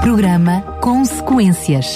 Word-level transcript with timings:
Programa 0.00 0.62
Consequências. 0.80 1.94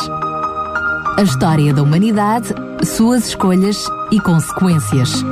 A 1.16 1.22
história 1.22 1.72
da 1.72 1.82
humanidade, 1.82 2.48
suas 2.84 3.28
escolhas 3.28 3.82
e 4.12 4.20
consequências. 4.20 5.22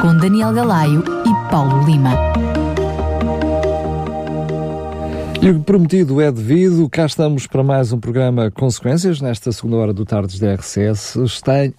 Com 0.00 0.16
Daniel 0.16 0.52
Galaio 0.52 1.04
e 1.24 1.50
Paulo 1.50 1.84
Lima. 1.86 2.10
E 5.40 5.48
o 5.48 5.60
prometido 5.60 6.20
é 6.20 6.32
devido, 6.32 6.88
cá 6.90 7.06
estamos 7.06 7.46
para 7.46 7.62
mais 7.62 7.92
um 7.92 8.00
programa 8.00 8.50
Consequências, 8.50 9.20
nesta 9.20 9.52
segunda 9.52 9.76
hora 9.76 9.92
do 9.92 10.04
Tardes 10.04 10.40
da 10.40 10.54
RCS. 10.54 11.16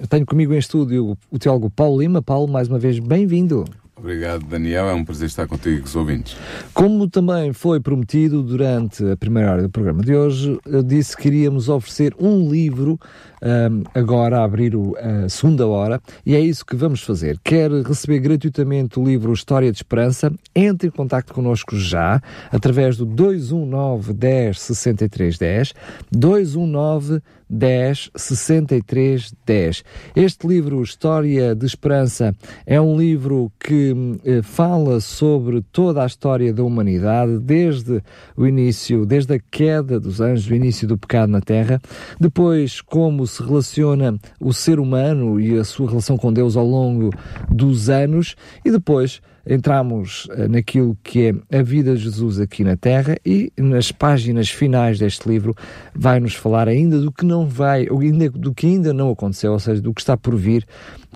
Tenho, 0.09 0.25
comigo 0.25 0.53
em 0.53 0.57
estúdio 0.57 1.17
o 1.29 1.37
teólogo 1.37 1.69
Paulo 1.69 1.99
Lima. 1.99 2.21
Paulo, 2.21 2.47
mais 2.47 2.69
uma 2.69 2.79
vez, 2.79 2.97
bem-vindo. 2.97 3.65
Obrigado, 4.03 4.45
Daniel. 4.45 4.89
É 4.89 4.93
um 4.93 5.05
prazer 5.05 5.27
estar 5.27 5.47
contigo 5.47 5.85
os 5.85 5.95
ouvintes. 5.95 6.35
Como 6.73 7.09
também 7.09 7.53
foi 7.53 7.79
prometido 7.79 8.43
durante 8.43 9.01
a 9.09 9.15
primeira 9.15 9.49
hora 9.49 9.61
do 9.61 9.69
programa 9.69 10.03
de 10.03 10.13
hoje, 10.13 10.59
eu 10.65 10.83
disse 10.83 11.15
que 11.15 11.29
iríamos 11.29 11.69
oferecer 11.69 12.13
um 12.19 12.51
livro 12.51 12.99
um, 13.41 13.83
agora 13.97 14.39
a 14.39 14.43
abrir 14.43 14.75
o, 14.75 14.93
a 14.97 15.29
segunda 15.29 15.65
hora 15.65 16.01
e 16.25 16.35
é 16.35 16.39
isso 16.41 16.65
que 16.65 16.75
vamos 16.75 17.01
fazer. 17.01 17.39
Quer 17.41 17.71
receber 17.71 18.19
gratuitamente 18.19 18.99
o 18.99 19.05
livro 19.05 19.31
História 19.31 19.71
de 19.71 19.77
Esperança? 19.77 20.33
Entre 20.53 20.89
em 20.89 20.91
contato 20.91 21.33
connosco 21.33 21.77
já 21.77 22.21
através 22.51 22.97
do 22.97 23.05
219 23.05 24.11
10 24.11 24.59
63 24.59 25.37
10 25.37 25.73
219 26.11 27.21
10 27.49 28.11
63 28.15 29.33
10. 29.45 29.83
Este 30.15 30.47
livro, 30.47 30.81
História 30.81 31.55
de 31.55 31.65
Esperança, 31.65 32.35
é 32.65 32.79
um 32.79 32.97
livro 32.97 33.51
que 33.59 33.93
eh, 34.25 34.41
fala 34.41 34.99
sobre 34.99 35.61
toda 35.71 36.03
a 36.03 36.05
história 36.05 36.53
da 36.53 36.63
humanidade, 36.63 37.39
desde 37.39 38.01
o 38.35 38.45
início, 38.45 39.05
desde 39.05 39.35
a 39.35 39.39
queda 39.39 39.99
dos 39.99 40.21
anjos, 40.21 40.49
o 40.49 40.55
início 40.55 40.87
do 40.87 40.97
pecado 40.97 41.29
na 41.29 41.41
Terra, 41.41 41.81
depois 42.19 42.81
como 42.81 43.25
se 43.27 43.43
relaciona 43.43 44.17
o 44.39 44.53
ser 44.53 44.79
humano 44.79 45.39
e 45.39 45.57
a 45.57 45.63
sua 45.63 45.89
relação 45.89 46.17
com 46.17 46.31
Deus 46.31 46.55
ao 46.55 46.65
longo 46.65 47.09
dos 47.49 47.89
anos, 47.89 48.35
e 48.63 48.71
depois 48.71 49.21
entramos 49.45 50.25
uh, 50.25 50.47
naquilo 50.49 50.97
que 51.03 51.33
é 51.51 51.59
a 51.59 51.61
vida 51.61 51.95
de 51.95 52.03
Jesus 52.03 52.39
aqui 52.39 52.63
na 52.63 52.77
Terra 52.77 53.17
e 53.25 53.51
nas 53.57 53.91
páginas 53.91 54.49
finais 54.49 54.99
deste 54.99 55.27
livro 55.27 55.55
vai-nos 55.93 56.35
falar 56.35 56.67
ainda 56.67 56.99
do 56.99 57.11
que 57.11 57.25
não 57.25 57.47
vai, 57.47 57.87
ou 57.89 57.99
ainda 57.99 58.29
do 58.29 58.53
que 58.53 58.67
ainda 58.67 58.93
não 58.93 59.11
aconteceu, 59.11 59.51
ou 59.51 59.59
seja, 59.59 59.81
do 59.81 59.93
que 59.93 60.01
está 60.01 60.15
por 60.15 60.35
vir 60.35 60.65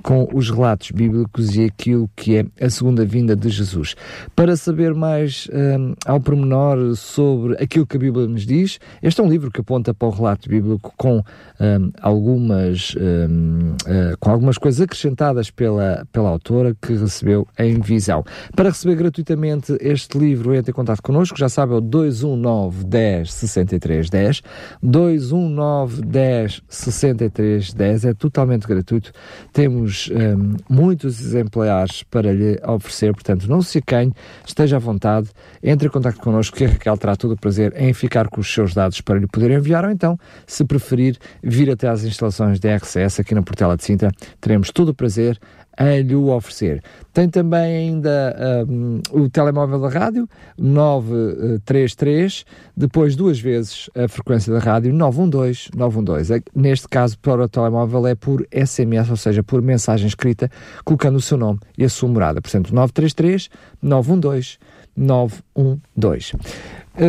com 0.03 0.28
os 0.34 0.50
relatos 0.50 0.92
bíblicos 0.92 1.56
e 1.56 1.66
aquilo 1.66 2.09
que 2.16 2.38
é 2.38 2.45
a 2.66 2.69
segunda 2.69 3.06
vinda 3.06 3.36
de 3.36 3.50
Jesus. 3.50 3.95
Para 4.36 4.56
saber 4.56 4.94
mais 4.94 5.47
um, 5.52 5.94
ao 6.06 6.19
pormenor 6.19 6.95
sobre 6.95 7.53
aquilo 7.62 7.86
que 7.86 7.97
a 7.97 8.00
Bíblia 8.00 8.28
nos 8.28 8.45
diz, 8.45 8.80
este 9.02 9.22
é 9.22 9.23
um 9.23 9.30
livro 9.30 9.52
que 9.52 9.62
aponta 9.62 9.94
para 9.94 10.08
o 10.08 10.12
relato 10.12 10.50
bíblico 10.50 10.94
com 10.97 11.17
um, 11.17 11.91
algumas 12.02 12.95
um, 12.95 13.72
uh, 13.72 14.17
com 14.19 14.31
algumas 14.31 14.58
coisas 14.58 14.81
acrescentadas 14.81 15.50
pela, 15.50 16.06
pela 16.12 16.30
autora 16.30 16.75
que 16.80 16.94
recebeu 16.94 17.47
em 17.58 17.80
visão. 17.80 18.16
Para 18.55 18.69
receber 18.69 18.95
gratuitamente 18.95 19.77
este 19.79 20.17
livro, 20.17 20.53
entre 20.53 20.71
em 20.71 20.73
contato 20.73 21.01
connosco, 21.01 21.37
já 21.37 21.49
sabe, 21.49 21.73
é 21.73 21.75
o 21.77 21.81
219 21.81 22.85
10 22.85 23.33
63 23.33 24.09
10 24.09 24.41
219 24.81 26.01
10 26.01 26.61
63 26.67 27.73
10 27.73 28.05
é 28.05 28.13
totalmente 28.13 28.67
gratuito. 28.67 29.11
Temos 29.53 29.77
temos 29.88 30.09
um, 30.09 30.55
muitos 30.69 31.21
exemplares 31.21 32.03
para 32.03 32.33
lhe 32.33 32.59
oferecer, 32.65 33.13
portanto, 33.13 33.47
não 33.47 33.61
se 33.61 33.77
acanhe, 33.77 34.13
esteja 34.45 34.77
à 34.77 34.79
vontade, 34.79 35.29
entre 35.61 35.88
em 35.88 35.91
contato 35.91 36.19
connosco 36.19 36.57
que 36.57 36.65
a 36.65 36.69
Raquel 36.69 36.97
terá 36.97 37.15
todo 37.15 37.33
o 37.33 37.38
prazer 37.38 37.73
em 37.77 37.93
ficar 37.93 38.27
com 38.27 38.41
os 38.41 38.51
seus 38.51 38.73
dados 38.73 39.01
para 39.01 39.19
lhe 39.19 39.27
poder 39.27 39.51
enviar, 39.51 39.85
ou 39.85 39.91
então, 39.91 40.17
se 40.45 40.65
preferir, 40.65 41.17
vir 41.43 41.69
até 41.69 41.88
às 41.88 42.03
instalações 42.03 42.59
da 42.59 42.75
RCS 42.75 43.19
aqui 43.19 43.35
na 43.35 43.41
Portela 43.41 43.77
de 43.77 43.83
Sintra, 43.83 44.11
teremos 44.41 44.71
todo 44.71 44.89
o 44.89 44.93
prazer 44.93 45.39
a 45.78 46.02
lhe 46.02 46.16
oferecer. 46.16 46.84
Tem 47.13 47.29
também 47.29 47.78
ainda 47.78 48.66
um, 48.68 49.00
o 49.12 49.29
telemóvel 49.29 49.79
da 49.79 49.90
rádio, 49.90 50.28
933, 50.57 52.44
depois 52.75 53.16
duas 53.16 53.40
vezes 53.40 53.90
a 53.96 54.07
frequência 54.07 54.51
da 54.51 54.59
rádio, 54.59 54.91
912, 54.94 55.69
912. 55.75 56.34
É, 56.34 56.41
neste 56.56 56.88
caso, 56.88 57.18
para 57.19 57.44
o 57.44 57.47
telemóvel 57.47 58.07
é 58.07 58.16
por 58.16 58.46
SMS, 58.51 59.09
ou 59.12 59.18
seja, 59.18 59.44
por 59.44 59.62
mensagem 59.62 60.07
escrita, 60.07 60.50
colocando 60.84 61.18
o 61.18 61.22
seu 61.22 61.38
nome 61.38 61.59
e 61.78 61.84
a 61.84 61.90
sua 61.90 62.09
morada. 62.09 62.41
Portanto, 62.41 62.74
933, 62.74 63.50
912, 63.81 64.57
912. 64.96 66.34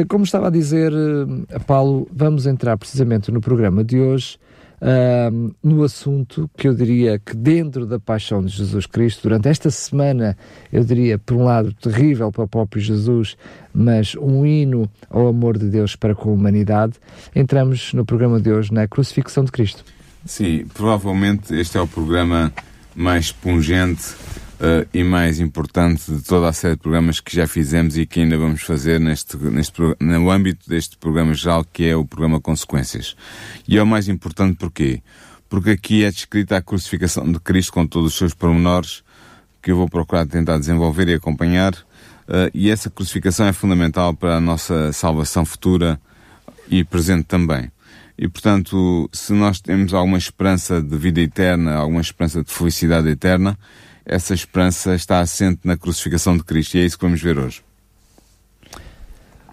Como 0.09 0.25
estava 0.25 0.49
a 0.49 0.51
dizer, 0.51 0.93
eh, 0.93 1.59
Paulo, 1.61 2.07
vamos 2.13 2.47
entrar 2.47 2.77
precisamente 2.77 3.33
no 3.33 3.41
programa 3.41 3.83
de 3.83 3.99
hoje 3.99 4.39
uh, 4.81 5.55
no 5.63 5.83
assunto 5.83 6.51
que 6.57 6.69
eu 6.69 6.75
diria 6.75 7.19
que 7.19 7.37
dentro 7.37 7.87
da 7.87 7.99
paixão 7.99 8.43
de 8.43 8.49
Jesus 8.49 8.87
Cristo, 8.87 9.23
durante 9.23 9.49
esta 9.49 9.71
semana, 9.71 10.37
eu 10.73 10.85
diria, 10.85 11.19
por 11.19 11.37
um 11.37 11.45
lado, 11.45 11.73
terrível 11.75 12.31
para 12.33 12.45
o 12.45 12.49
próprio 12.49 12.83
Jesus, 12.83 13.37
mas 13.73 14.15
um 14.17 14.45
hino 14.45 14.91
ao 15.11 15.29
amor 15.29 15.59
de 15.59 15.67
Deus 15.67 15.97
para 15.97 16.15
com 16.15 16.31
a 16.31 16.33
humanidade, 16.33 16.95
entramos 17.35 17.93
no 17.93 18.05
programa 18.05 18.41
de 18.41 18.53
hoje 18.53 18.73
na 18.73 18.87
crucifixão 18.87 19.45
de 19.45 19.53
Cristo. 19.53 19.85
Sim, 20.25 20.67
provavelmente 20.75 21.55
este 21.55 21.79
é 21.79 21.81
o 21.81 21.87
programa 21.87 22.53
mais 22.95 23.31
pungente 23.31 24.15
uh, 24.59 24.89
e 24.93 25.03
mais 25.03 25.41
importante 25.41 26.11
de 26.13 26.23
toda 26.23 26.49
a 26.49 26.53
série 26.53 26.75
de 26.75 26.83
programas 26.83 27.21
que 27.21 27.35
já 27.35 27.47
fizemos 27.47 27.97
e 27.97 28.07
que 28.07 28.21
ainda 28.21 28.37
vamos 28.37 28.63
fazer 28.63 29.01
neste, 29.01 29.37
neste, 29.37 29.81
no 30.01 30.31
âmbito 30.31 30.69
deste 30.69 30.97
programa 30.97 31.35
geral, 31.35 31.65
que 31.65 31.87
é 31.87 31.97
o 31.97 32.05
programa 32.05 32.41
Consequências. 32.41 33.17
E 33.67 33.79
é 33.79 33.83
o 33.83 33.87
mais 33.87 34.09
importante 34.09 34.57
porquê? 34.57 35.03
Porque 35.49 35.71
aqui 35.71 36.05
é 36.05 36.11
descrita 36.11 36.57
a 36.57 36.63
crucificação 36.63 37.31
de 37.31 37.41
Cristo 37.41 37.73
com 37.73 37.87
todos 37.87 38.13
os 38.13 38.19
seus 38.19 38.35
pormenores, 38.35 39.03
que 39.63 39.71
eu 39.71 39.77
vou 39.77 39.89
procurar 39.89 40.27
tentar 40.27 40.59
desenvolver 40.59 41.09
e 41.09 41.15
acompanhar, 41.15 41.73
uh, 41.75 42.51
e 42.53 42.71
essa 42.71 42.91
crucificação 42.91 43.47
é 43.47 43.53
fundamental 43.53 44.15
para 44.15 44.37
a 44.37 44.41
nossa 44.41 44.93
salvação 44.93 45.45
futura 45.45 46.01
e 46.71 46.85
presente 46.85 47.25
também. 47.25 47.71
E, 48.19 48.27
portanto, 48.27 49.09
se 49.13 49.33
nós 49.33 49.61
temos 49.61 49.95
alguma 49.95 50.19
esperança 50.19 50.83
de 50.83 50.97
vida 50.97 51.21
eterna, 51.21 51.77
alguma 51.77 52.01
esperança 52.01 52.43
de 52.43 52.53
felicidade 52.53 53.09
eterna, 53.09 53.57
essa 54.09 54.33
esperança 54.33 54.95
está 54.95 55.21
assente 55.21 55.61
na 55.65 55.77
crucificação 55.77 56.37
de 56.37 56.43
Cristo 56.43 56.77
e 56.77 56.81
é 56.81 56.85
isso 56.85 56.99
que 56.99 57.05
vamos 57.05 57.23
ver 57.23 57.39
hoje. 57.39 57.63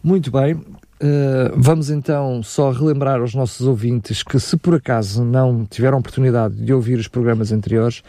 Muito 0.02 0.32
bem. 0.32 0.54
Uh, 0.96 1.52
vamos 1.58 1.90
então 1.90 2.42
só 2.42 2.72
relembrar 2.72 3.20
aos 3.20 3.36
nossos 3.36 3.68
ouvintes 3.68 4.24
que, 4.24 4.40
se 4.40 4.56
por 4.56 4.76
acaso 4.76 5.26
não 5.26 5.66
tiveram 5.66 5.98
oportunidade 5.98 6.56
de 6.56 6.74
ouvir 6.74 6.98
os 6.98 7.10
programas 7.10 7.52
anteriores, 7.52 8.02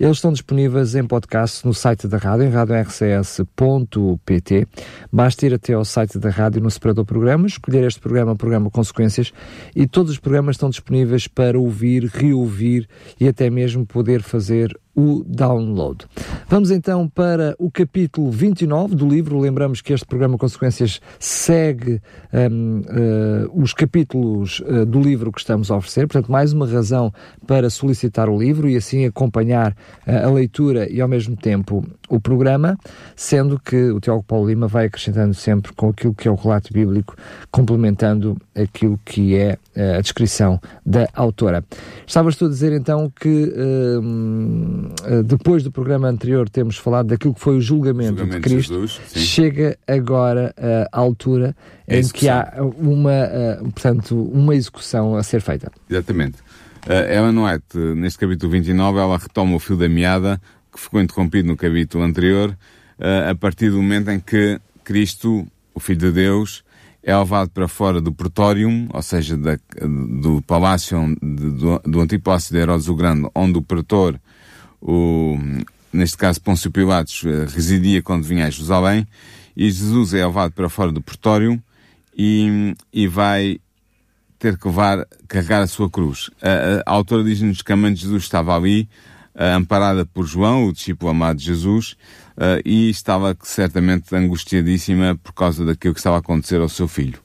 eles 0.00 0.16
estão 0.16 0.32
disponíveis 0.32 0.96
em 0.96 1.06
podcast 1.06 1.64
no 1.64 1.72
site 1.72 2.08
da 2.08 2.18
rádio, 2.18 2.46
em 2.46 2.50
radiorcs.pt. 2.50 3.46
Basta 5.12 5.46
ir 5.46 5.54
até 5.54 5.74
ao 5.74 5.84
site 5.84 6.18
da 6.18 6.30
rádio 6.30 6.60
no 6.60 6.68
separador 6.68 7.04
programas, 7.04 7.52
escolher 7.52 7.84
este 7.84 8.00
programa, 8.00 8.34
programa 8.34 8.68
Consequências, 8.70 9.32
e 9.76 9.86
todos 9.86 10.10
os 10.10 10.18
programas 10.18 10.56
estão 10.56 10.68
disponíveis 10.68 11.28
para 11.28 11.56
ouvir, 11.56 12.06
reouvir 12.06 12.88
e 13.20 13.28
até 13.28 13.48
mesmo 13.50 13.86
poder 13.86 14.20
fazer 14.20 14.76
o 14.94 15.24
download. 15.26 16.06
Vamos 16.48 16.70
então 16.70 17.08
para 17.08 17.54
o 17.58 17.70
capítulo 17.70 18.30
29 18.30 18.94
do 18.94 19.08
livro. 19.08 19.38
Lembramos 19.38 19.80
que 19.80 19.92
este 19.92 20.06
programa 20.06 20.36
Consequências 20.36 21.00
segue 21.18 22.00
um, 22.32 22.80
uh, 22.80 22.84
eh, 22.88 23.48
os 23.54 23.72
capítulos 23.72 24.60
uh, 24.60 24.84
do 24.84 25.00
livro 25.00 25.32
que 25.32 25.40
estamos 25.40 25.70
a 25.70 25.76
oferecer, 25.76 26.06
portanto, 26.06 26.30
mais 26.30 26.52
uma 26.52 26.66
razão 26.66 27.12
para 27.46 27.70
solicitar 27.70 28.28
o 28.28 28.38
livro 28.38 28.68
e 28.68 28.76
assim 28.76 29.06
acompanhar 29.06 29.72
uh, 30.06 30.26
a 30.26 30.30
leitura 30.30 30.90
e 30.90 31.00
ao 31.00 31.08
mesmo 31.08 31.36
tempo 31.36 31.84
o 32.08 32.20
programa, 32.20 32.76
sendo 33.16 33.58
que 33.58 33.90
o 33.90 33.98
Tiago 33.98 34.22
Paulo 34.22 34.48
Lima 34.48 34.68
vai 34.68 34.86
acrescentando 34.86 35.32
sempre 35.32 35.72
com 35.72 35.88
aquilo 35.88 36.14
que 36.14 36.28
é 36.28 36.30
o 36.30 36.34
relato 36.34 36.70
bíblico, 36.72 37.16
complementando 37.50 38.36
aquilo 38.54 39.00
que 39.02 39.34
é 39.34 39.56
a 39.96 40.00
descrição 40.02 40.60
da 40.84 41.08
autora. 41.14 41.64
Estavas 42.06 42.36
tu 42.36 42.44
a 42.44 42.48
dizer 42.48 42.74
então 42.74 43.10
que 43.18 43.50
hum, 44.02 44.81
depois 45.24 45.62
do 45.62 45.70
programa 45.70 46.08
anterior 46.08 46.48
temos 46.48 46.76
falado 46.76 47.08
daquilo 47.08 47.34
que 47.34 47.40
foi 47.40 47.56
o 47.56 47.60
julgamento, 47.60 48.18
julgamento 48.18 48.48
de 48.48 48.54
Cristo, 48.54 48.74
Jesus, 48.74 49.00
chega 49.14 49.78
agora 49.86 50.54
à 50.90 50.98
altura 50.98 51.54
em 51.88 52.06
que 52.08 52.28
há 52.28 52.54
uma, 52.78 53.12
portanto, 53.62 54.16
uma 54.16 54.54
execução 54.54 55.16
a 55.16 55.22
ser 55.22 55.40
feita. 55.40 55.70
Exatamente. 55.88 56.38
Ellen 56.88 57.38
White, 57.38 57.78
neste 57.96 58.18
capítulo 58.18 58.50
29, 58.52 58.98
ela 58.98 59.18
retoma 59.18 59.56
o 59.56 59.58
fio 59.58 59.76
da 59.76 59.88
meada 59.88 60.40
que 60.72 60.80
ficou 60.80 61.00
interrompido 61.00 61.48
no 61.48 61.56
capítulo 61.56 62.02
anterior, 62.02 62.56
a 62.98 63.34
partir 63.34 63.70
do 63.70 63.76
momento 63.76 64.10
em 64.10 64.18
que 64.18 64.58
Cristo, 64.82 65.46
o 65.74 65.80
Filho 65.80 65.98
de 65.98 66.12
Deus, 66.12 66.64
é 67.02 67.16
levado 67.16 67.50
para 67.50 67.66
fora 67.66 68.00
do 68.00 68.12
pretorium, 68.12 68.88
ou 68.92 69.02
seja, 69.02 69.36
da, 69.36 69.58
do 70.20 70.40
palácio, 70.42 70.98
do, 71.20 71.78
do 71.80 72.00
antigo 72.00 72.22
palácio 72.22 72.54
de 72.54 72.60
Herodes 72.60 72.88
o 72.88 72.94
Grande, 72.94 73.28
onde 73.34 73.58
o 73.58 73.62
pretor, 73.62 74.20
o, 74.82 75.38
neste 75.92 76.16
caso 76.16 76.40
Pôncio 76.40 76.70
Pilatos, 76.70 77.22
uh, 77.22 77.46
residia 77.54 78.02
quando 78.02 78.24
vinha 78.24 78.46
a 78.46 78.50
Jerusalém, 78.50 79.06
e 79.56 79.70
Jesus 79.70 80.12
é 80.12 80.26
levado 80.26 80.52
para 80.52 80.68
fora 80.68 80.90
do 80.90 81.00
pretório 81.00 81.62
e, 82.16 82.74
e 82.92 83.06
vai 83.06 83.60
ter 84.38 84.58
que 84.58 84.66
levar, 84.66 85.06
carregar 85.28 85.62
a 85.62 85.66
sua 85.66 85.88
cruz. 85.88 86.30
A, 86.42 86.90
a, 86.90 86.94
autora 86.94 87.22
diz-nos 87.22 87.62
que 87.62 87.72
a 87.72 87.76
mãe 87.76 87.94
de 87.94 88.00
Jesus 88.00 88.24
estava 88.24 88.56
ali, 88.56 88.88
uh, 89.36 89.56
amparada 89.56 90.04
por 90.04 90.26
João, 90.26 90.66
o 90.66 90.72
discípulo 90.72 91.10
amado 91.12 91.38
de 91.38 91.44
Jesus, 91.44 91.92
uh, 92.36 92.60
e 92.64 92.90
estava 92.90 93.36
certamente 93.42 94.14
angustiadíssima 94.14 95.16
por 95.22 95.32
causa 95.32 95.64
daquilo 95.64 95.94
que 95.94 96.00
estava 96.00 96.16
a 96.16 96.18
acontecer 96.18 96.60
ao 96.60 96.68
seu 96.68 96.88
filho. 96.88 97.20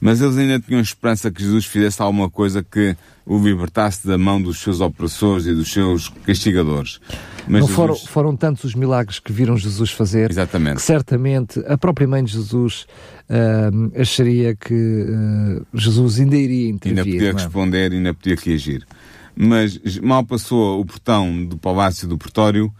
Mas 0.00 0.20
eles 0.20 0.36
ainda 0.36 0.60
tinham 0.60 0.80
esperança 0.80 1.30
que 1.30 1.42
Jesus 1.42 1.66
fizesse 1.66 2.00
alguma 2.00 2.30
coisa 2.30 2.62
que 2.62 2.96
o 3.26 3.38
libertasse 3.38 4.06
da 4.06 4.16
mão 4.16 4.40
dos 4.40 4.58
seus 4.58 4.80
opressores 4.80 5.46
e 5.46 5.52
dos 5.52 5.72
seus 5.72 6.08
castigadores. 6.24 7.00
Mas 7.48 7.62
Jesus... 7.62 7.74
foram, 7.74 7.96
foram 7.96 8.36
tantos 8.36 8.64
os 8.64 8.74
milagres 8.74 9.18
que 9.18 9.32
viram 9.32 9.56
Jesus 9.56 9.90
fazer 9.90 10.30
Exatamente. 10.30 10.76
que 10.76 10.82
certamente 10.82 11.58
a 11.66 11.76
própria 11.76 12.06
mãe 12.06 12.22
de 12.22 12.32
Jesus 12.32 12.86
uh, 13.28 14.00
acharia 14.00 14.54
que 14.54 14.74
uh, 14.74 15.66
Jesus 15.74 16.20
ainda 16.20 16.36
iria 16.36 16.68
intervir. 16.68 16.98
Ainda 16.98 17.12
podia 17.12 17.30
é? 17.30 17.32
responder, 17.32 17.92
ainda 17.92 18.14
podia 18.14 18.36
reagir. 18.36 18.86
Mas 19.34 19.78
mal 20.00 20.24
passou 20.24 20.80
o 20.80 20.84
portão 20.84 21.44
do 21.44 21.56
palácio 21.58 22.08
do 22.08 22.18
Pretório, 22.18 22.72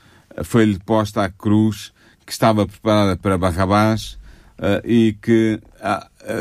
foi-lhe 0.44 0.78
posta 0.78 1.24
a 1.24 1.30
cruz 1.30 1.92
que 2.24 2.32
estava 2.32 2.66
preparada 2.66 3.16
para 3.16 3.38
Barrabás 3.38 4.18
uh, 4.58 4.84
e 4.84 5.16
que, 5.22 5.60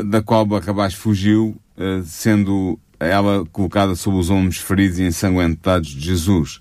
da 0.04 0.22
qual 0.22 0.44
Barrabás 0.44 0.94
fugiu, 0.94 1.56
uh, 1.76 2.02
sendo 2.04 2.78
ela 3.00 3.44
colocada 3.52 3.94
sob 3.94 4.16
os 4.16 4.30
ombros 4.30 4.58
feridos 4.58 4.98
e 4.98 5.04
ensanguentados 5.04 5.90
de 5.90 6.00
Jesus. 6.00 6.60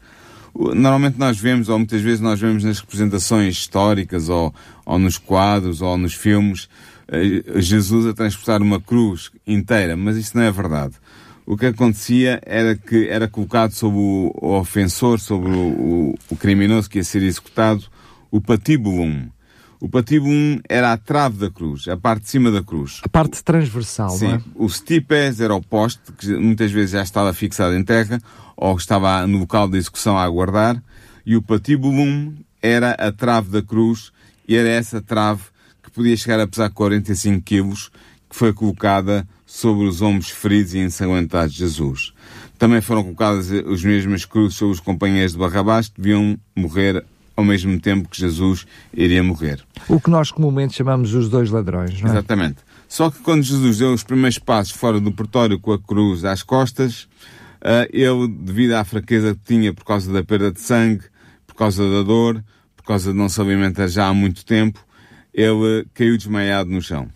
Normalmente 0.56 1.20
nós 1.20 1.40
vemos, 1.40 1.70
ou 1.70 1.78
muitas 1.78 2.02
vezes 2.02 2.20
nós 2.20 2.40
vemos 2.40 2.64
nas 2.64 2.80
representações 2.80 3.56
históricas, 3.56 4.30
ou, 4.30 4.54
ou 4.86 4.98
nos 4.98 5.18
quadros, 5.18 5.82
ou 5.82 5.98
nos 5.98 6.14
filmes, 6.14 6.68
Jesus 7.56 8.06
a 8.06 8.14
transportar 8.14 8.62
uma 8.62 8.82
cruz 8.82 9.32
inteira, 9.46 9.96
mas 9.96 10.18
isso 10.18 10.36
não 10.36 10.44
é 10.44 10.52
verdade. 10.52 10.96
O 11.46 11.56
que 11.56 11.68
acontecia 11.68 12.42
era 12.46 12.76
que 12.76 13.08
era 13.08 13.28
colocado 13.28 13.72
sobre 13.72 14.00
o, 14.00 14.32
o 14.36 14.60
ofensor, 14.60 15.20
sobre 15.20 15.50
o, 15.50 15.54
o, 15.56 16.16
o, 16.30 16.36
criminoso 16.36 16.90
que 16.90 16.98
ia 16.98 17.04
ser 17.04 17.24
executado, 17.24 17.86
o 18.30 18.42
patibulum. 18.42 19.30
O 19.80 19.88
patibum 19.88 20.60
era 20.68 20.92
a 20.92 20.98
trave 20.98 21.38
da 21.38 21.52
cruz, 21.52 21.88
a 21.88 21.96
parte 21.96 22.24
de 22.24 22.30
cima 22.30 22.50
da 22.50 22.64
cruz. 22.64 23.00
A 23.04 23.10
parte 23.10 23.44
transversal, 23.44 24.10
Sim. 24.10 24.34
é? 24.34 24.42
O 24.56 24.68
stipes 24.68 25.40
era 25.40 25.54
o 25.54 25.62
poste, 25.62 26.02
que 26.18 26.36
muitas 26.36 26.72
vezes 26.72 26.92
já 26.92 27.04
estava 27.04 27.32
fixado 27.32 27.76
em 27.76 27.84
terra, 27.84 28.20
ou 28.56 28.76
estava 28.76 29.28
no 29.28 29.38
local 29.38 29.68
de 29.68 29.78
execução 29.78 30.18
a 30.18 30.24
aguardar, 30.24 30.82
e 31.24 31.36
o 31.36 31.44
patibulum 31.44 32.34
era 32.60 32.92
a 32.94 33.12
trave 33.12 33.52
da 33.52 33.62
cruz, 33.62 34.12
e 34.48 34.56
era 34.56 34.68
essa 34.68 35.00
trave 35.00 35.44
que 35.84 35.92
podia 35.92 36.18
chegar 36.18 36.40
a 36.40 36.48
pesar 36.48 36.72
45 36.72 37.42
quilos, 37.42 37.92
que 38.28 38.36
foi 38.36 38.52
colocada 38.54 39.28
sobre 39.46 39.86
os 39.86 40.02
ombros 40.02 40.32
feridos 40.32 40.74
e 40.74 40.80
ensanguentados 40.80 41.54
de 41.54 41.60
Jesus. 41.60 42.14
Também 42.58 42.82
foram 42.82 43.04
colocadas 43.04 43.52
as 43.52 43.84
mesmas 43.84 44.26
cruzes 44.26 44.58
sobre 44.58 44.74
os 44.74 44.80
companheiros 44.80 45.34
de 45.34 45.38
Barrabás, 45.38 45.88
que 45.88 46.02
deviam 46.02 46.38
morrer 46.56 47.06
ao 47.38 47.44
mesmo 47.44 47.80
tempo 47.80 48.10
que 48.10 48.20
Jesus 48.20 48.66
iria 48.92 49.22
morrer. 49.22 49.64
O 49.88 50.02
que 50.02 50.10
nós 50.10 50.32
comumente 50.32 50.76
chamamos 50.76 51.14
os 51.14 51.30
dois 51.30 51.52
ladrões, 51.52 52.02
não 52.02 52.10
é? 52.10 52.14
Exatamente. 52.14 52.58
Só 52.90 53.12
que 53.12 53.20
quando 53.20 53.44
Jesus 53.44 53.78
deu 53.78 53.94
os 53.94 54.04
primeiros 54.04 54.40
passos 54.40 54.74
fora 54.74 55.00
do 55.00 55.12
pretório 55.12 55.60
com 55.60 55.72
a 55.72 55.80
cruz 55.80 56.26
às 56.26 56.42
costas, 56.42 57.04
uh, 57.62 57.88
ele, 57.92 58.28
devido 58.28 58.74
à 58.74 58.84
fraqueza 58.84 59.36
que 59.36 59.42
tinha 59.46 59.72
por 59.72 59.86
causa 59.86 60.12
da 60.12 60.24
perda 60.24 60.52
de 60.52 60.60
sangue, 60.60 61.04
por 61.46 61.56
causa 61.56 61.84
da 61.84 62.02
dor, 62.02 62.44
por 62.76 62.86
causa 62.86 63.12
de 63.12 63.18
não 63.18 63.30
se 63.30 63.40
alimentar 63.40 63.88
já 63.88 64.08
há 64.08 64.14
muito 64.14 64.44
tempo, 64.44 64.84
ele 65.32 65.86
caiu 65.94 66.18
desmaiado 66.18 66.72
no 66.72 66.82
chão. 66.82 67.08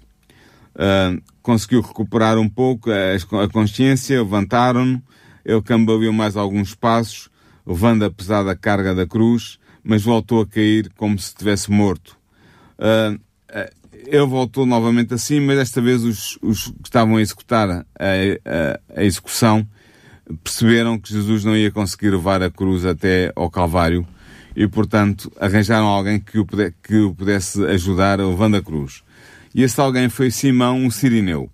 Uh, 0.75 1.19
conseguiu 1.41 1.81
recuperar 1.81 2.37
um 2.37 2.47
pouco 2.47 2.91
a, 2.91 3.43
a 3.43 3.49
consciência, 3.49 4.21
levantaram-no, 4.21 5.01
ele 5.43 5.61
cambaleou 5.63 6.13
mais 6.13 6.37
alguns 6.37 6.75
passos, 6.75 7.27
levando 7.65 8.05
a 8.05 8.11
pesada 8.11 8.55
carga 8.55 8.93
da 8.93 9.07
cruz, 9.07 9.59
mas 9.83 10.03
voltou 10.03 10.41
a 10.41 10.47
cair 10.47 10.91
como 10.95 11.17
se 11.17 11.27
estivesse 11.27 11.71
morto. 11.71 12.17
Uh, 12.77 13.19
ele 14.07 14.25
voltou 14.25 14.65
novamente 14.65 15.13
assim, 15.13 15.39
mas 15.39 15.57
desta 15.57 15.81
vez 15.81 16.03
os, 16.03 16.37
os 16.41 16.67
que 16.67 16.87
estavam 16.87 17.17
a 17.17 17.21
executar 17.21 17.69
a, 17.69 17.83
a, 17.99 18.99
a, 18.99 19.03
execução 19.03 19.67
perceberam 20.43 20.97
que 20.97 21.13
Jesus 21.13 21.43
não 21.43 21.55
ia 21.55 21.71
conseguir 21.71 22.09
levar 22.09 22.41
a 22.41 22.49
cruz 22.49 22.85
até 22.85 23.31
ao 23.35 23.49
Calvário 23.49 24.07
e, 24.55 24.67
portanto, 24.67 25.31
arranjaram 25.39 25.87
alguém 25.87 26.19
que 26.19 26.39
o, 26.39 26.45
que 26.45 26.97
o 26.97 27.13
pudesse 27.13 27.63
ajudar 27.65 28.19
levando 28.19 28.57
a 28.57 28.61
cruz. 28.61 29.03
E 29.53 29.63
esse 29.63 29.79
alguém 29.79 30.09
foi 30.09 30.31
Simão, 30.31 30.77
um 30.77 30.89
sirineu. 30.89 31.49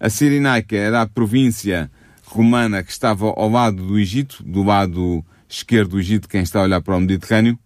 A 0.00 0.10
Cirinaica 0.10 0.76
era 0.76 1.02
a 1.02 1.06
província 1.06 1.90
romana 2.24 2.82
que 2.82 2.90
estava 2.90 3.26
ao 3.26 3.48
lado 3.48 3.86
do 3.86 3.98
Egito, 3.98 4.42
do 4.42 4.62
lado 4.62 5.24
esquerdo 5.48 5.90
do 5.90 6.00
Egito, 6.00 6.28
quem 6.28 6.42
está 6.42 6.60
a 6.60 6.64
olhar 6.64 6.80
para 6.80 6.96
o 6.96 7.00
Mediterrâneo, 7.00 7.58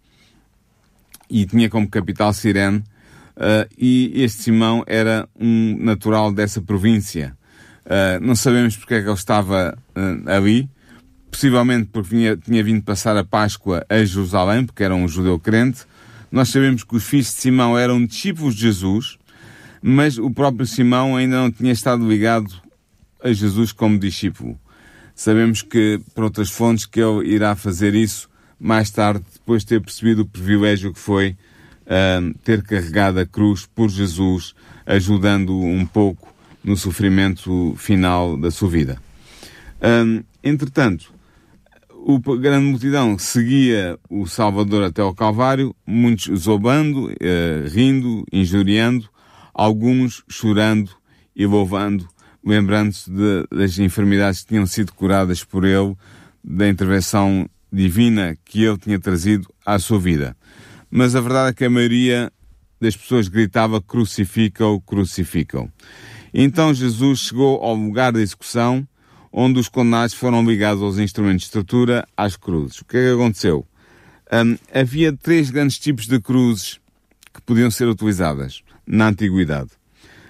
e 1.29 1.47
tinha 1.47 1.69
como 1.69 1.89
capital 1.89 2.33
Cirene, 2.33 2.79
uh, 2.79 3.69
e 3.77 4.13
este 4.15 4.45
Simão 4.45 4.85
era 4.87 5.29
um 5.39 5.77
natural 5.79 6.33
dessa 6.33 6.61
província. 6.61 7.37
Uh, 7.85 8.25
não 8.25 8.35
sabemos 8.35 8.77
porque 8.77 8.95
é 8.95 9.01
que 9.01 9.09
ele 9.09 9.15
estava 9.15 9.77
uh, 9.97 10.31
ali, 10.31 10.69
possivelmente 11.31 11.89
porque 11.93 12.17
vinha, 12.17 12.37
tinha 12.37 12.63
vindo 12.63 12.83
passar 12.83 13.17
a 13.17 13.25
Páscoa 13.25 13.85
a 13.89 14.05
Jerusalém, 14.05 14.65
porque 14.67 14.83
era 14.83 14.95
um 14.95 15.09
judeu 15.09 15.39
crente. 15.39 15.81
Nós 16.31 16.51
sabemos 16.51 16.85
que 16.85 16.97
os 16.97 17.05
filhos 17.05 17.27
de 17.27 17.41
Simão 17.41 17.79
eram 17.79 18.05
discípulos 18.05 18.55
de 18.55 18.63
Jesus, 18.63 19.19
mas 19.81 20.19
o 20.19 20.31
próprio 20.31 20.67
Simão 20.67 21.17
ainda 21.17 21.37
não 21.37 21.51
tinha 21.51 21.73
estado 21.73 22.07
ligado 22.07 22.53
a 23.23 23.33
Jesus 23.33 23.73
como 23.73 23.99
discípulo. 23.99 24.59
Sabemos 25.15 25.63
que, 25.63 26.01
por 26.15 26.25
outras 26.25 26.51
fontes, 26.51 26.87
que 26.87 27.01
ele 27.01 27.29
irá 27.29 27.57
fazer 27.57 27.95
isso 27.95 28.28
mais 28.59 28.91
tarde, 28.91 29.25
depois 29.33 29.63
de 29.63 29.69
ter 29.69 29.81
percebido 29.81 30.23
o 30.23 30.27
privilégio 30.27 30.93
que 30.93 30.99
foi 30.99 31.37
uh, 31.87 32.39
ter 32.45 32.63
carregado 32.63 33.21
a 33.21 33.27
cruz 33.27 33.67
por 33.67 33.89
Jesus, 33.89 34.55
ajudando 34.85 35.57
um 35.59 35.87
pouco 35.87 36.35
no 36.63 36.77
sofrimento 36.77 37.75
final 37.77 38.37
da 38.37 38.51
sua 38.51 38.69
vida. 38.69 39.01
Um, 39.81 40.23
entretanto, 40.43 41.13
o 41.91 42.19
grande 42.19 42.67
multidão 42.67 43.19
seguia 43.19 43.99
o 44.09 44.27
Salvador 44.27 44.83
até 44.85 45.03
ao 45.03 45.15
Calvário, 45.15 45.75
muitos 45.87 46.43
zombando, 46.43 47.07
uh, 47.07 47.69
rindo, 47.69 48.25
injuriando, 48.33 49.09
alguns 49.55 50.25
chorando 50.29 50.91
e 51.35 51.47
louvando, 51.47 52.09
lembrando-se 52.45 53.11
das 53.51 53.79
enfermidades 53.79 54.43
que 54.43 54.49
tinham 54.49 54.67
sido 54.67 54.93
curadas 54.93 55.45
por 55.45 55.65
ele, 55.65 55.97
da 56.43 56.69
intervenção 56.69 57.49
divina 57.73 58.37
que 58.45 58.65
ele 58.65 58.79
tinha 58.79 58.99
trazido 58.99 59.49
à 59.65 59.79
sua 59.79 59.99
vida. 59.99 60.37
Mas 60.91 61.15
a 61.15 61.21
verdade 61.21 61.51
é 61.51 61.53
que 61.53 61.65
a 61.65 61.71
maioria 61.71 62.33
das 62.81 62.97
pessoas 62.97 63.29
gritava 63.29 63.81
crucificam, 63.81 64.81
crucificam. 64.81 65.71
Então 66.33 66.73
Jesus 66.73 67.21
chegou 67.21 67.63
ao 67.63 67.75
lugar 67.75 68.13
da 68.13 68.21
execução, 68.21 68.87
onde 69.33 69.59
os 69.59 69.69
condenados 69.69 70.15
foram 70.15 70.45
ligados 70.45 70.83
aos 70.83 70.99
instrumentos 70.99 71.47
de 71.47 71.51
tortura, 71.51 72.07
às 72.17 72.37
cruzes. 72.37 72.81
O 72.81 72.85
que 72.85 72.97
é 72.97 73.01
que 73.01 73.15
aconteceu? 73.15 73.67
Um, 74.33 74.57
havia 74.73 75.13
três 75.13 75.51
grandes 75.51 75.79
tipos 75.79 76.07
de 76.07 76.21
cruzes 76.21 76.79
que 77.33 77.41
podiam 77.43 77.71
ser 77.71 77.89
utilizadas 77.89 78.63
na 78.87 79.09
antiguidade. 79.09 79.71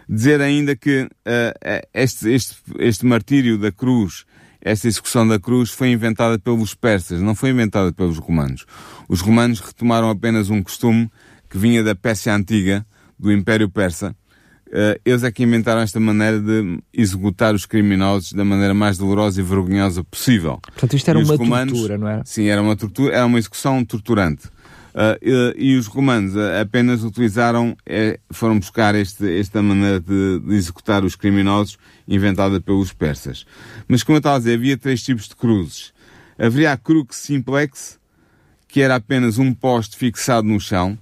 Dizer 0.09 0.41
ainda 0.41 0.75
que 0.75 1.03
uh, 1.03 1.87
este, 1.93 2.31
este, 2.31 2.57
este 2.79 3.05
martírio 3.05 3.59
da 3.59 3.71
cruz 3.71 4.25
esta 4.69 4.87
execução 4.87 5.27
da 5.27 5.39
cruz 5.39 5.71
foi 5.71 5.91
inventada 5.91 6.39
pelos 6.39 6.75
persas, 6.75 7.23
não 7.23 7.35
foi 7.35 7.51
inventada 7.51 7.91
pelos 7.91 8.19
romanos. 8.19 8.67
Os 9.09 9.21
romanos 9.21 9.61
retomaram 9.61 10.11
apenas 10.11 10.51
um 10.51 10.63
costume 10.63 11.11
que 11.49 11.57
vinha 11.57 11.83
da 11.83 11.95
Pérsia 11.95 12.35
antiga, 12.35 12.87
do 13.19 13.33
Império 13.33 13.71
Persa. 13.71 14.15
Uh, 14.67 15.01
eles 15.03 15.25
é 15.25 15.33
que 15.33 15.43
inventaram 15.43 15.81
esta 15.81 15.99
maneira 15.99 16.39
de 16.39 16.79
executar 16.93 17.55
os 17.55 17.65
criminosos 17.65 18.35
da 18.35 18.45
maneira 18.45 18.75
mais 18.75 18.99
dolorosa 18.99 19.41
e 19.41 19.43
vergonhosa 19.43 20.05
possível. 20.05 20.59
Portanto, 20.61 20.95
isto 20.95 21.09
era 21.09 21.19
uma 21.19 21.37
romanos, 21.37 21.73
tortura, 21.73 21.97
não 21.97 22.07
era? 22.07 22.23
Sim, 22.27 22.49
era 22.49 22.61
uma 22.61 22.77
tortura, 22.77 23.15
era 23.15 23.25
uma 23.25 23.39
execução 23.39 23.83
torturante. 23.83 24.49
Uh, 24.95 25.55
e, 25.59 25.73
e, 25.73 25.77
os 25.77 25.87
romanos 25.87 26.35
apenas 26.61 27.05
utilizaram, 27.05 27.77
é, 27.87 28.19
foram 28.31 28.59
buscar 28.59 28.95
este, 28.95 29.39
esta 29.39 29.63
maneira 29.63 30.01
de, 30.01 30.41
de, 30.41 30.55
executar 30.55 31.05
os 31.05 31.15
criminosos 31.15 31.79
inventada 32.07 32.61
pelos 32.61 32.93
persas. 32.93 33.47
Mas 33.87 34.03
como 34.03 34.17
eu 34.17 34.19
estava 34.19 34.37
a 34.37 34.39
dizer, 34.39 34.55
havia 34.55 34.77
três 34.77 35.03
tipos 35.03 35.29
de 35.29 35.37
cruzes. 35.37 35.93
Haveria 36.39 36.73
a 36.73 36.77
crux 36.77 37.17
simplex, 37.17 37.99
que 38.67 38.81
era 38.81 38.97
apenas 38.97 39.39
um 39.39 39.53
poste 39.53 39.97
fixado 39.97 40.49
no 40.49 40.59
chão, 40.59 40.99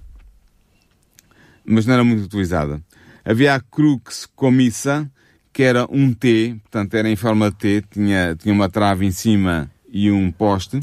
mas 1.65 1.85
não 1.85 1.93
era 1.93 2.03
muito 2.03 2.23
utilizada. 2.23 2.81
Havia 3.23 3.55
a 3.55 3.59
crux 3.59 4.25
comissa, 4.35 5.09
que 5.51 5.63
era 5.63 5.87
um 5.89 6.13
T, 6.13 6.55
portanto 6.63 6.93
era 6.93 7.09
em 7.09 7.15
forma 7.15 7.49
de 7.49 7.57
T, 7.57 7.83
tinha, 7.89 8.35
tinha 8.35 8.53
uma 8.53 8.69
trave 8.69 9.05
em 9.05 9.11
cima 9.11 9.71
e 9.89 10.11
um 10.11 10.31
poste. 10.31 10.79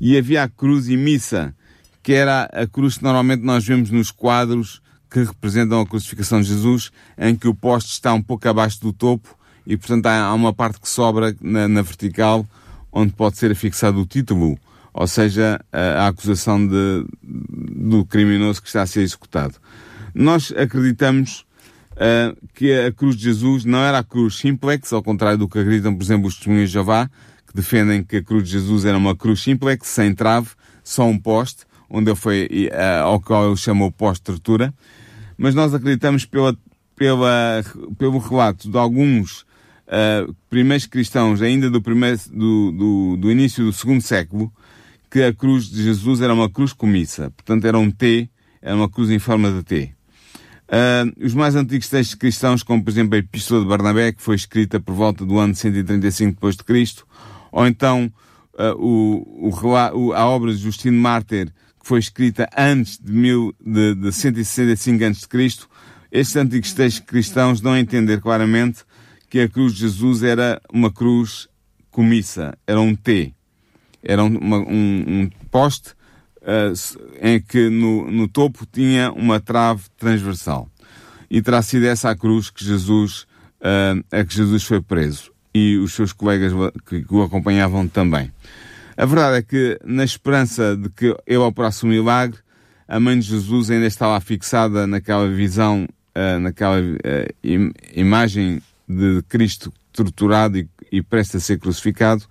E 0.00 0.16
havia 0.16 0.44
a 0.44 0.48
cruz 0.48 0.88
missa 0.88 1.54
que 2.04 2.12
era 2.12 2.44
a 2.52 2.66
cruz 2.66 2.98
que 2.98 3.02
normalmente 3.02 3.42
nós 3.42 3.64
vemos 3.64 3.90
nos 3.90 4.10
quadros 4.10 4.82
que 5.10 5.24
representam 5.24 5.80
a 5.80 5.86
crucificação 5.86 6.40
de 6.40 6.48
Jesus, 6.48 6.90
em 7.16 7.34
que 7.34 7.48
o 7.48 7.54
poste 7.54 7.92
está 7.92 8.12
um 8.12 8.20
pouco 8.20 8.46
abaixo 8.46 8.78
do 8.80 8.92
topo 8.92 9.34
e 9.66 9.74
portanto 9.74 10.06
há, 10.06 10.34
uma 10.34 10.52
parte 10.52 10.78
que 10.78 10.88
sobra 10.88 11.34
na, 11.40 11.66
na, 11.66 11.80
vertical 11.80 12.46
onde 12.92 13.14
pode 13.14 13.38
ser 13.38 13.50
afixado 13.50 13.98
o 13.98 14.04
título, 14.04 14.58
ou 14.92 15.06
seja, 15.06 15.58
a, 15.72 16.04
a 16.04 16.08
acusação 16.08 16.64
de, 16.66 17.06
do 17.22 18.04
criminoso 18.04 18.60
que 18.60 18.68
está 18.68 18.82
a 18.82 18.86
ser 18.86 19.00
executado. 19.00 19.54
Nós 20.14 20.52
acreditamos 20.52 21.46
uh, 21.92 22.36
que 22.54 22.70
a 22.70 22.92
cruz 22.92 23.16
de 23.16 23.22
Jesus 23.22 23.64
não 23.64 23.78
era 23.78 24.00
a 24.00 24.04
cruz 24.04 24.36
simplex, 24.36 24.92
ao 24.92 25.02
contrário 25.02 25.38
do 25.38 25.48
que 25.48 25.58
acreditam, 25.58 25.96
por 25.96 26.04
exemplo, 26.04 26.28
os 26.28 26.34
testemunhos 26.34 26.68
de 26.68 26.74
Jeová, 26.74 27.08
que 27.46 27.54
defendem 27.54 28.04
que 28.04 28.18
a 28.18 28.22
cruz 28.22 28.44
de 28.44 28.50
Jesus 28.50 28.84
era 28.84 28.98
uma 28.98 29.16
cruz 29.16 29.42
simplex, 29.42 29.88
sem 29.88 30.14
trave, 30.14 30.50
só 30.84 31.06
um 31.06 31.18
poste, 31.18 31.64
onde 31.88 32.10
ele 32.10 32.16
foi, 32.16 32.70
uh, 32.72 33.02
ao 33.04 33.20
qual 33.20 33.46
ele 33.46 33.56
chamou 33.56 33.90
poste 33.90 34.20
de 34.20 34.26
tortura. 34.26 34.74
Mas 35.36 35.54
nós 35.54 35.74
acreditamos 35.74 36.24
pela, 36.24 36.56
pela, 36.96 37.64
pelo 37.98 38.18
relato 38.18 38.70
de 38.70 38.76
alguns 38.76 39.44
uh, 39.88 40.34
primeiros 40.48 40.86
cristãos, 40.86 41.42
ainda 41.42 41.70
do, 41.70 41.80
primeiro, 41.80 42.18
do, 42.32 42.72
do, 42.72 43.16
do 43.16 43.30
início 43.30 43.64
do 43.64 43.72
segundo 43.72 44.00
século, 44.00 44.52
que 45.10 45.22
a 45.22 45.32
cruz 45.32 45.68
de 45.68 45.82
Jesus 45.82 46.20
era 46.20 46.34
uma 46.34 46.50
cruz 46.50 46.72
comissa. 46.72 47.30
Portanto, 47.30 47.64
era 47.66 47.78
um 47.78 47.90
T, 47.90 48.28
era 48.60 48.74
uma 48.74 48.88
cruz 48.88 49.10
em 49.10 49.18
forma 49.18 49.50
de 49.50 49.62
T. 49.62 49.94
Uh, 50.64 51.24
os 51.24 51.34
mais 51.34 51.54
antigos 51.54 51.88
textos 51.88 52.14
cristãos, 52.14 52.62
como 52.62 52.82
por 52.82 52.90
exemplo 52.90 53.14
a 53.14 53.18
Epístola 53.18 53.60
de 53.60 53.68
Barnabé, 53.68 54.12
que 54.12 54.22
foi 54.22 54.34
escrita 54.34 54.80
por 54.80 54.94
volta 54.94 55.24
do 55.24 55.38
ano 55.38 55.54
135 55.54 56.32
depois 56.32 56.56
de 56.56 56.64
Cristo, 56.64 57.06
ou 57.52 57.66
então 57.66 58.10
uh, 58.54 58.74
o, 58.76 59.50
o, 59.50 60.12
a 60.14 60.26
obra 60.26 60.52
de 60.52 60.58
Justino 60.58 60.98
Mártir, 60.98 61.52
que 61.84 61.88
foi 61.88 61.98
escrita 61.98 62.48
antes 62.56 62.98
de, 62.98 63.12
mil, 63.12 63.54
de, 63.60 63.94
de 63.94 64.10
165 64.10 65.04
a.C., 65.04 65.68
estes 66.10 66.36
antigos 66.36 66.72
textos 66.72 67.04
cristãos 67.06 67.60
dão 67.60 67.72
a 67.72 67.78
entender 67.78 68.20
claramente 68.20 68.84
que 69.28 69.40
a 69.40 69.48
cruz 69.48 69.74
de 69.74 69.80
Jesus 69.80 70.22
era 70.22 70.60
uma 70.72 70.90
cruz 70.90 71.48
comissa, 71.90 72.56
era 72.66 72.80
um 72.80 72.94
T, 72.94 73.34
era 74.02 74.24
uma, 74.24 74.58
um, 74.58 75.04
um 75.06 75.30
poste 75.50 75.90
uh, 76.40 76.72
em 77.20 77.40
que 77.40 77.68
no, 77.68 78.10
no 78.10 78.28
topo 78.28 78.64
tinha 78.64 79.12
uma 79.12 79.38
trave 79.38 79.82
transversal. 79.98 80.68
E 81.28 81.42
terá 81.42 81.60
sido 81.62 81.86
essa 81.86 82.10
a 82.10 82.16
cruz 82.16 82.48
que 82.48 82.64
Jesus, 82.64 83.26
uh, 83.60 84.04
a 84.10 84.24
que 84.24 84.34
Jesus 84.34 84.62
foi 84.62 84.80
preso. 84.80 85.32
E 85.52 85.76
os 85.78 85.92
seus 85.92 86.12
colegas 86.12 86.52
que, 86.86 87.02
que 87.02 87.14
o 87.14 87.22
acompanhavam 87.22 87.86
também. 87.88 88.32
A 88.96 89.04
verdade 89.06 89.38
é 89.38 89.42
que, 89.42 89.78
na 89.84 90.04
esperança 90.04 90.76
de 90.76 90.88
que 90.88 91.16
ele 91.26 91.38
operasse 91.38 91.84
um 91.84 91.88
milagre, 91.88 92.38
a 92.86 93.00
mãe 93.00 93.18
de 93.18 93.26
Jesus 93.26 93.70
ainda 93.70 93.86
estava 93.86 94.20
fixada 94.20 94.86
naquela 94.86 95.28
visão, 95.28 95.88
uh, 96.14 96.38
naquela 96.38 96.78
im 97.42 97.72
imagem 97.94 98.62
de 98.88 99.22
Cristo 99.28 99.72
torturado 99.92 100.58
e, 100.58 100.68
e 100.92 101.02
prestes 101.02 101.36
a 101.36 101.40
ser 101.40 101.58
crucificado, 101.58 102.24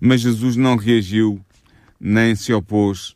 mas 0.00 0.22
Jesus 0.22 0.56
não 0.56 0.76
reagiu 0.76 1.40
nem 2.00 2.34
se 2.34 2.52
opôs 2.52 3.14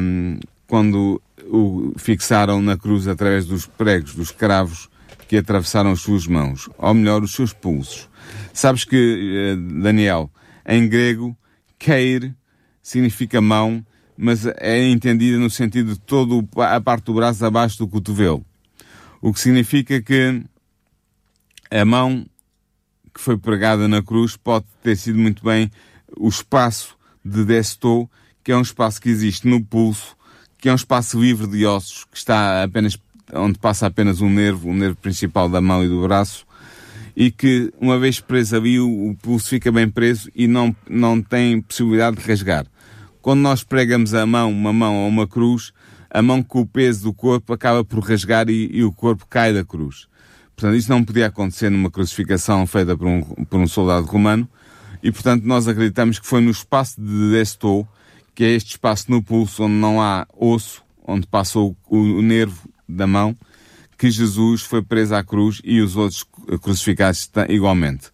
um, 0.00 0.38
quando 0.66 1.20
o 1.44 1.92
fixaram 1.98 2.62
na 2.62 2.76
cruz 2.76 3.06
através 3.06 3.44
dos 3.44 3.66
pregos, 3.66 4.14
dos 4.14 4.30
cravos 4.30 4.88
que 5.28 5.36
atravessaram 5.36 5.90
as 5.92 6.00
suas 6.00 6.26
mãos, 6.26 6.68
ou 6.78 6.94
melhor, 6.94 7.22
os 7.22 7.32
seus 7.32 7.52
pulsos. 7.52 8.08
Sabes 8.52 8.84
que, 8.84 8.96
eh, 9.52 9.56
Daniel, 9.82 10.30
em 10.66 10.88
grego, 10.88 11.36
keir 11.80 12.32
significa 12.80 13.40
mão, 13.40 13.84
mas 14.16 14.46
é 14.46 14.88
entendida 14.88 15.38
no 15.38 15.50
sentido 15.50 15.94
de 15.94 16.00
toda 16.00 16.46
a 16.72 16.80
parte 16.80 17.06
do 17.06 17.14
braço 17.14 17.44
abaixo 17.44 17.78
do 17.78 17.88
cotovelo. 17.88 18.44
O 19.20 19.32
que 19.32 19.40
significa 19.40 20.00
que 20.00 20.42
a 21.70 21.84
mão 21.84 22.24
que 23.12 23.20
foi 23.20 23.36
pregada 23.36 23.88
na 23.88 24.02
cruz 24.02 24.36
pode 24.36 24.66
ter 24.82 24.96
sido 24.96 25.18
muito 25.18 25.42
bem 25.42 25.70
o 26.16 26.28
espaço 26.28 26.96
de 27.24 27.44
destou 27.44 28.08
que 28.42 28.52
é 28.52 28.56
um 28.56 28.62
espaço 28.62 29.00
que 29.00 29.08
existe 29.08 29.46
no 29.46 29.62
pulso, 29.62 30.16
que 30.58 30.68
é 30.68 30.72
um 30.72 30.76
espaço 30.76 31.20
livre 31.20 31.46
de 31.46 31.64
ossos, 31.66 32.04
que 32.04 32.16
está 32.16 32.62
apenas, 32.62 32.98
onde 33.32 33.58
passa 33.58 33.86
apenas 33.86 34.20
um 34.20 34.30
nervo, 34.30 34.70
o 34.70 34.74
nervo 34.74 34.96
principal 34.96 35.48
da 35.48 35.60
mão 35.60 35.84
e 35.84 35.88
do 35.88 36.02
braço, 36.02 36.46
e 37.20 37.30
que, 37.30 37.70
uma 37.78 37.98
vez 37.98 38.18
preso 38.18 38.56
ali, 38.56 38.80
o, 38.80 39.14
pulso 39.20 39.50
fica 39.50 39.70
bem 39.70 39.86
preso 39.90 40.30
e 40.34 40.46
não, 40.46 40.74
não 40.88 41.20
tem 41.20 41.60
possibilidade 41.60 42.16
de 42.16 42.26
rasgar. 42.26 42.64
Quando 43.20 43.40
nós 43.40 43.62
pregamos 43.62 44.14
a 44.14 44.24
mão, 44.24 44.50
uma 44.50 44.72
mão 44.72 45.02
ou 45.02 45.08
uma 45.10 45.28
cruz, 45.28 45.70
a 46.10 46.22
mão 46.22 46.42
com 46.42 46.62
o 46.62 46.66
peso 46.66 47.02
do 47.02 47.12
corpo 47.12 47.52
acaba 47.52 47.84
por 47.84 47.98
rasgar 47.98 48.48
e, 48.48 48.70
e 48.72 48.82
o 48.82 48.90
corpo 48.90 49.26
cai 49.28 49.52
da 49.52 49.62
cruz. 49.62 50.08
Portanto, 50.56 50.78
isso 50.78 50.88
não 50.90 51.04
podia 51.04 51.26
acontecer 51.26 51.68
numa 51.68 51.90
crucificação 51.90 52.66
feita 52.66 52.96
por 52.96 53.06
um, 53.06 53.20
por 53.20 53.60
um 53.60 53.66
soldado 53.66 54.06
romano, 54.06 54.48
e 55.02 55.12
portanto 55.12 55.44
nós 55.44 55.68
acreditamos 55.68 56.18
que 56.18 56.26
foi 56.26 56.40
no 56.40 56.50
espaço 56.50 56.98
de 56.98 57.32
Destou, 57.32 57.86
que 58.34 58.44
é 58.44 58.52
este 58.52 58.70
espaço 58.70 59.10
no 59.10 59.22
pulso 59.22 59.64
onde 59.64 59.74
não 59.74 60.00
há 60.00 60.26
osso, 60.34 60.82
onde 61.06 61.26
passa 61.26 61.58
o, 61.58 61.76
o 61.90 62.22
nervo 62.22 62.66
da 62.88 63.06
mão, 63.06 63.36
que 64.00 64.10
Jesus 64.10 64.62
foi 64.62 64.80
preso 64.80 65.14
à 65.14 65.22
cruz 65.22 65.60
e 65.62 65.78
os 65.82 65.94
outros 65.94 66.24
crucificados 66.62 67.30
igualmente. 67.50 68.08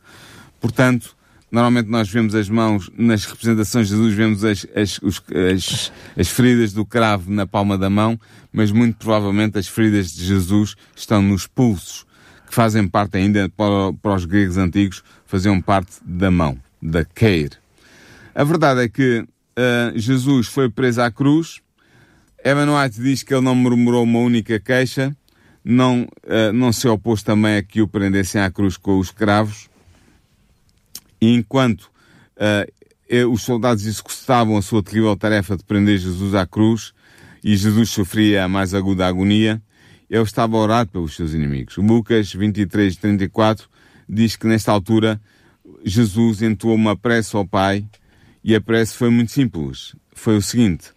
Portanto, 0.61 1.17
normalmente 1.49 1.89
nós 1.89 2.09
vemos 2.09 2.35
as 2.35 2.49
mãos, 2.49 2.91
nas 2.99 3.25
representações 3.25 3.87
de 3.87 3.95
Jesus, 3.95 4.15
vemos 4.15 4.45
as, 4.45 4.67
as, 4.75 4.99
os, 5.01 5.23
as, 5.55 5.93
as 6.17 6.29
feridas 6.29 6.73
do 6.73 6.85
cravo 6.85 7.31
na 7.31 7.47
palma 7.47 7.79
da 7.79 7.89
mão, 7.89 8.19
mas 8.53 8.73
muito 8.73 8.97
provavelmente 8.97 9.59
as 9.59 9.69
feridas 9.69 10.11
de 10.11 10.25
Jesus 10.25 10.75
estão 10.97 11.23
nos 11.23 11.47
pulsos, 11.47 12.05
que 12.49 12.53
fazem 12.53 12.89
parte 12.89 13.19
ainda, 13.19 13.49
para, 13.51 13.93
para 14.03 14.17
os 14.17 14.25
gregos 14.25 14.57
antigos, 14.57 15.05
faziam 15.25 15.61
parte 15.61 15.99
da 16.05 16.33
mão, 16.33 16.59
da 16.83 17.05
keir. 17.05 17.53
A 18.35 18.43
verdade 18.43 18.81
é 18.83 18.89
que 18.89 19.21
uh, 19.21 19.97
Jesus 19.97 20.49
foi 20.49 20.69
preso 20.69 21.01
à 21.01 21.13
cruz. 21.13 21.61
Evan 22.45 22.77
White 22.77 23.01
diz 23.01 23.23
que 23.23 23.33
ele 23.33 23.45
não 23.45 23.55
murmurou 23.55 24.03
uma 24.03 24.19
única 24.19 24.59
queixa, 24.59 25.17
não, 25.69 26.03
uh, 26.03 26.53
não 26.55 26.73
se 26.73 26.87
opôs 26.87 27.25
também 27.25 27.57
a 27.57 27.63
que 27.63 27.83
o 27.83 27.89
prendessem 27.89 28.41
à 28.41 28.49
cruz 28.49 28.77
com 28.77 29.01
os 29.01 29.11
cravos. 29.11 29.69
E 31.21 31.35
enquanto 31.35 31.91
uh, 32.37 33.33
os 33.33 33.43
soldados 33.43 33.85
executavam 33.85 34.57
a 34.57 34.63
sua 34.63 34.81
terrível 34.81 35.17
tarefa 35.17 35.57
de 35.57 35.65
prender 35.65 35.99
Jesus 35.99 36.37
à 36.37 36.47
cruz, 36.47 36.93
e 37.43 37.57
Jesus 37.57 37.91
sofria 37.91 38.45
a 38.45 38.49
mais 38.49 38.75
aguda 38.75 39.07
agonia, 39.07 39.61
ele 40.09 40.23
estava 40.23 40.57
orar 40.57 40.87
pelos 40.87 41.17
seus 41.17 41.33
inimigos. 41.33 41.77
Lucas 41.79 42.33
23, 42.33 42.97
34 42.97 43.69
diz 44.09 44.37
que 44.37 44.47
nesta 44.47 44.71
altura 44.71 45.21
Jesus 45.85 46.43
entoou 46.43 46.75
uma 46.75 46.97
prece 46.97 47.35
ao 47.35 47.47
Pai 47.47 47.85
e 48.43 48.55
a 48.55 48.61
prece 48.61 48.97
foi 48.97 49.11
muito 49.11 49.33
simples. 49.33 49.97
Foi 50.13 50.37
o 50.37 50.43
seguinte: 50.43 50.91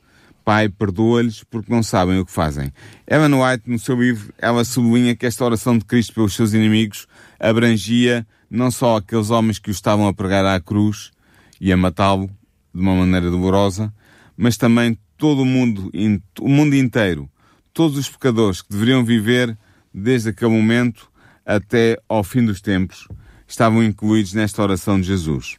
Pai, 0.50 0.68
perdoa-lhes 0.68 1.44
porque 1.44 1.72
não 1.72 1.84
sabem 1.84 2.18
o 2.18 2.25
que 2.25 2.32
fazem. 2.32 2.74
Ellen 3.08 3.36
White, 3.36 3.70
no 3.70 3.77
seu 3.77 4.01
livro, 4.01 4.34
ela 4.36 4.65
sublinha 4.65 5.15
que 5.15 5.27
esta 5.27 5.46
oração 5.46 5.77
de 5.77 5.86
Cristo 5.86 6.15
pelos 6.15 6.34
seus 6.34 6.56
inimigos 6.56 7.06
abrangia 7.39 8.25
não 8.50 8.72
só 8.72 8.98
aqueles 8.98 9.29
homens 9.29 9.60
que 9.60 9.70
o 9.70 9.72
estavam 9.72 10.08
a 10.08 10.13
pregar 10.13 10.44
à 10.44 10.60
cruz 10.60 11.12
e 11.62 11.72
a 11.72 11.77
matá-lo 11.77 12.32
de 12.74 12.82
uma 12.82 12.96
maneira 12.96 13.29
dolorosa, 13.29 13.94
mas 14.36 14.58
também 14.58 14.98
todo 15.20 15.44
o 15.44 15.46
mundo, 15.46 15.91
o 16.41 16.50
mundo 16.50 16.75
inteiro, 16.75 17.29
todos 17.72 17.96
os 17.96 18.10
pecadores 18.10 18.63
que 18.63 18.72
deveriam 18.72 19.06
viver 19.06 19.56
desde 19.94 20.29
aquele 20.29 20.50
momento 20.50 21.12
até 21.46 21.96
ao 22.10 22.24
fim 22.24 22.44
dos 22.44 22.60
tempos, 22.60 23.08
estavam 23.48 23.84
incluídos 23.84 24.34
nesta 24.34 24.63
oração 24.63 25.00
de 25.00 25.06
Jesus. 25.06 25.58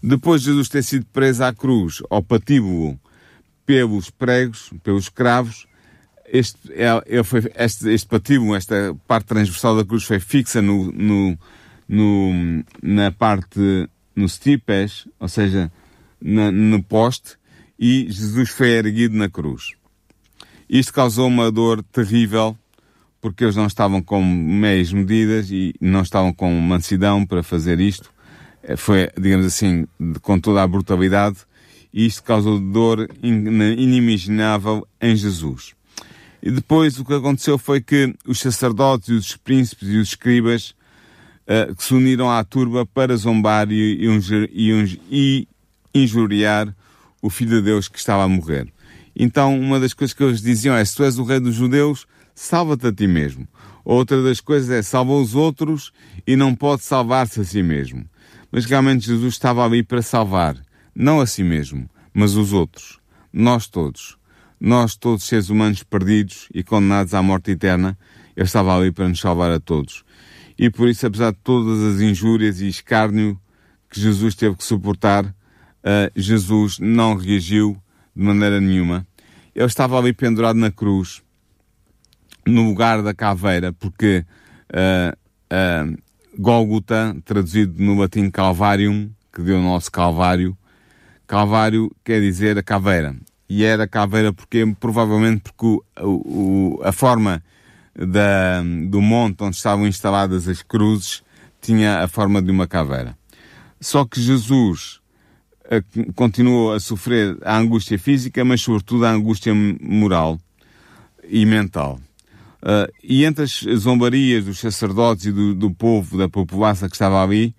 Depois 0.00 0.42
de 0.42 0.46
Jesus 0.50 0.68
ter 0.68 0.84
sido 0.84 1.06
preso 1.06 1.42
à 1.42 1.52
cruz, 1.52 2.04
ao 2.08 2.22
patíbulo, 2.22 3.00
pelos 3.66 4.08
pregos, 4.08 4.70
pelos 4.82 5.08
cravos, 5.08 5.66
este, 6.28 6.58
ele 7.06 7.24
foi, 7.24 7.42
este, 7.54 7.88
este 7.90 8.08
patíbulo, 8.08 8.54
esta 8.54 8.96
parte 9.06 9.26
transversal 9.26 9.76
da 9.76 9.84
cruz 9.84 10.04
foi 10.04 10.18
fixa 10.18 10.62
no, 10.62 10.90
no, 10.92 11.38
no 11.88 12.64
na 12.82 13.10
parte, 13.10 13.88
no 14.14 14.28
stipes, 14.28 15.06
ou 15.20 15.28
seja, 15.28 15.70
na, 16.20 16.50
no 16.50 16.82
poste, 16.82 17.36
e 17.78 18.06
Jesus 18.10 18.50
foi 18.50 18.70
erguido 18.70 19.16
na 19.16 19.28
cruz. 19.28 19.74
Isto 20.68 20.92
causou 20.92 21.28
uma 21.28 21.50
dor 21.50 21.82
terrível, 21.84 22.56
porque 23.20 23.44
eles 23.44 23.56
não 23.56 23.66
estavam 23.66 24.02
com 24.02 24.22
meias 24.22 24.92
medidas 24.92 25.50
e 25.50 25.74
não 25.80 26.02
estavam 26.02 26.32
com 26.32 26.52
mansidão 26.60 27.24
para 27.24 27.42
fazer 27.42 27.78
isto. 27.78 28.12
Eh, 28.62 28.76
foi, 28.76 29.10
digamos 29.18 29.46
assim, 29.46 29.86
com 30.22 30.40
toda 30.40 30.62
a 30.62 30.66
brutalidade, 30.66 31.38
isto 31.92 32.22
causou 32.22 32.58
dor 32.58 33.08
inimaginável 33.22 34.86
em 35.00 35.14
Jesus. 35.16 35.74
E 36.42 36.50
depois 36.50 36.98
o 36.98 37.04
que 37.04 37.14
aconteceu 37.14 37.58
foi 37.58 37.80
que 37.80 38.14
os 38.26 38.38
sacerdotes, 38.38 39.08
os 39.08 39.36
príncipes 39.36 39.88
e 39.88 39.96
os 39.96 40.08
escribas 40.08 40.74
uh, 41.46 41.74
que 41.74 41.82
se 41.82 41.94
uniram 41.94 42.30
à 42.30 42.44
turba 42.44 42.86
para 42.86 43.16
zombar 43.16 43.70
e, 43.70 43.98
e, 44.00 45.00
e 45.10 45.48
injuriar 45.94 46.74
o 47.22 47.30
Filho 47.30 47.56
de 47.56 47.62
Deus 47.62 47.88
que 47.88 47.98
estava 47.98 48.22
a 48.22 48.28
morrer. 48.28 48.68
Então, 49.14 49.58
uma 49.58 49.80
das 49.80 49.94
coisas 49.94 50.14
que 50.14 50.22
eles 50.22 50.42
diziam 50.42 50.76
é: 50.76 50.84
se 50.84 50.94
tu 50.94 51.02
és 51.02 51.18
o 51.18 51.24
rei 51.24 51.40
dos 51.40 51.54
judeus, 51.54 52.06
salva-te 52.34 52.86
a 52.86 52.92
ti 52.92 53.06
mesmo. 53.06 53.48
Outra 53.84 54.22
das 54.22 54.40
coisas 54.40 54.68
é 54.68 54.82
salva 54.82 55.12
os 55.12 55.34
outros 55.34 55.92
e 56.26 56.36
não 56.36 56.54
pode 56.54 56.82
salvar-se 56.82 57.40
a 57.40 57.44
si 57.44 57.62
mesmo. 57.62 58.04
Mas 58.50 58.64
realmente 58.64 59.06
Jesus 59.06 59.34
estava 59.34 59.64
ali 59.64 59.82
para 59.82 60.02
salvar, 60.02 60.56
não 60.96 61.20
a 61.20 61.26
si 61.26 61.44
mesmo, 61.44 61.90
mas 62.14 62.34
os 62.36 62.54
outros. 62.54 62.98
Nós 63.30 63.68
todos. 63.68 64.16
Nós 64.58 64.96
todos 64.96 65.24
seres 65.24 65.50
humanos 65.50 65.82
perdidos 65.82 66.48
e 66.54 66.62
condenados 66.64 67.12
à 67.12 67.22
morte 67.22 67.50
eterna, 67.50 67.98
Ele 68.34 68.46
estava 68.46 68.74
ali 68.74 68.90
para 68.90 69.06
nos 69.06 69.20
salvar 69.20 69.50
a 69.52 69.60
todos. 69.60 70.02
E 70.58 70.70
por 70.70 70.88
isso, 70.88 71.06
apesar 71.06 71.32
de 71.32 71.38
todas 71.44 71.82
as 71.82 72.00
injúrias 72.00 72.62
e 72.62 72.68
escárnio 72.68 73.38
que 73.90 74.00
Jesus 74.00 74.34
teve 74.34 74.56
que 74.56 74.64
suportar, 74.64 75.26
uh, 75.26 76.10
Jesus 76.16 76.78
não 76.78 77.14
reagiu 77.14 77.76
de 78.14 78.22
maneira 78.22 78.58
nenhuma. 78.58 79.06
Ele 79.54 79.66
estava 79.66 79.98
ali 79.98 80.14
pendurado 80.14 80.58
na 80.58 80.70
cruz, 80.70 81.22
no 82.46 82.62
lugar 82.62 83.02
da 83.02 83.12
caveira, 83.12 83.70
porque 83.74 84.24
uh, 84.72 85.92
uh, 85.92 85.98
Gólgota, 86.38 87.14
traduzido 87.22 87.82
no 87.82 87.98
latim 87.98 88.30
Calvarium, 88.30 89.10
que 89.30 89.42
deu 89.42 89.58
o 89.58 89.62
nosso 89.62 89.92
Calvário, 89.92 90.56
Calvário 91.26 91.90
quer 92.04 92.20
dizer 92.20 92.56
a 92.58 92.62
caveira. 92.62 93.16
E 93.48 93.64
era 93.64 93.86
caveira 93.86 94.32
porque, 94.32 94.66
provavelmente 94.78 95.42
porque 95.42 95.66
o, 95.66 95.84
o, 96.00 96.80
a 96.82 96.92
forma 96.92 97.42
da, 97.94 98.62
do 98.88 99.00
monte 99.00 99.42
onde 99.42 99.56
estavam 99.56 99.86
instaladas 99.86 100.48
as 100.48 100.62
cruzes 100.62 101.22
tinha 101.60 102.02
a 102.02 102.08
forma 102.08 102.42
de 102.42 102.50
uma 102.50 102.66
caveira. 102.66 103.16
Só 103.80 104.04
que 104.04 104.20
Jesus 104.20 105.00
uh, 105.64 106.12
continuou 106.14 106.72
a 106.72 106.80
sofrer 106.80 107.36
a 107.42 107.56
angústia 107.56 107.98
física, 107.98 108.44
mas 108.44 108.62
sobretudo 108.62 109.06
a 109.06 109.10
angústia 109.10 109.54
moral 109.54 110.38
e 111.28 111.44
mental. 111.44 112.00
Uh, 112.62 112.90
e 113.02 113.24
entre 113.24 113.44
as 113.44 113.64
zombarias 113.76 114.44
dos 114.44 114.58
sacerdotes 114.58 115.26
e 115.26 115.32
do, 115.32 115.54
do 115.54 115.70
povo, 115.70 116.18
da 116.18 116.28
população 116.28 116.88
que 116.88 116.94
estava 116.94 117.22
ali, 117.22 117.54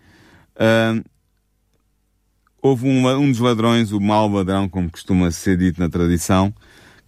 uh, 0.56 1.04
houve 2.62 2.88
um, 2.88 3.08
um, 3.08 3.32
dos 3.32 3.40
ladrões, 3.40 3.92
o 3.92 4.00
mau 4.00 4.30
ladrão, 4.30 4.68
como 4.68 4.90
costuma 4.90 5.32
ser 5.32 5.58
dito 5.58 5.80
na 5.80 5.90
tradição, 5.90 6.54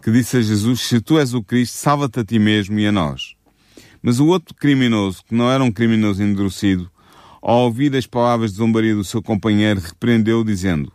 que 0.01 0.11
disse 0.11 0.37
a 0.37 0.41
Jesus, 0.41 0.81
se 0.81 1.01
tu 1.01 1.19
és 1.19 1.33
o 1.33 1.43
Cristo, 1.43 1.75
salva-te 1.75 2.19
a 2.19 2.25
ti 2.25 2.39
mesmo 2.39 2.79
e 2.79 2.87
a 2.87 2.91
nós. 2.91 3.35
Mas 4.01 4.19
o 4.19 4.27
outro 4.27 4.55
criminoso, 4.55 5.23
que 5.27 5.35
não 5.35 5.51
era 5.51 5.63
um 5.63 5.71
criminoso 5.71 6.23
endurecido, 6.23 6.89
ao 7.41 7.65
ouvir 7.65 7.95
as 7.95 8.05
palavras 8.05 8.51
de 8.51 8.57
zombaria 8.57 8.95
do 8.95 9.03
seu 9.03 9.21
companheiro, 9.21 9.79
repreendeu, 9.79 10.43
dizendo, 10.43 10.91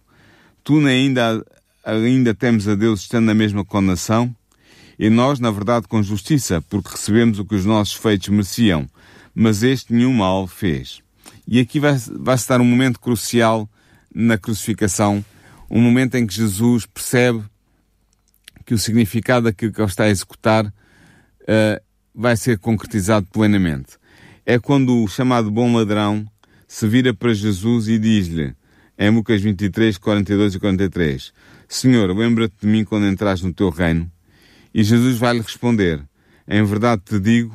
tu 0.63 0.79
ainda, 0.87 1.45
ainda 1.85 2.35
temes 2.35 2.67
a 2.69 2.75
Deus 2.75 3.01
estando 3.01 3.27
na 3.27 3.35
mesma 3.35 3.65
condenação? 3.65 4.35
E 4.99 5.11
nós, 5.11 5.41
na 5.41 5.51
verdade, 5.51 5.89
com 5.89 6.03
justiça, 6.03 6.63
porque 6.63 6.91
recebemos 6.91 7.39
o 7.39 7.45
que 7.45 7.55
os 7.55 7.67
nossos 7.67 7.95
feitos 7.95 8.29
mereciam, 8.29 8.89
mas 9.35 9.63
este 9.63 9.93
nenhum 9.93 10.15
mal 10.15 10.47
fez. 10.47 11.01
E 11.47 11.59
aqui 11.59 11.81
vai, 11.81 11.99
vai 12.13 12.37
estar 12.37 12.61
um 12.61 12.65
momento 12.65 13.01
crucial 13.01 13.69
na 14.15 14.39
crucificação, 14.39 15.25
um 15.71 15.81
momento 15.81 16.15
em 16.15 16.27
que 16.27 16.35
Jesus 16.35 16.87
percebe 16.87 17.43
que 18.65 18.73
o 18.73 18.79
significado 18.79 19.45
daquilo 19.45 19.73
que 19.73 19.81
ele 19.81 19.89
está 19.89 20.05
a 20.05 20.09
executar 20.09 20.67
uh, 20.67 21.83
vai 22.15 22.37
ser 22.37 22.59
concretizado 22.59 23.27
plenamente. 23.33 23.99
É 24.47 24.59
quando 24.59 25.03
o 25.03 25.09
chamado 25.09 25.51
bom 25.51 25.75
ladrão 25.75 26.27
se 26.69 26.87
vira 26.87 27.13
para 27.13 27.35
Jesus 27.35 27.89
e 27.89 27.99
diz-lhe, 27.99 28.55
em 28.97 29.11
Lucas 29.11 29.43
23, 29.43 29.99
42 29.99 30.55
e 30.55 30.61
43, 30.61 31.33
Senhor, 31.69 32.17
lembra-te 32.17 32.55
de 32.61 32.67
mim 32.67 32.85
quando 32.85 33.07
entras 33.07 33.43
no 33.43 33.53
teu 33.53 33.71
reino. 33.71 34.11
E 34.73 34.85
Jesus 34.85 35.19
vai 35.19 35.35
lhe 35.35 35.41
responder: 35.41 36.03
Em 36.47 36.65
verdade 36.65 37.03
te 37.05 37.19
digo, 37.19 37.55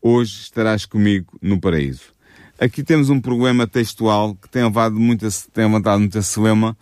hoje 0.00 0.40
estarás 0.40 0.84
comigo 0.84 1.38
no 1.40 1.60
paraíso. 1.60 2.15
Aqui 2.58 2.82
temos 2.82 3.10
um 3.10 3.20
problema 3.20 3.66
textual 3.66 4.34
que 4.34 4.48
tem 4.48 4.64
levado 4.64 4.98
muita, 4.98 5.28
tem 5.52 5.66
levantado 5.66 6.00
muita 6.00 6.22
celema, 6.22 6.74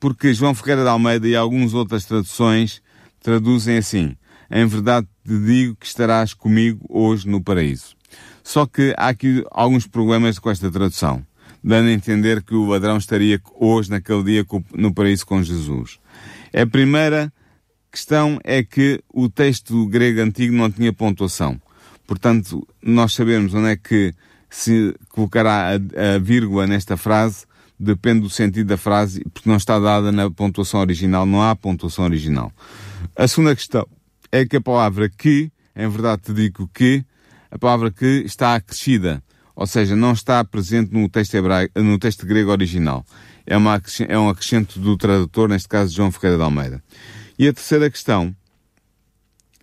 porque 0.00 0.34
João 0.34 0.52
Ferreira 0.52 0.82
de 0.82 0.88
Almeida 0.88 1.28
e 1.28 1.36
algumas 1.36 1.74
outras 1.74 2.04
traduções 2.04 2.82
traduzem 3.22 3.76
assim: 3.76 4.16
Em 4.50 4.66
verdade 4.66 5.06
te 5.24 5.38
digo 5.38 5.76
que 5.76 5.86
estarás 5.86 6.34
comigo 6.34 6.84
hoje 6.88 7.28
no 7.28 7.40
paraíso. 7.40 7.94
Só 8.42 8.66
que 8.66 8.92
há 8.96 9.08
aqui 9.08 9.44
alguns 9.52 9.86
problemas 9.86 10.40
com 10.40 10.50
esta 10.50 10.68
tradução, 10.68 11.24
dando 11.62 11.88
a 11.88 11.92
entender 11.92 12.42
que 12.42 12.56
o 12.56 12.66
ladrão 12.66 12.96
estaria 12.96 13.40
hoje, 13.54 13.90
naquele 13.90 14.24
dia, 14.24 14.46
no 14.74 14.92
paraíso 14.92 15.24
com 15.24 15.40
Jesus. 15.40 16.00
A 16.52 16.66
primeira 16.66 17.32
questão 17.92 18.40
é 18.42 18.64
que 18.64 19.00
o 19.08 19.28
texto 19.28 19.86
grego 19.86 20.20
antigo 20.20 20.52
não 20.52 20.68
tinha 20.68 20.92
pontuação. 20.92 21.60
Portanto, 22.08 22.66
nós 22.82 23.14
sabemos 23.14 23.54
onde 23.54 23.68
é 23.68 23.76
que 23.76 24.12
se 24.52 24.94
colocará 25.08 25.70
a, 25.70 26.14
a 26.14 26.18
vírgula 26.18 26.66
nesta 26.66 26.96
frase, 26.96 27.46
depende 27.80 28.20
do 28.20 28.30
sentido 28.30 28.66
da 28.68 28.76
frase, 28.76 29.24
porque 29.32 29.48
não 29.48 29.56
está 29.56 29.78
dada 29.78 30.12
na 30.12 30.30
pontuação 30.30 30.80
original, 30.80 31.24
não 31.24 31.42
há 31.42 31.56
pontuação 31.56 32.04
original. 32.04 32.52
A 33.16 33.26
segunda 33.26 33.56
questão 33.56 33.88
é 34.30 34.44
que 34.44 34.56
a 34.56 34.60
palavra 34.60 35.08
que, 35.08 35.50
em 35.74 35.88
verdade 35.88 36.22
te 36.22 36.34
digo 36.34 36.70
que, 36.72 37.02
a 37.50 37.58
palavra 37.58 37.90
que 37.90 38.22
está 38.26 38.54
acrescida, 38.54 39.22
ou 39.56 39.66
seja, 39.66 39.96
não 39.96 40.12
está 40.12 40.44
presente 40.44 40.92
no 40.92 41.08
texto, 41.08 41.34
hebraico, 41.34 41.80
no 41.80 41.98
texto 41.98 42.26
grego 42.26 42.50
original. 42.50 43.04
É, 43.46 43.56
uma, 43.56 43.80
é 44.06 44.18
um 44.18 44.28
acrescento 44.28 44.78
do 44.78 44.96
tradutor, 44.96 45.48
neste 45.48 45.68
caso 45.68 45.94
João 45.94 46.12
Ferreira 46.12 46.36
de 46.36 46.42
Almeida. 46.42 46.84
E 47.38 47.48
a 47.48 47.52
terceira 47.52 47.90
questão 47.90 48.36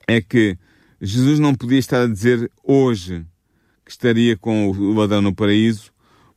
é 0.08 0.19
que 0.19 0.58
Jesus 0.99 1.38
não 1.38 1.54
podia 1.54 1.80
estar 1.80 2.02
a 2.02 2.08
dizer 2.08 2.52
hoje 2.63 3.23
que 3.89 3.93
estaria 3.93 4.38
com 4.38 4.69
o 4.69 4.93
ladrão 4.93 5.19
no 5.19 5.34
paraíso, 5.34 5.91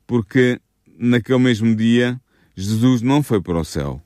porque 0.07 0.59
naquele 0.99 1.39
mesmo 1.39 1.77
dia 1.77 2.19
Jesus 2.57 3.03
não 3.03 3.23
foi 3.23 3.43
para 3.43 3.61
o 3.61 3.65
céu, 3.65 4.01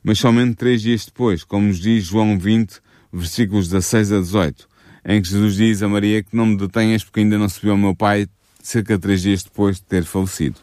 mas 0.00 0.20
somente 0.20 0.54
três 0.54 0.80
dias 0.80 1.04
depois, 1.04 1.42
como 1.42 1.66
nos 1.66 1.80
diz 1.80 2.04
João 2.04 2.38
20, 2.38 2.80
versículos 3.12 3.68
16 3.68 4.12
a 4.12 4.20
18, 4.20 4.68
em 5.06 5.20
que 5.20 5.28
Jesus 5.28 5.56
diz 5.56 5.82
a 5.82 5.88
Maria 5.88 6.22
que 6.22 6.36
não 6.36 6.46
me 6.46 6.56
detenhas 6.56 7.02
porque 7.02 7.18
ainda 7.18 7.36
não 7.36 7.48
subiu 7.48 7.72
ao 7.72 7.76
meu 7.76 7.96
pai 7.96 8.28
cerca 8.62 8.94
de 8.94 9.00
três 9.00 9.22
dias 9.22 9.42
depois 9.42 9.78
de 9.78 9.82
ter 9.82 10.04
falecido. 10.04 10.60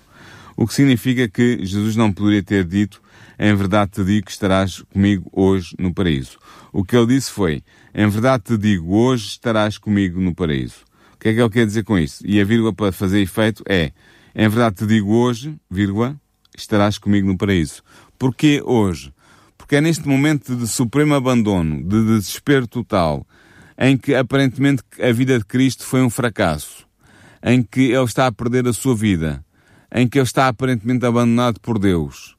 O 0.56 0.66
que 0.66 0.74
significa 0.74 1.28
que 1.28 1.66
Jesus 1.66 1.98
não 1.98 2.14
poderia 2.14 2.42
ter 2.42 2.64
dito 2.64 3.02
em 3.38 3.54
verdade 3.54 3.92
te 3.92 4.06
digo 4.06 4.28
que 4.28 4.32
estarás 4.32 4.82
comigo 4.84 5.30
hoje 5.34 5.76
no 5.78 5.94
paraíso. 5.94 6.38
O 6.72 6.86
que 6.86 6.96
ele 6.96 7.08
disse 7.08 7.30
foi, 7.30 7.62
em 7.94 8.08
verdade 8.08 8.44
te 8.46 8.58
digo, 8.58 8.96
hoje 8.96 9.28
estarás 9.28 9.78
comigo 9.78 10.22
no 10.22 10.34
paraíso. 10.34 10.90
O 11.22 11.24
que 11.24 11.30
é 11.30 11.34
que 11.36 11.40
ele 11.40 11.50
quer 11.52 11.68
dizer 11.68 11.84
com 11.84 12.00
isso? 12.00 12.26
E 12.26 12.42
a 12.42 12.44
vírgula 12.44 12.74
para 12.74 12.92
fazer 12.92 13.22
efeito 13.22 13.64
é, 13.70 13.92
em 14.34 14.50
verdade 14.50 14.78
te 14.78 14.88
digo 14.88 15.14
hoje, 15.14 15.56
vírgula, 15.70 16.20
estarás 16.58 16.98
comigo 16.98 17.28
no 17.28 17.38
paraíso. 17.38 17.84
Porquê 18.18 18.60
hoje? 18.66 19.14
Porque 19.56 19.76
é 19.76 19.82
neste 19.82 20.08
momento 20.08 20.56
de 20.56 20.66
supremo 20.66 21.14
abandono, 21.14 21.84
de 21.84 22.06
desespero 22.06 22.66
total, 22.66 23.24
em 23.78 23.96
que 23.96 24.16
aparentemente 24.16 24.82
a 25.00 25.12
vida 25.12 25.38
de 25.38 25.46
Cristo 25.46 25.84
foi 25.84 26.02
um 26.02 26.10
fracasso, 26.10 26.88
em 27.44 27.62
que 27.62 27.92
ele 27.92 28.04
está 28.06 28.26
a 28.26 28.32
perder 28.32 28.68
a 28.68 28.74
sua 28.74 28.96
vida, 28.96 29.46
em 29.94 30.08
que 30.08 30.18
ele 30.18 30.26
está 30.26 30.48
aparentemente 30.48 31.06
abandonado 31.06 31.60
por 31.60 31.78
Deus, 31.78 32.36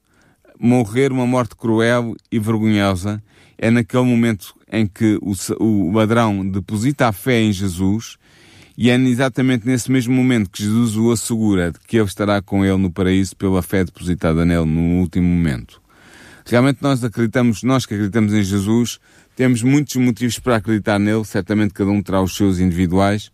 morrer 0.58 1.12
uma 1.12 1.24
morte 1.24 1.54
cruel 1.54 2.16
e 2.32 2.38
vergonhosa 2.40 3.22
é 3.56 3.70
naquele 3.70 4.02
momento 4.02 4.56
em 4.72 4.88
que 4.88 5.20
o, 5.22 5.34
o 5.60 5.92
ladrão 5.92 6.44
deposita 6.44 7.06
a 7.06 7.12
fé 7.12 7.42
em 7.42 7.52
Jesus 7.52 8.18
e 8.82 8.90
é 8.90 8.96
exatamente 8.96 9.64
nesse 9.64 9.92
mesmo 9.92 10.12
momento 10.12 10.50
que 10.50 10.60
Jesus 10.60 10.96
o 10.96 11.12
assegura 11.12 11.70
de 11.70 11.78
que 11.86 11.98
ele 11.98 12.04
estará 12.04 12.42
com 12.42 12.64
ele 12.64 12.78
no 12.78 12.90
paraíso 12.90 13.36
pela 13.36 13.62
fé 13.62 13.84
depositada 13.84 14.44
nele 14.44 14.64
no 14.64 14.98
último 14.98 15.24
momento. 15.24 15.80
Realmente 16.44 16.82
nós 16.82 17.04
acreditamos, 17.04 17.62
nós 17.62 17.86
que 17.86 17.94
acreditamos 17.94 18.34
em 18.34 18.42
Jesus, 18.42 18.98
temos 19.36 19.62
muitos 19.62 19.94
motivos 19.94 20.40
para 20.40 20.56
acreditar 20.56 20.98
nele, 20.98 21.24
certamente 21.24 21.72
cada 21.72 21.92
um 21.92 22.02
terá 22.02 22.20
os 22.20 22.34
seus 22.34 22.58
individuais, 22.58 23.30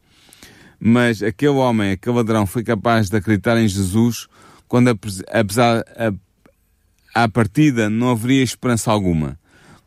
mas 0.79 1.23
aquele 1.23 1.53
homem, 1.53 1.93
aquele 1.93 2.17
ladrão 2.17 2.47
foi 2.47 2.63
capaz 2.63 3.09
de 3.09 3.17
acreditar 3.17 3.57
em 3.57 3.67
Jesus 3.67 4.29
quando 4.69 4.91
apesar, 5.33 5.83
à 7.15 7.27
partida 7.27 7.89
não 7.89 8.11
haveria 8.11 8.43
esperança 8.43 8.93
alguma. 8.93 9.39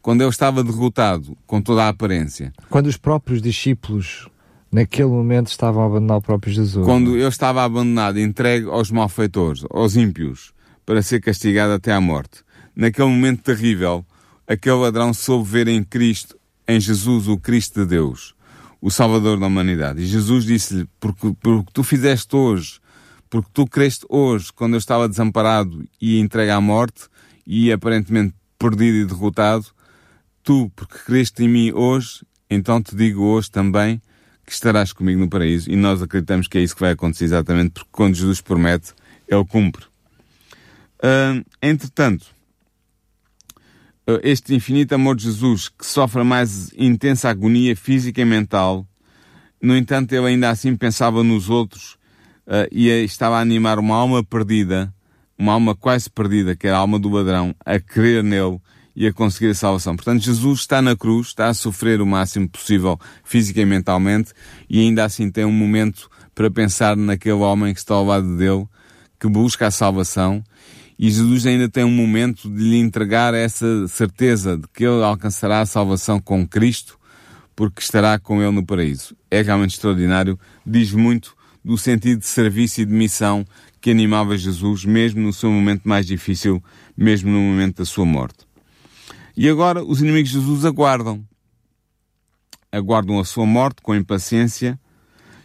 Quando 0.02 0.22
ele 0.22 0.32
estava 0.32 0.64
derrotado, 0.64 1.38
com 1.46 1.62
toda 1.62 1.84
a 1.84 1.90
aparência. 1.90 2.52
Quando 2.68 2.88
os 2.88 2.98
próprios 2.98 3.44
discípulos, 3.44 4.28
naquele 4.72 5.10
momento, 5.10 5.48
estavam 5.48 5.84
a 5.84 5.86
abandonar 5.86 6.18
o 6.18 6.22
próprio 6.22 6.54
Jesus. 6.54 6.86
Quando 6.86 7.18
ele 7.18 7.28
estava 7.28 7.64
abandonado, 7.64 8.20
entregue 8.20 8.68
aos 8.68 8.90
malfeitores, 8.90 9.64
aos 9.70 9.96
ímpios, 9.96 10.54
para 10.86 11.02
ser 11.02 11.20
castigado 11.20 11.74
até 11.74 11.92
à 11.92 12.00
morte. 12.00 12.44
Naquele 12.76 13.10
momento 13.10 13.44
terrível, 13.44 14.06
aquele 14.48 14.76
ladrão 14.76 15.14
soube 15.14 15.50
ver 15.50 15.68
em 15.68 15.84
Cristo, 15.84 16.38
em 16.68 16.80
Jesus, 16.80 17.28
o 17.28 17.38
Cristo 17.38 17.82
de 17.82 17.86
Deus, 17.88 18.34
o 18.82 18.90
Salvador 18.90 19.40
da 19.40 19.48
humanidade. 19.48 20.02
E 20.02 20.06
Jesus 20.06 20.46
disse-lhe: 20.46 20.88
porque, 21.00 21.34
porque 21.42 21.72
tu 21.74 21.84
fizeste 21.84 22.36
hoje, 22.36 22.80
porque 23.30 23.50
tu 23.54 23.66
creste 23.68 24.06
hoje, 24.10 24.52
quando 24.54 24.74
eu 24.74 24.80
estava 24.80 25.08
desamparado 25.08 25.86
e 26.00 26.20
entregue 26.20 26.52
à 26.52 26.62
morte, 26.62 27.10
e 27.46 27.72
aparentemente 27.72 28.34
perdido 28.58 28.98
e 28.98 29.06
derrotado, 29.06 29.66
tu, 30.44 30.72
porque 30.76 30.98
creste 31.06 31.44
em 31.44 31.50
mim 31.50 31.72
hoje, 31.74 32.26
então 32.50 32.82
te 32.82 32.96
digo 32.96 33.24
hoje 33.24 33.50
também 33.52 34.02
que 34.52 34.56
estarás 34.56 34.92
comigo 34.92 35.18
no 35.18 35.30
paraíso, 35.30 35.72
e 35.72 35.78
nós 35.78 36.02
acreditamos 36.02 36.46
que 36.46 36.58
é 36.58 36.62
isso 36.62 36.76
que 36.76 36.82
vai 36.82 36.92
acontecer 36.92 37.24
exatamente, 37.24 37.72
porque 37.72 37.90
quando 37.90 38.16
Jesus 38.16 38.42
promete, 38.42 38.92
Ele 39.26 39.46
cumpre. 39.46 39.86
Uh, 40.98 41.42
entretanto, 41.62 42.26
este 44.22 44.54
infinito 44.54 44.94
amor 44.94 45.16
de 45.16 45.24
Jesus, 45.24 45.70
que 45.70 45.86
sofre 45.86 46.20
a 46.20 46.26
mais 46.26 46.70
intensa 46.76 47.30
agonia 47.30 47.78
física 47.78 48.20
e 48.20 48.26
mental, 48.26 48.86
no 49.62 49.74
entanto, 49.78 50.12
ele 50.12 50.28
ainda 50.28 50.50
assim 50.50 50.76
pensava 50.76 51.24
nos 51.24 51.50
outros 51.50 51.94
uh, 52.46 52.68
e 52.74 52.90
estava 52.90 53.38
a 53.38 53.40
animar 53.40 53.80
uma 53.80 53.96
alma 53.96 54.22
perdida, 54.22 54.94
uma 55.38 55.54
alma 55.54 55.74
quase 55.74 56.10
perdida, 56.10 56.58
que 56.58 56.68
era 56.68 56.76
a 56.76 56.82
alma 56.82 57.00
do 57.00 57.08
ladrão, 57.08 57.56
a 57.66 57.80
crer 57.80 58.22
nele 58.22 58.60
e 58.96 59.08
a 59.08 59.14
conseguir 59.14 59.52
a 59.52 59.56
salvação. 59.56 59.96
Portanto, 59.96 60.24
Jesus 60.24 60.62
está 60.62 60.82
na 60.82 60.96
cruz, 60.96 61.28
está 61.28 61.48
a 61.48 61.54
sofrer 61.54 62.02
o 62.02 62.06
máximo 62.06 62.50
possível 62.50 63.00
física 63.24 63.62
e 63.62 63.66
mentalmente 63.66 64.32
e 64.70 64.80
ainda 64.80 65.06
assim 65.06 65.32
tem 65.32 65.46
um 65.46 65.52
momento 65.52 66.10
para 66.34 66.50
pensar 66.50 66.96
naquele 66.96 67.36
homem 67.36 67.74
que 67.74 67.80
está 67.80 67.94
ao 67.96 68.06
lado 68.06 68.38
dele, 68.38 68.66
que 69.20 69.28
busca 69.28 69.68
a 69.68 69.72
salvação 69.72 70.44
e 70.98 71.10
Jesus 71.10 71.48
ainda 71.48 71.68
tem 71.68 71.84
um 71.84 71.92
momento 71.92 72.50
de 72.50 72.62
lhe 72.62 72.78
entregar 72.78 73.34
essa 73.34 73.88
certeza 73.88 74.56
de 74.56 74.68
que 74.74 74.84
ele 74.84 75.04
alcançará 75.04 75.62
a 75.62 75.66
salvação 75.66 76.20
com 76.20 76.48
Cristo 76.48 77.00
porque 77.56 77.82
estará 77.82 78.18
com 78.20 78.42
ele 78.42 78.52
no 78.52 78.66
paraíso. 78.66 79.16
É 79.30 79.42
realmente 79.42 79.74
extraordinário, 79.74 80.40
diz 80.66 80.92
muito 80.94 81.36
do 81.64 81.78
sentido 81.78 82.20
de 82.20 82.28
serviço 82.28 82.82
e 82.82 82.86
de 82.86 82.94
missão 82.94 83.46
que 83.80 83.92
animava 83.92 84.38
Jesus, 84.38 84.86
mesmo 84.86 85.22
no 85.22 85.34
seu 85.34 85.52
momento 85.52 85.88
mais 85.90 86.06
difícil, 86.06 86.64
mesmo 86.96 87.32
no 87.32 87.40
momento 87.40 87.78
da 87.78 87.86
sua 87.86 88.06
morte. 88.06 88.51
E 89.36 89.50
agora 89.50 89.84
os 89.84 90.02
inimigos 90.02 90.32
de 90.32 90.40
Jesus 90.40 90.66
aguardam. 90.66 91.26
Aguardam 92.72 93.20
a 93.20 93.26
sua 93.26 93.46
morte 93.46 93.82
com 93.82 93.96
impaciência, 93.96 94.80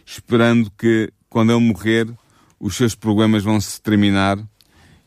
esperando 0.05 0.71
que, 0.71 1.11
quando 1.29 1.51
ele 1.51 1.61
morrer, 1.61 2.07
os 2.59 2.75
seus 2.75 2.95
problemas 2.95 3.43
vão 3.43 3.59
se 3.59 3.81
terminar 3.81 4.37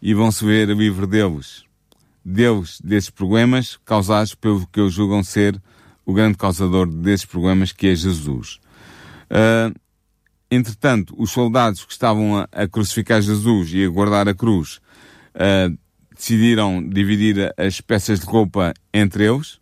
e 0.01 0.15
vão 0.15 0.31
se 0.31 0.45
ver 0.45 0.69
livre 0.69 1.07
deles. 1.07 1.65
Deus, 2.25 2.81
desses 2.83 3.11
problemas 3.11 3.79
causados 3.85 4.35
pelo 4.35 4.67
que 4.67 4.81
eles 4.81 4.93
julgam 4.93 5.23
ser 5.23 5.61
o 6.05 6.13
grande 6.13 6.37
causador 6.37 6.87
desses 6.87 7.25
problemas, 7.25 7.73
que 7.73 7.89
é 7.89 7.95
Jesus. 7.95 8.59
Uh, 9.31 9.75
entretanto, 10.51 11.15
os 11.17 11.31
soldados 11.31 11.85
que 11.85 11.93
estavam 11.93 12.39
a, 12.39 12.49
a, 12.53 12.69
crucificar 12.69 13.23
Jesus 13.23 13.73
e 13.73 13.85
a 13.85 13.89
guardar 13.89 14.29
a 14.29 14.35
cruz 14.35 14.81
uh, 15.35 15.77
decidiram 16.21 16.87
dividir 16.87 17.51
as 17.57 17.81
peças 17.81 18.21
de 18.21 18.27
roupa 18.27 18.75
entre 18.93 19.25
eles, 19.25 19.59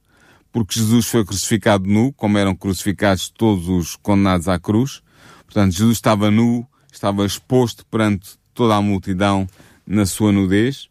porque 0.51 0.81
Jesus 0.81 1.07
foi 1.07 1.25
crucificado 1.25 1.89
nu, 1.89 2.13
como 2.13 2.37
eram 2.37 2.53
crucificados 2.53 3.29
todos 3.31 3.69
os 3.69 3.95
condenados 3.95 4.49
à 4.49 4.59
cruz. 4.59 5.01
Portanto, 5.45 5.73
Jesus 5.73 5.99
estava 5.99 6.33
nu, 6.33 6.67
estava 6.93 7.25
exposto 7.25 7.87
perante 7.87 8.31
toda 8.53 8.75
a 8.75 8.83
multidão 8.83 9.47
na 9.87 10.05
sua 10.05 10.33
nudez. 10.33 10.89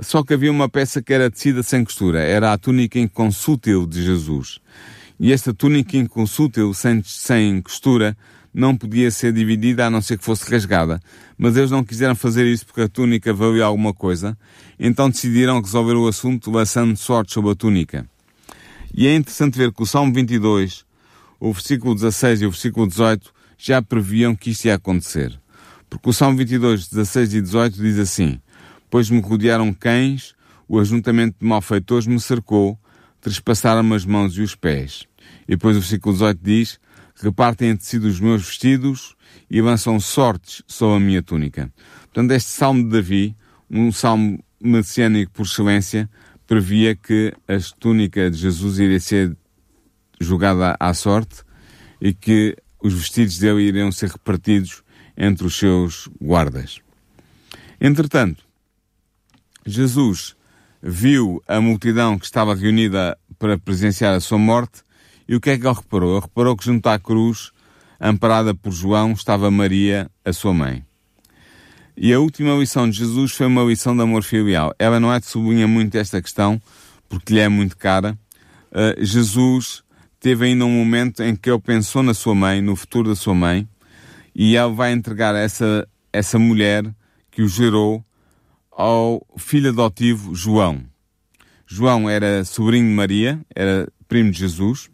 Só 0.00 0.24
que 0.24 0.34
havia 0.34 0.50
uma 0.50 0.68
peça 0.68 1.00
que 1.00 1.12
era 1.14 1.30
tecida 1.30 1.62
sem 1.62 1.84
costura, 1.84 2.20
era 2.20 2.52
a 2.52 2.58
túnica 2.58 2.98
inconsútil 2.98 3.86
de 3.86 4.02
Jesus. 4.02 4.58
E 5.20 5.32
esta 5.32 5.54
túnica 5.54 5.96
inconsútil, 5.96 6.74
sem, 6.74 7.00
sem 7.04 7.62
costura, 7.62 8.16
não 8.54 8.76
podia 8.76 9.10
ser 9.10 9.32
dividida 9.32 9.84
a 9.84 9.90
não 9.90 10.00
ser 10.00 10.16
que 10.16 10.24
fosse 10.24 10.48
rasgada. 10.48 11.00
Mas 11.36 11.56
eles 11.56 11.72
não 11.72 11.82
quiseram 11.82 12.14
fazer 12.14 12.46
isso 12.46 12.64
porque 12.64 12.82
a 12.82 12.88
túnica 12.88 13.34
valia 13.34 13.64
alguma 13.64 13.92
coisa, 13.92 14.38
então 14.78 15.10
decidiram 15.10 15.60
resolver 15.60 15.94
o 15.94 16.06
assunto 16.06 16.52
lançando 16.52 16.96
sorte 16.96 17.34
sobre 17.34 17.50
a 17.50 17.54
túnica. 17.56 18.06
E 18.94 19.08
é 19.08 19.16
interessante 19.16 19.58
ver 19.58 19.72
que 19.72 19.82
o 19.82 19.86
Salmo 19.86 20.14
22, 20.14 20.84
o 21.40 21.52
versículo 21.52 21.96
16 21.96 22.42
e 22.42 22.46
o 22.46 22.50
versículo 22.50 22.86
18 22.86 23.34
já 23.58 23.82
previam 23.82 24.36
que 24.36 24.50
isto 24.50 24.66
ia 24.66 24.76
acontecer. 24.76 25.36
Porque 25.90 26.08
o 26.08 26.12
Salmo 26.12 26.38
22, 26.38 26.88
16 26.88 27.34
e 27.34 27.40
18 27.40 27.82
diz 27.82 27.98
assim: 27.98 28.40
Pois 28.88 29.10
me 29.10 29.20
rodearam 29.20 29.72
cães, 29.72 30.34
o 30.68 30.78
ajuntamento 30.78 31.36
de 31.40 31.46
malfeitores 31.46 32.06
me 32.06 32.20
cercou, 32.20 32.78
trespassaram-me 33.20 33.94
as 33.94 34.04
mãos 34.04 34.36
e 34.36 34.42
os 34.42 34.54
pés. 34.54 35.06
E 35.48 35.52
depois 35.52 35.76
o 35.76 35.80
versículo 35.80 36.14
18 36.14 36.40
diz: 36.40 36.78
Repartem 37.16 37.70
entre 37.70 37.84
si 37.84 37.96
os 37.96 38.20
meus 38.20 38.46
vestidos 38.46 39.14
e 39.50 39.60
avançam 39.60 39.98
sortes 40.00 40.62
sobre 40.66 40.96
a 40.96 41.00
minha 41.00 41.22
túnica. 41.22 41.72
Portanto, 42.12 42.32
este 42.32 42.50
salmo 42.50 42.82
de 42.84 42.90
Davi, 42.90 43.36
um 43.70 43.92
salmo 43.92 44.42
messiânico 44.60 45.32
por 45.32 45.46
excelência, 45.46 46.08
previa 46.46 46.94
que 46.94 47.32
a 47.48 47.54
túnica 47.78 48.30
de 48.30 48.36
Jesus 48.36 48.78
iria 48.78 49.00
ser 49.00 49.36
jogada 50.20 50.76
à 50.78 50.92
sorte 50.94 51.42
e 52.00 52.12
que 52.12 52.56
os 52.80 52.92
vestidos 52.92 53.38
dele 53.38 53.62
iriam 53.62 53.90
ser 53.90 54.10
repartidos 54.10 54.82
entre 55.16 55.46
os 55.46 55.56
seus 55.56 56.08
guardas. 56.20 56.80
Entretanto, 57.80 58.44
Jesus 59.64 60.36
viu 60.82 61.42
a 61.48 61.60
multidão 61.60 62.18
que 62.18 62.26
estava 62.26 62.54
reunida 62.54 63.16
para 63.38 63.58
presenciar 63.58 64.14
a 64.14 64.20
sua 64.20 64.38
morte 64.38 64.83
e 65.28 65.34
o 65.34 65.40
que 65.40 65.50
é 65.50 65.58
que 65.58 65.66
ele 65.66 65.74
reparou? 65.74 66.12
Ele 66.12 66.20
reparou 66.20 66.56
que 66.56 66.64
junto 66.64 66.86
à 66.88 66.98
cruz, 66.98 67.50
amparada 68.00 68.54
por 68.54 68.72
João, 68.72 69.12
estava 69.12 69.50
Maria, 69.50 70.10
a 70.24 70.32
sua 70.32 70.52
mãe. 70.52 70.84
E 71.96 72.12
a 72.12 72.18
última 72.18 72.54
lição 72.54 72.90
de 72.90 72.98
Jesus 72.98 73.32
foi 73.32 73.46
uma 73.46 73.62
lição 73.62 73.96
de 73.96 74.02
amor 74.02 74.22
filial. 74.22 74.74
Ela 74.78 74.98
não 74.98 75.12
é 75.12 75.20
de 75.20 75.26
sublinha 75.26 75.68
muito 75.68 75.94
esta 75.96 76.20
questão, 76.20 76.60
porque 77.08 77.32
lhe 77.32 77.40
é 77.40 77.48
muito 77.48 77.76
cara. 77.76 78.18
Uh, 78.72 79.04
Jesus 79.04 79.84
teve 80.18 80.46
ainda 80.46 80.64
um 80.64 80.70
momento 80.70 81.22
em 81.22 81.36
que 81.36 81.48
ele 81.48 81.60
pensou 81.60 82.02
na 82.02 82.12
sua 82.12 82.34
mãe, 82.34 82.60
no 82.60 82.74
futuro 82.74 83.10
da 83.10 83.14
sua 83.14 83.34
mãe, 83.34 83.68
e 84.34 84.56
ele 84.56 84.74
vai 84.74 84.92
entregar 84.92 85.34
essa, 85.36 85.86
essa 86.12 86.38
mulher 86.38 86.84
que 87.30 87.42
o 87.42 87.48
gerou 87.48 88.04
ao 88.72 89.24
filho 89.36 89.70
adotivo 89.70 90.34
João. 90.34 90.82
João 91.66 92.10
era 92.10 92.44
sobrinho 92.44 92.88
de 92.88 92.94
Maria, 92.94 93.40
era 93.54 93.88
primo 94.08 94.30
de 94.30 94.38
Jesus, 94.40 94.90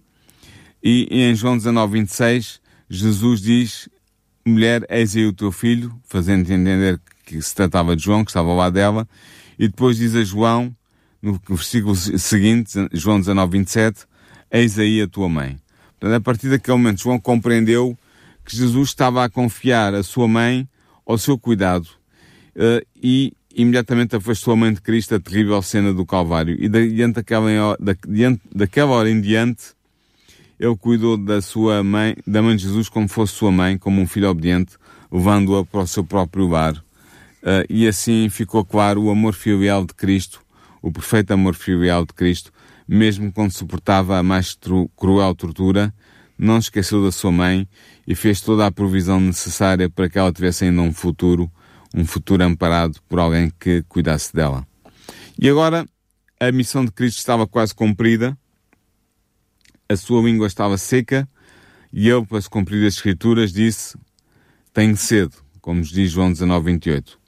e, 0.82 1.06
em 1.10 1.34
João 1.34 1.56
19, 1.56 2.00
26, 2.00 2.60
Jesus 2.88 3.40
diz, 3.40 3.88
mulher, 4.44 4.84
eis 4.88 5.14
aí 5.14 5.26
o 5.26 5.32
teu 5.32 5.52
filho, 5.52 5.94
fazendo 6.04 6.50
entender 6.50 7.00
que 7.24 7.40
se 7.40 7.54
tratava 7.54 7.94
de 7.94 8.02
João, 8.02 8.24
que 8.24 8.30
estava 8.30 8.52
lá 8.52 8.70
dela, 8.70 9.06
e 9.58 9.68
depois 9.68 9.96
diz 9.96 10.14
a 10.16 10.24
João, 10.24 10.74
no 11.22 11.40
versículo 11.48 11.94
seguinte, 11.94 12.72
João 12.92 13.20
19, 13.20 13.58
27, 13.58 14.06
eis 14.50 14.78
aí 14.78 15.02
a 15.02 15.06
tua 15.06 15.28
mãe. 15.28 15.58
Portanto, 15.98 16.16
a 16.16 16.20
partir 16.20 16.48
daquele 16.48 16.78
momento, 16.78 17.02
João 17.02 17.20
compreendeu 17.20 17.96
que 18.44 18.56
Jesus 18.56 18.88
estava 18.88 19.24
a 19.24 19.28
confiar 19.28 19.94
a 19.94 20.02
sua 20.02 20.26
mãe 20.26 20.66
ao 21.06 21.18
seu 21.18 21.38
cuidado 21.38 21.86
uh, 22.56 22.84
e 23.00 23.32
imediatamente 23.54 24.16
afastou 24.16 24.54
a 24.54 24.56
mãe 24.56 24.72
de 24.72 24.80
Cristo 24.80 25.14
a 25.14 25.20
terrível 25.20 25.60
cena 25.60 25.92
do 25.92 26.06
Calvário. 26.06 26.56
E 26.58 26.68
diante 26.68 27.16
daquela, 27.16 27.76
da, 27.78 27.94
diante 28.08 28.40
daquela 28.54 28.92
hora 28.92 29.10
em 29.10 29.20
diante, 29.20 29.74
ele 30.60 30.76
cuidou 30.76 31.16
da 31.16 31.40
sua 31.40 31.82
mãe, 31.82 32.14
da 32.26 32.42
mãe 32.42 32.54
de 32.54 32.64
Jesus 32.64 32.90
como 32.90 33.08
fosse 33.08 33.32
sua 33.32 33.50
mãe, 33.50 33.78
como 33.78 33.98
um 33.98 34.06
filho 34.06 34.28
obediente, 34.28 34.76
levando-a 35.10 35.64
para 35.64 35.80
o 35.80 35.86
seu 35.86 36.04
próprio 36.04 36.46
lar. 36.46 36.76
Uh, 36.76 37.64
e 37.70 37.88
assim 37.88 38.28
ficou 38.28 38.62
claro 38.62 39.04
o 39.04 39.10
amor 39.10 39.32
filial 39.32 39.86
de 39.86 39.94
Cristo, 39.94 40.42
o 40.82 40.92
perfeito 40.92 41.30
amor 41.30 41.54
filial 41.54 42.04
de 42.04 42.12
Cristo, 42.12 42.52
mesmo 42.86 43.32
quando 43.32 43.52
suportava 43.52 44.18
a 44.18 44.22
mais 44.22 44.54
cruel 44.94 45.34
tortura, 45.34 45.94
não 46.36 46.58
esqueceu 46.58 47.02
da 47.02 47.10
sua 47.10 47.32
mãe 47.32 47.66
e 48.06 48.14
fez 48.14 48.42
toda 48.42 48.66
a 48.66 48.70
provisão 48.70 49.18
necessária 49.18 49.88
para 49.88 50.10
que 50.10 50.18
ela 50.18 50.30
tivesse 50.30 50.66
ainda 50.66 50.82
um 50.82 50.92
futuro, 50.92 51.50
um 51.94 52.04
futuro 52.04 52.44
amparado 52.44 53.00
por 53.08 53.18
alguém 53.18 53.50
que 53.58 53.82
cuidasse 53.88 54.34
dela. 54.34 54.66
E 55.38 55.48
agora 55.48 55.86
a 56.38 56.52
missão 56.52 56.84
de 56.84 56.92
Cristo 56.92 57.16
estava 57.16 57.46
quase 57.46 57.74
cumprida, 57.74 58.36
a 59.90 59.96
sua 59.96 60.22
língua 60.22 60.46
estava 60.46 60.78
seca 60.78 61.28
e 61.92 62.08
ele, 62.08 62.24
para 62.24 62.40
se 62.40 62.48
cumprir 62.48 62.86
as 62.86 62.94
Escrituras, 62.94 63.52
disse: 63.52 63.98
Tenho 64.72 64.96
sede, 64.96 65.34
como 65.60 65.80
nos 65.80 65.90
diz 65.90 66.12
João 66.12 66.30
19, 66.30 66.66
28. 66.66 67.18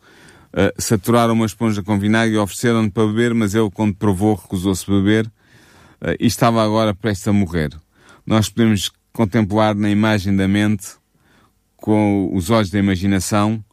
Uh, 0.55 0.81
saturaram 0.81 1.35
uma 1.35 1.46
esponja 1.46 1.83
com 1.83 1.98
vinagre 1.98 2.37
e 2.37 2.38
ofereceram-lhe 2.38 2.90
para 2.90 3.07
beber, 3.07 3.35
mas 3.35 3.55
ele, 3.55 3.70
quando 3.70 3.96
provou, 3.96 4.35
recusou-se 4.37 4.88
beber 4.88 5.27
uh, 5.27 6.14
e 6.20 6.27
estava 6.27 6.62
agora 6.62 6.94
prestes 6.94 7.27
a 7.27 7.33
morrer. 7.33 7.70
Nós 8.25 8.48
podemos 8.48 8.92
contemplar 9.12 9.75
na 9.75 9.90
imagem 9.90 10.37
da 10.37 10.46
mente, 10.46 10.94
com 11.77 12.31
os 12.33 12.48
olhos 12.48 12.70
da 12.70 12.79
imaginação, 12.79 13.64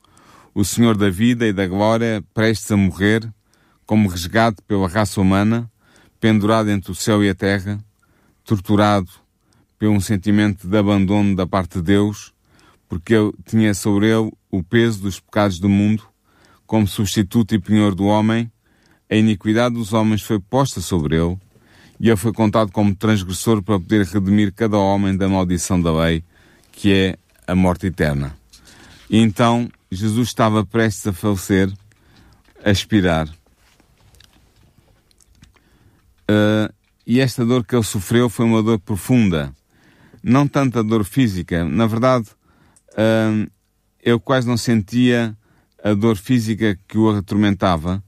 o 0.56 0.66
Senhor 0.66 0.98
da 0.98 1.12
vida 1.12 1.46
e 1.46 1.54
da 1.54 1.68
glória 1.68 2.24
prestes 2.34 2.72
a 2.72 2.78
morrer, 2.78 3.30
como 3.86 4.10
resgate 4.10 4.64
pela 4.68 4.88
raça 4.88 5.22
humana, 5.22 5.70
pendurado 6.20 6.72
entre 6.72 6.92
o 6.92 6.96
céu 6.96 7.24
e 7.24 7.30
a 7.30 7.36
terra, 7.36 7.80
torturado 8.50 9.12
por 9.78 9.90
um 9.90 10.00
sentimento 10.00 10.68
de 10.68 10.76
abandono 10.76 11.36
da 11.36 11.46
parte 11.46 11.78
de 11.78 11.84
Deus, 11.84 12.34
porque 12.88 13.14
ele 13.14 13.32
tinha 13.46 13.76
sobre 13.76 14.08
ele 14.08 14.32
o 14.50 14.64
peso 14.64 15.02
dos 15.02 15.20
pecados 15.20 15.60
do 15.60 15.70
mundo, 15.70 16.04
como 16.66 16.88
substituto 16.88 17.54
e 17.54 17.60
penhor 17.60 17.94
do 17.94 18.06
homem, 18.06 18.52
a 19.08 19.16
iniquidade 19.16 19.76
dos 19.76 19.94
homens 19.94 20.24
foi 20.24 20.40
posta 20.40 20.82
sobre 20.82 21.16
ele, 21.16 21.38
e 22.00 22.08
ele 22.08 22.18
foi 22.18 22.34
contado 22.34 22.72
como 22.72 22.96
transgressor 22.96 23.62
para 23.62 23.80
poder 23.80 24.04
redimir 24.08 24.52
cada 24.52 24.78
homem 24.80 25.16
da 25.16 25.30
maldição 25.30 25.80
da 25.80 25.94
lei, 25.94 26.24
que 26.72 26.92
é 26.92 27.18
a 27.46 27.54
morte 27.54 27.86
eterna. 27.86 28.36
E 29.08 29.20
então 29.20 29.70
Jesus 29.92 30.30
estava 30.30 30.66
prestes 30.66 31.06
a 31.06 31.14
falecer, 31.14 31.72
a 32.64 32.72
expirar. 32.72 33.30
Uh, 36.28 36.79
e 37.10 37.20
esta 37.20 37.44
dor 37.44 37.66
que 37.66 37.76
ele 37.76 37.82
sofreu 37.82 38.30
foi 38.30 38.46
uma 38.46 38.62
dor 38.62 38.78
profunda. 38.78 39.52
Não 40.22 40.48
tanta 40.48 40.84
dor 40.84 41.04
física. 41.04 41.66
Na 41.66 41.88
verdade, 41.88 42.28
uh, 42.92 43.50
eu 44.00 44.20
quase 44.20 44.48
não 44.48 44.56
sentia 44.56 45.36
a 45.84 45.96
dor 45.96 46.18
física 46.18 46.78
que 46.88 47.00
o 47.00 47.10
atormentava 47.10 48.04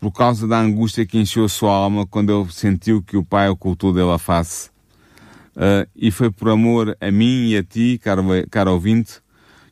por 0.00 0.10
causa 0.10 0.48
da 0.48 0.58
angústia 0.58 1.06
que 1.06 1.16
encheu 1.16 1.44
a 1.44 1.48
sua 1.48 1.72
alma 1.72 2.04
quando 2.04 2.36
ele 2.36 2.50
sentiu 2.50 3.00
que 3.00 3.16
o 3.16 3.24
Pai 3.24 3.48
ocultou 3.48 3.92
dele 3.92 4.10
a 4.10 4.18
face. 4.18 4.68
Uh, 5.54 5.86
e 5.94 6.10
foi 6.10 6.28
por 6.28 6.48
amor 6.48 6.96
a 7.00 7.08
mim 7.08 7.50
e 7.50 7.56
a 7.56 7.62
ti, 7.62 8.00
caro, 8.02 8.24
caro 8.50 8.72
ouvinte, 8.72 9.20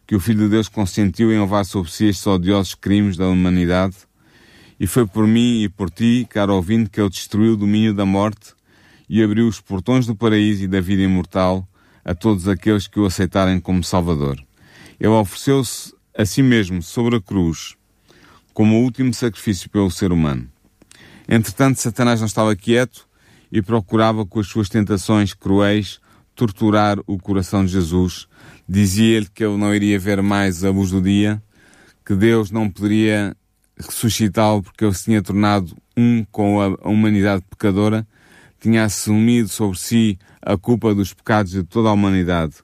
que 0.07 0.15
o 0.15 0.21
Filho 0.21 0.45
de 0.45 0.51
Deus 0.51 0.69
consentiu 0.69 1.33
em 1.33 1.41
levar 1.41 1.65
sobre 1.65 1.91
si 1.91 2.05
estes 2.05 2.25
odiosos 2.29 2.77
crimes 2.77 3.17
da 3.17 3.27
humanidade. 3.27 3.97
E 4.79 4.87
foi 4.87 5.05
por 5.05 5.27
mim 5.27 5.65
e 5.65 5.69
por 5.69 5.91
ti, 5.91 6.25
caro 6.31 6.55
ouvinte, 6.55 6.91
que 6.91 7.01
ele 7.01 7.11
destruiu 7.11 7.55
o 7.55 7.57
domínio 7.57 7.93
da 7.93 8.07
morte 8.07 8.57
e 9.09 9.23
abriu 9.23 9.49
os 9.49 9.61
portões 9.61 10.07
do 10.07 10.15
paraíso 10.15 10.65
e 10.65 10.69
da 10.69 10.81
vida 10.81 11.03
imortal 11.03 11.67
a 12.05 12.15
todos 12.15 12.49
aqueles 12.49 12.87
que 12.87 13.01
o 13.01 13.07
aceitarem 13.07 13.61
como 13.61 13.85
Salvador. 13.85 14.39
Ele 14.99 15.09
ofereceu-se 15.11 15.95
a 16.17 16.25
si 16.25 16.43
mesmo 16.43 16.83
sobre 16.83 17.17
a 17.17 17.21
cruz 17.21 17.77
como 18.53 18.77
o 18.77 18.83
último 18.83 19.15
sacrifício 19.15 19.71
pelo 19.71 19.91
ser 19.91 20.11
humano. 20.11 20.49
Entretanto, 21.29 21.81
Satanás 21.81 22.19
não 22.19 22.27
estava 22.27 22.57
quieto 22.57 23.07
e 23.53 23.63
procurava 23.63 24.27
com 24.27 24.41
as 24.41 24.49
suas 24.49 24.69
tentações 24.69 25.33
cruéis 25.33 26.01
torturar 26.35 26.99
o 27.07 27.19
coração 27.19 27.65
de 27.65 27.73
Jesus. 27.73 28.27
Dizia-lhe 28.69 29.29
que 29.33 29.45
ele 29.45 29.57
não 29.57 29.75
iria 29.75 29.99
ver 29.99 30.23
mais 30.23 30.65
a 30.65 30.71
luz 30.71 30.91
do 30.91 31.01
dia, 31.01 31.43
que 32.05 32.15
Deus 32.15 32.51
não 32.51 32.71
poderia 32.71 33.37
ressuscitá-lo 33.79 34.63
porque 34.63 34.85
ele 34.85 34.95
se 34.95 35.05
tinha 35.05 35.23
tornado 35.23 35.77
um 35.97 36.25
com 36.25 36.61
a 36.61 36.89
humanidade 36.89 37.45
pecadora, 37.49 38.07
tinha 38.61 38.85
assumido 38.85 39.49
sobre 39.49 39.79
si 39.79 40.19
a 40.43 40.57
culpa 40.57 40.95
dos 40.95 41.13
pecados 41.15 41.53
de 41.53 41.63
toda 41.63 41.89
a 41.89 41.93
humanidade. 41.93 42.55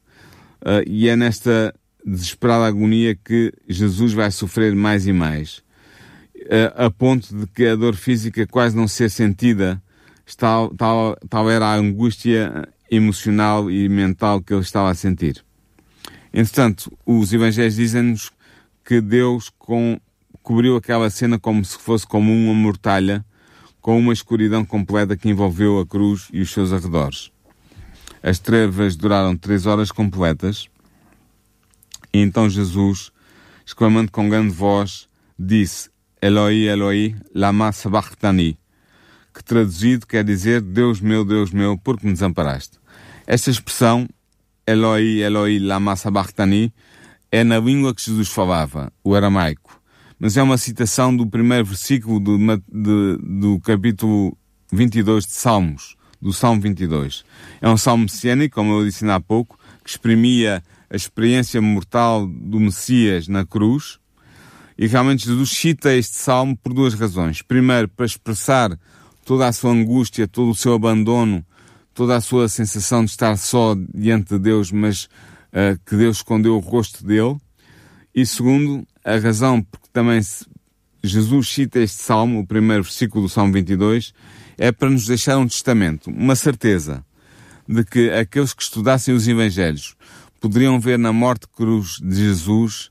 Uh, 0.61 0.83
e 0.87 1.09
é 1.09 1.16
nesta 1.16 1.74
desesperada 2.04 2.66
agonia 2.66 3.14
que 3.14 3.52
Jesus 3.68 4.12
vai 4.12 4.30
sofrer 4.30 4.74
mais 4.74 5.07
e 5.07 5.12
mais 5.12 5.64
a 6.76 6.90
ponto 6.90 7.35
de 7.35 7.46
que 7.46 7.66
a 7.66 7.76
dor 7.76 7.94
física 7.94 8.46
quase 8.46 8.76
não 8.76 8.87
ser 8.87 9.11
sentida, 9.11 9.83
tal, 10.37 10.74
tal, 10.74 11.16
tal 11.28 11.50
era 11.50 11.66
a 11.66 11.74
angústia 11.74 12.68
emocional 12.90 13.70
e 13.70 13.88
mental 13.88 14.42
que 14.42 14.52
ele 14.52 14.62
estava 14.62 14.90
a 14.90 14.94
sentir. 14.94 15.44
Entretanto, 16.33 16.92
os 17.07 17.33
evangelhos 17.33 17.76
dizem-nos 17.76 18.30
que 18.85 19.00
Deus 19.00 19.50
com, 19.59 19.98
cobriu 20.42 20.76
aquela 20.76 21.09
cena 21.09 21.38
como 21.38 21.64
se 21.64 21.78
fosse 21.78 22.07
como 22.07 22.33
uma 22.33 22.54
mortalha, 22.54 23.24
com 23.85 23.99
uma 23.99 24.14
escuridão 24.14 24.64
completa 24.64 25.14
que 25.14 25.29
envolveu 25.29 25.79
a 25.79 25.85
cruz 25.85 26.29
e 26.33 26.40
os 26.40 26.51
seus 26.51 26.73
arredores. 26.73 27.31
As 28.23 28.38
trevas 28.38 28.97
duraram 28.97 29.37
três 29.37 29.66
horas 29.66 29.92
completas, 29.92 30.70
e 32.11 32.18
então 32.18 32.49
Jesus, 32.49 33.12
exclamando 33.66 34.11
com 34.11 34.27
grande 34.27 34.55
voz, 34.55 35.07
disse: 35.38 35.90
Eloi, 36.23 36.66
Eloi, 36.66 37.14
lama 37.35 37.73
sabachthani, 37.73 38.59
que 39.35 39.44
traduzido 39.44 40.07
quer 40.07 40.25
dizer 40.25 40.62
Deus 40.62 40.99
meu, 41.03 41.23
Deus 41.23 41.51
meu, 41.51 41.77
por 41.77 41.99
que 41.99 42.07
me 42.07 42.14
desamparaste? 42.14 42.79
Esta 43.27 43.51
expressão, 43.51 44.09
Eloi, 44.66 45.20
Eloi, 45.20 45.59
lama 45.59 45.94
sabachthani, 45.94 46.73
é 47.31 47.44
na 47.44 47.59
língua 47.59 47.94
que 47.94 48.03
Jesus 48.03 48.29
falava, 48.29 48.90
o 49.05 49.14
aramaico, 49.14 49.63
mas 50.24 50.38
é 50.38 50.42
uma 50.42 50.56
citação 50.56 51.14
do 51.14 51.26
primeiro 51.26 51.66
versículo 51.66 52.18
do, 52.18 52.38
de, 52.38 53.18
do 53.20 53.60
capítulo 53.60 54.34
22 54.72 55.26
de 55.26 55.32
Salmos, 55.32 55.96
do 56.18 56.32
Salmo 56.32 56.62
22. 56.62 57.26
É 57.60 57.68
um 57.68 57.76
salmo 57.76 58.04
messiânico, 58.04 58.54
como 58.54 58.72
eu 58.72 58.87
disse 58.87 59.06
há 59.06 59.20
pouco, 59.20 59.58
que 59.84 59.90
exprimia 59.90 60.64
a 60.88 60.96
experiência 60.96 61.60
mortal 61.60 62.26
do 62.26 62.58
Messias 62.58 63.28
na 63.28 63.44
cruz, 63.44 63.98
e 64.78 64.87
realmente 64.87 65.26
Jesus 65.26 65.50
cita 65.50 65.92
este 65.92 66.16
salmo 66.16 66.56
por 66.56 66.72
duas 66.72 66.94
razões. 66.94 67.42
Primeiro, 67.42 67.87
para 67.90 68.06
expressar 68.06 68.78
toda 69.26 69.46
a 69.46 69.52
sua 69.52 69.72
angústia, 69.72 70.26
todo 70.26 70.52
o 70.52 70.54
seu 70.54 70.72
abandono, 70.72 71.44
toda 71.92 72.16
a 72.16 72.22
sua 72.22 72.48
sensação 72.48 73.04
de 73.04 73.10
estar 73.10 73.37
só 73.37 73.76
diante 73.94 74.30
de 74.30 74.38
Deus, 74.38 74.72
mas 74.72 75.04
uh, 75.04 75.78
que 75.84 75.94
Deus 75.94 76.16
escondeu 76.16 76.56
o 76.56 76.60
rosto 76.60 77.04
dele. 77.04 77.37
E 78.14 78.24
segundo, 78.24 78.87
a 79.04 79.16
razão 79.18 79.62
porque 79.62 79.88
também 79.92 80.20
Jesus 81.02 81.48
cita 81.48 81.80
este 81.80 82.02
salmo, 82.02 82.40
o 82.40 82.46
primeiro 82.46 82.82
versículo 82.82 83.24
do 83.24 83.28
Salmo 83.28 83.52
22, 83.52 84.14
é 84.56 84.72
para 84.72 84.88
nos 84.88 85.06
deixar 85.06 85.36
um 85.36 85.46
testamento, 85.46 86.10
uma 86.10 86.34
certeza 86.34 87.04
de 87.68 87.84
que 87.84 88.10
aqueles 88.10 88.54
que 88.54 88.62
estudassem 88.62 89.14
os 89.14 89.28
Evangelhos 89.28 89.94
poderiam 90.40 90.80
ver 90.80 90.98
na 90.98 91.12
morte 91.12 91.46
cruz 91.48 91.98
de 92.02 92.14
Jesus 92.14 92.90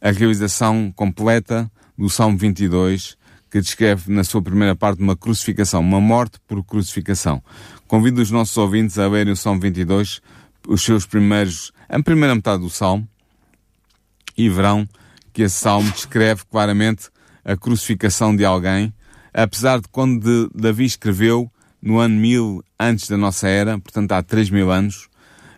a 0.00 0.10
realização 0.10 0.92
completa 0.94 1.70
do 1.96 2.10
Salmo 2.10 2.36
22, 2.36 3.16
que 3.50 3.60
descreve 3.60 4.12
na 4.12 4.24
sua 4.24 4.42
primeira 4.42 4.74
parte 4.74 5.00
uma 5.00 5.16
crucificação, 5.16 5.80
uma 5.80 6.00
morte 6.00 6.38
por 6.46 6.62
crucificação. 6.64 7.42
Convido 7.86 8.20
os 8.20 8.30
nossos 8.30 8.56
ouvintes 8.56 8.98
a 8.98 9.08
lerem 9.08 9.32
o 9.32 9.36
Salmo 9.36 9.60
22, 9.60 10.20
os 10.66 10.82
seus 10.82 11.06
primeiros, 11.06 11.72
a 11.88 12.02
primeira 12.02 12.34
metade 12.34 12.62
do 12.62 12.68
Salmo, 12.68 13.08
e 14.36 14.48
verão 14.48 14.86
que 15.34 15.42
esse 15.42 15.56
Salmo 15.56 15.90
descreve 15.90 16.44
claramente 16.48 17.10
a 17.44 17.56
crucificação 17.56 18.34
de 18.34 18.44
alguém, 18.44 18.94
apesar 19.34 19.80
de 19.80 19.88
quando 19.88 20.48
Davi 20.54 20.84
escreveu 20.84 21.50
no 21.82 21.98
ano 21.98 22.14
1000 22.18 22.64
antes 22.80 23.08
da 23.08 23.16
nossa 23.16 23.48
era, 23.48 23.78
portanto 23.78 24.12
há 24.12 24.22
3 24.22 24.48
mil 24.48 24.70
anos, 24.70 25.08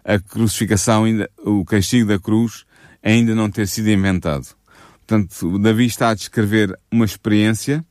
a 0.02 0.18
crucificação, 0.18 1.04
o 1.44 1.64
castigo 1.64 2.08
da 2.08 2.18
cruz, 2.18 2.64
ainda 3.02 3.34
não 3.34 3.50
ter 3.50 3.68
sido 3.68 3.90
inventado. 3.90 4.46
Portanto, 5.06 5.58
Davi 5.58 5.86
está 5.86 6.08
a 6.08 6.14
descrever 6.14 6.76
uma 6.90 7.04
experiência, 7.04 7.84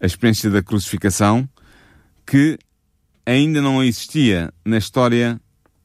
a 0.00 0.06
experiência 0.06 0.50
da 0.50 0.62
crucificação, 0.62 1.48
que 2.26 2.58
ainda 3.26 3.60
não 3.60 3.84
existia 3.84 4.52
na 4.64 4.78
história 4.78 5.40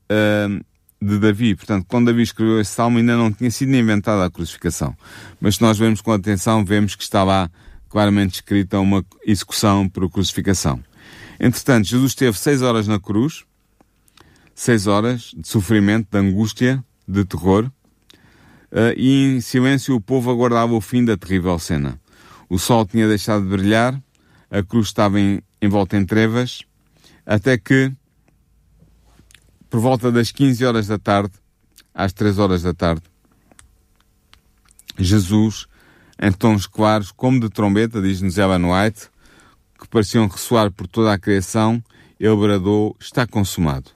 uh, 0.10 0.66
de 1.02 1.20
Davi. 1.20 1.56
Portanto, 1.56 1.86
quando 1.88 2.08
Davi 2.08 2.22
escreveu 2.24 2.60
esse 2.60 2.72
salmo, 2.72 2.98
ainda 2.98 3.16
não 3.16 3.32
tinha 3.32 3.52
sido 3.52 3.76
inventada 3.76 4.26
a 4.26 4.30
crucificação. 4.30 4.96
Mas 5.40 5.56
se 5.56 5.62
nós 5.62 5.78
vemos 5.78 6.02
com 6.02 6.12
atenção, 6.12 6.64
vemos 6.64 6.96
que 6.96 7.04
está 7.04 7.24
lá 7.24 7.50
claramente 7.90 8.36
escrita 8.36 8.80
uma 8.80 9.06
execução 9.26 9.88
por 9.88 10.10
crucificação. 10.10 10.84
Entretanto, 11.40 11.88
Jesus 11.88 12.12
esteve 12.12 12.38
seis 12.38 12.62
horas 12.62 12.88
na 12.88 13.00
cruz, 13.00 13.46
seis 14.54 14.88
horas 14.88 15.34
de 15.36 15.48
sofrimento, 15.48 16.08
de 16.12 16.18
angústia, 16.18 16.84
de 17.08 17.24
terror, 17.26 17.66
uh, 17.66 18.94
e 18.98 19.36
em 19.36 19.42
silêncio 19.42 19.96
o 19.96 20.02
povo 20.02 20.32
aguardava 20.32 20.74
o 20.74 20.82
fim 20.82 21.04
da 21.04 21.18
terrível 21.18 21.58
cena. 21.60 22.00
O 22.50 22.58
sol 22.58 22.86
tinha 22.86 23.08
deixado 23.08 23.44
de 23.44 23.50
brilhar, 23.50 24.02
a 24.50 24.64
cruz 24.64 24.88
estava 24.88 25.18
envolta 25.62 25.98
em 25.98 26.06
trevas, 26.06 26.64
até 27.26 27.58
que, 27.58 27.92
por 29.76 29.82
volta 29.82 30.10
das 30.10 30.32
15 30.32 30.64
horas 30.64 30.88
da 30.88 30.98
tarde, 30.98 31.34
às 31.94 32.14
3 32.14 32.40
horas 32.40 32.62
da 32.62 32.74
tarde, 32.74 33.02
Jesus, 34.98 35.68
em 36.18 36.32
tons 36.32 36.66
claros, 36.66 37.12
como 37.12 37.42
de 37.42 37.50
trombeta, 37.50 38.02
diz-nos 38.02 38.38
Ellen 38.38 38.72
White, 38.72 39.10
que 39.78 39.86
pareciam 39.90 40.30
ressoar 40.30 40.72
por 40.72 40.88
toda 40.88 41.12
a 41.12 41.20
criação, 41.20 41.84
ele 42.18 42.38
bradou, 42.38 42.96
está 43.02 43.28
consumado. 43.28 43.92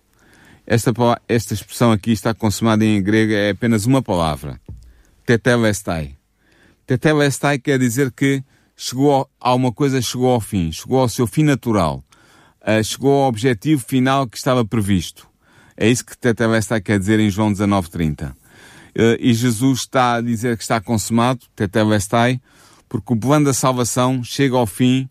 Esta, 0.68 0.92
esta 1.30 1.54
expressão 1.54 1.94
aqui 1.94 2.12
está 2.12 2.34
consumada 2.34 2.84
em 2.84 3.02
grego 3.02 3.32
é 3.32 3.52
apenas 3.52 3.86
uma 3.86 4.02
palavra. 4.02 4.60
Tetelestai. 5.26 6.18
Tetelestai 6.86 7.58
quer 7.58 7.80
dizer 7.80 8.12
que 8.12 8.44
chegou 8.76 9.30
a 9.40 9.56
uma 9.56 9.72
coisa 9.72 10.02
chegou 10.02 10.30
ao 10.30 10.42
fim, 10.42 10.74
chegou 10.74 11.00
ao 11.00 11.08
seu 11.08 11.26
fim 11.26 11.44
natural, 11.44 12.04
uh, 12.64 12.84
chegou 12.84 13.22
ao 13.22 13.30
objetivo 13.30 13.82
final 13.82 14.28
que 14.28 14.36
estava 14.36 14.66
previsto. 14.66 15.29
É 15.82 15.90
isso 15.90 16.06
que 16.06 16.18
Tetelestai 16.18 16.82
quer 16.82 17.00
dizer 17.00 17.22
em 17.22 17.30
João 17.30 17.54
19:30. 17.54 18.32
Uh, 18.32 18.36
e 19.18 19.34
Jesus 19.34 19.80
está 19.80 20.16
a 20.16 20.22
dizer 20.22 20.58
que 20.58 20.64
está 20.64 20.82
consumado, 20.82 21.46
Tetelestai, 21.56 22.42
porque 22.90 23.14
o 23.14 23.18
plano 23.18 23.46
da 23.46 23.54
salvação 23.54 24.22
chega 24.22 24.58
ao 24.58 24.68
fim, 24.68 25.10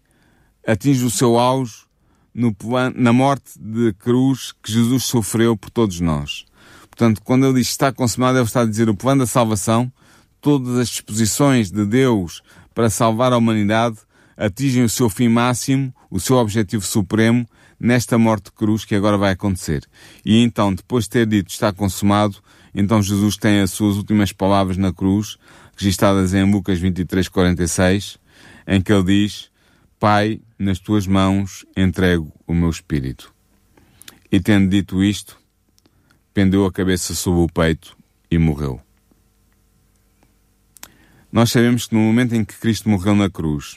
atinge 0.67 1.03
o 1.07 1.11
seu 1.11 1.39
auge 1.39 1.87
no 2.35 2.53
plano, 2.55 2.95
na 2.99 3.15
morte 3.15 3.59
de 3.59 3.95
cruz 3.95 4.53
que 4.63 4.71
Jesus 4.71 5.05
sofreu 5.05 5.57
por 5.57 5.71
todos 5.71 6.01
nós. 6.01 6.45
Portanto, 6.91 7.23
quando 7.25 7.47
ele 7.47 7.61
diz 7.61 7.69
está 7.69 7.91
consumado, 7.91 8.37
ele 8.37 8.45
está 8.45 8.61
a 8.61 8.67
dizer 8.67 8.91
o 8.91 8.95
plano 8.95 9.23
da 9.23 9.27
salvação, 9.27 9.91
todas 10.39 10.77
as 10.77 10.91
disposições 10.91 11.71
de 11.71 11.87
Deus 11.87 12.43
para 12.75 12.91
salvar 12.91 13.33
a 13.33 13.39
humanidade 13.39 13.97
atingem 14.37 14.85
o 14.85 14.89
seu 14.89 15.09
fim 15.09 15.29
máximo, 15.29 15.95
o 16.11 16.21
seu 16.21 16.37
objetivo 16.37 16.85
supremo, 16.85 17.49
nesta 17.79 18.19
morte 18.19 18.47
de 18.47 18.53
cruz 18.53 18.85
que 18.85 18.95
agora 18.95 19.17
vai 19.17 19.33
acontecer. 19.33 19.85
E 20.25 20.43
então, 20.43 20.75
depois 20.75 21.05
de 21.05 21.11
ter 21.11 21.27
dito 21.27 21.51
está 21.51 21.73
consumado, 21.73 22.39
então 22.75 23.03
Jesus 23.03 23.37
tem 23.37 23.61
as 23.61 23.71
suas 23.71 23.97
últimas 23.97 24.33
palavras 24.33 24.77
na 24.77 24.93
cruz, 24.93 25.37
registradas 25.77 26.35
em 26.35 26.51
Lucas 26.51 26.79
23, 26.79 27.29
46, 27.29 28.19
em 28.67 28.81
que 28.81 28.93
ele 28.93 29.05
diz, 29.05 29.51
Pai, 29.99 30.41
nas 30.59 30.79
tuas 30.79 31.07
mãos 31.07 31.65
entrego 31.77 32.33
o 32.47 32.55
meu 32.55 32.71
espírito. 32.71 33.33
E 34.31 34.39
tendo 34.41 34.69
dito 34.69 35.03
isto, 35.03 35.39
pendeu 36.35 36.67
a 36.67 36.73
cabeça 36.73 37.15
sobre 37.15 37.41
o 37.41 37.49
peito 37.49 37.97
e 38.31 38.39
morreu. 38.39 38.81
Nós 41.33 41.51
sabemos 41.51 41.87
que 41.87 41.95
no 41.95 42.01
momento 42.01 42.35
em 42.35 42.45
que 42.45 42.59
Cristo 42.59 42.89
morreu 42.89 43.15
na 43.15 43.29
cruz, 43.29 43.77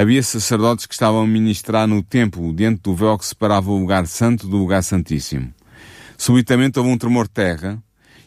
havia 0.00 0.22
sacerdotes 0.22 0.86
que 0.86 0.94
estavam 0.94 1.22
a 1.22 1.26
ministrar 1.26 1.88
no 1.88 2.04
templo, 2.04 2.54
diante 2.54 2.82
do 2.82 2.94
véu 2.94 3.18
que 3.18 3.26
separava 3.26 3.68
o 3.72 3.80
lugar 3.80 4.06
santo 4.06 4.46
do 4.46 4.56
lugar 4.56 4.84
santíssimo. 4.84 5.52
Subitamente 6.16 6.78
houve 6.78 6.92
um 6.92 6.96
tremor 6.96 7.24
de 7.24 7.32
terra, 7.32 7.82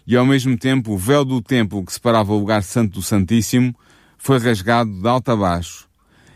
e 0.05 0.17
ao 0.17 0.25
mesmo 0.25 0.57
tempo 0.57 0.91
o 0.91 0.97
véu 0.97 1.23
do 1.23 1.41
templo 1.41 1.85
que 1.85 1.93
separava 1.93 2.33
o 2.33 2.39
lugar 2.39 2.61
santo 2.61 2.95
do 2.95 3.01
santíssimo 3.01 3.73
foi 4.17 4.37
rasgado 4.37 4.91
de 4.91 5.07
alto 5.07 5.31
a 5.31 5.35
baixo. 5.37 5.87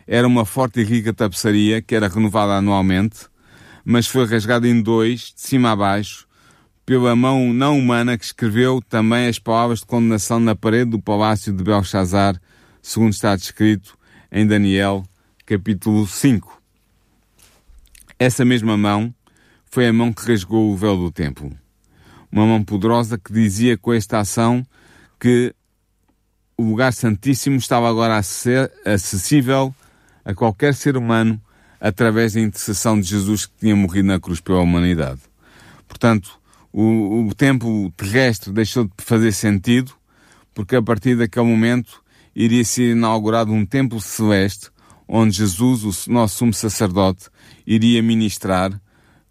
Era 0.07 0.25
uma 0.25 0.45
forte 0.45 0.79
e 0.79 0.85
rica 0.85 1.13
tapeçaria 1.13 1.81
que 1.81 1.93
era 1.93 2.07
renovada 2.07 2.53
anualmente, 2.53 3.27
mas 3.83 4.07
foi 4.07 4.25
rasgada 4.25 4.65
em 4.69 4.81
dois, 4.81 5.33
de 5.35 5.41
cima 5.41 5.71
a 5.71 5.75
baixo, 5.75 6.25
pela 6.85 7.13
mão 7.13 7.51
não 7.51 7.77
humana 7.77 8.17
que 8.17 8.23
escreveu 8.23 8.81
também 8.87 9.27
as 9.27 9.37
palavras 9.37 9.79
de 9.79 9.85
condenação 9.85 10.39
na 10.39 10.55
parede 10.55 10.91
do 10.91 11.01
palácio 11.01 11.51
de 11.51 11.61
Belshazzar, 11.61 12.39
segundo 12.81 13.11
está 13.11 13.35
descrito 13.35 13.97
em 14.31 14.47
Daniel, 14.47 15.03
capítulo 15.45 16.07
5. 16.07 16.59
Essa 18.17 18.43
mesma 18.43 18.75
mão 18.75 19.13
foi 19.65 19.87
a 19.87 19.93
mão 19.93 20.11
que 20.11 20.25
rasgou 20.25 20.71
o 20.71 20.75
véu 20.75 20.97
do 20.97 21.11
templo. 21.11 21.51
Uma 22.31 22.47
mão 22.47 22.63
poderosa 22.63 23.17
que 23.17 23.31
dizia 23.31 23.77
com 23.77 23.93
esta 23.93 24.19
ação 24.19 24.65
que 25.19 25.53
o 26.57 26.63
lugar 26.63 26.91
santíssimo 26.93 27.57
estava 27.57 27.87
agora 27.87 28.17
acessível 28.17 29.73
a 30.23 30.33
qualquer 30.33 30.73
ser 30.73 30.97
humano 30.97 31.39
através 31.79 32.33
da 32.33 32.41
intercessão 32.41 32.99
de 32.99 33.07
Jesus 33.07 33.45
que 33.45 33.53
tinha 33.59 33.75
morrido 33.75 34.07
na 34.07 34.19
cruz 34.19 34.41
pela 34.41 34.61
humanidade. 34.61 35.21
Portanto, 35.87 36.39
o, 36.73 37.27
o 37.27 37.35
tempo 37.35 37.93
terrestre 37.95 38.51
deixou 38.51 38.85
de 38.85 38.91
fazer 38.97 39.31
sentido, 39.31 39.93
porque 40.55 40.75
a 40.75 40.81
partir 40.81 41.15
daquele 41.15 41.45
momento 41.45 42.01
iria 42.35 42.65
ser 42.65 42.93
inaugurado 42.93 43.51
um 43.51 43.65
templo 43.65 44.01
celeste, 44.01 44.71
onde 45.07 45.37
Jesus, 45.37 46.07
o 46.07 46.11
nosso 46.11 46.37
sumo 46.37 46.53
sacerdote, 46.53 47.29
iria 47.65 48.01
ministrar 48.01 48.79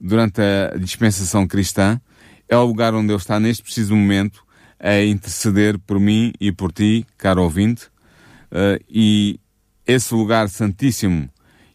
durante 0.01 0.41
a 0.41 0.77
dispensação 0.79 1.47
cristã. 1.47 2.01
É 2.49 2.57
o 2.57 2.65
lugar 2.65 2.95
onde 2.95 3.11
ele 3.13 3.19
está 3.19 3.41
neste 3.41 3.63
preciso 3.63 3.95
momento 3.95 4.45
a 4.79 5.03
interceder 5.03 5.79
por 5.79 5.99
mim 5.99 6.33
e 6.41 6.53
por 6.53 6.71
ti, 6.71 7.07
caro 7.17 7.43
ouvinte, 7.43 7.87
uh, 8.53 8.83
e 8.89 9.41
esse 9.87 10.15
lugar 10.15 10.49
santíssimo 10.49 11.29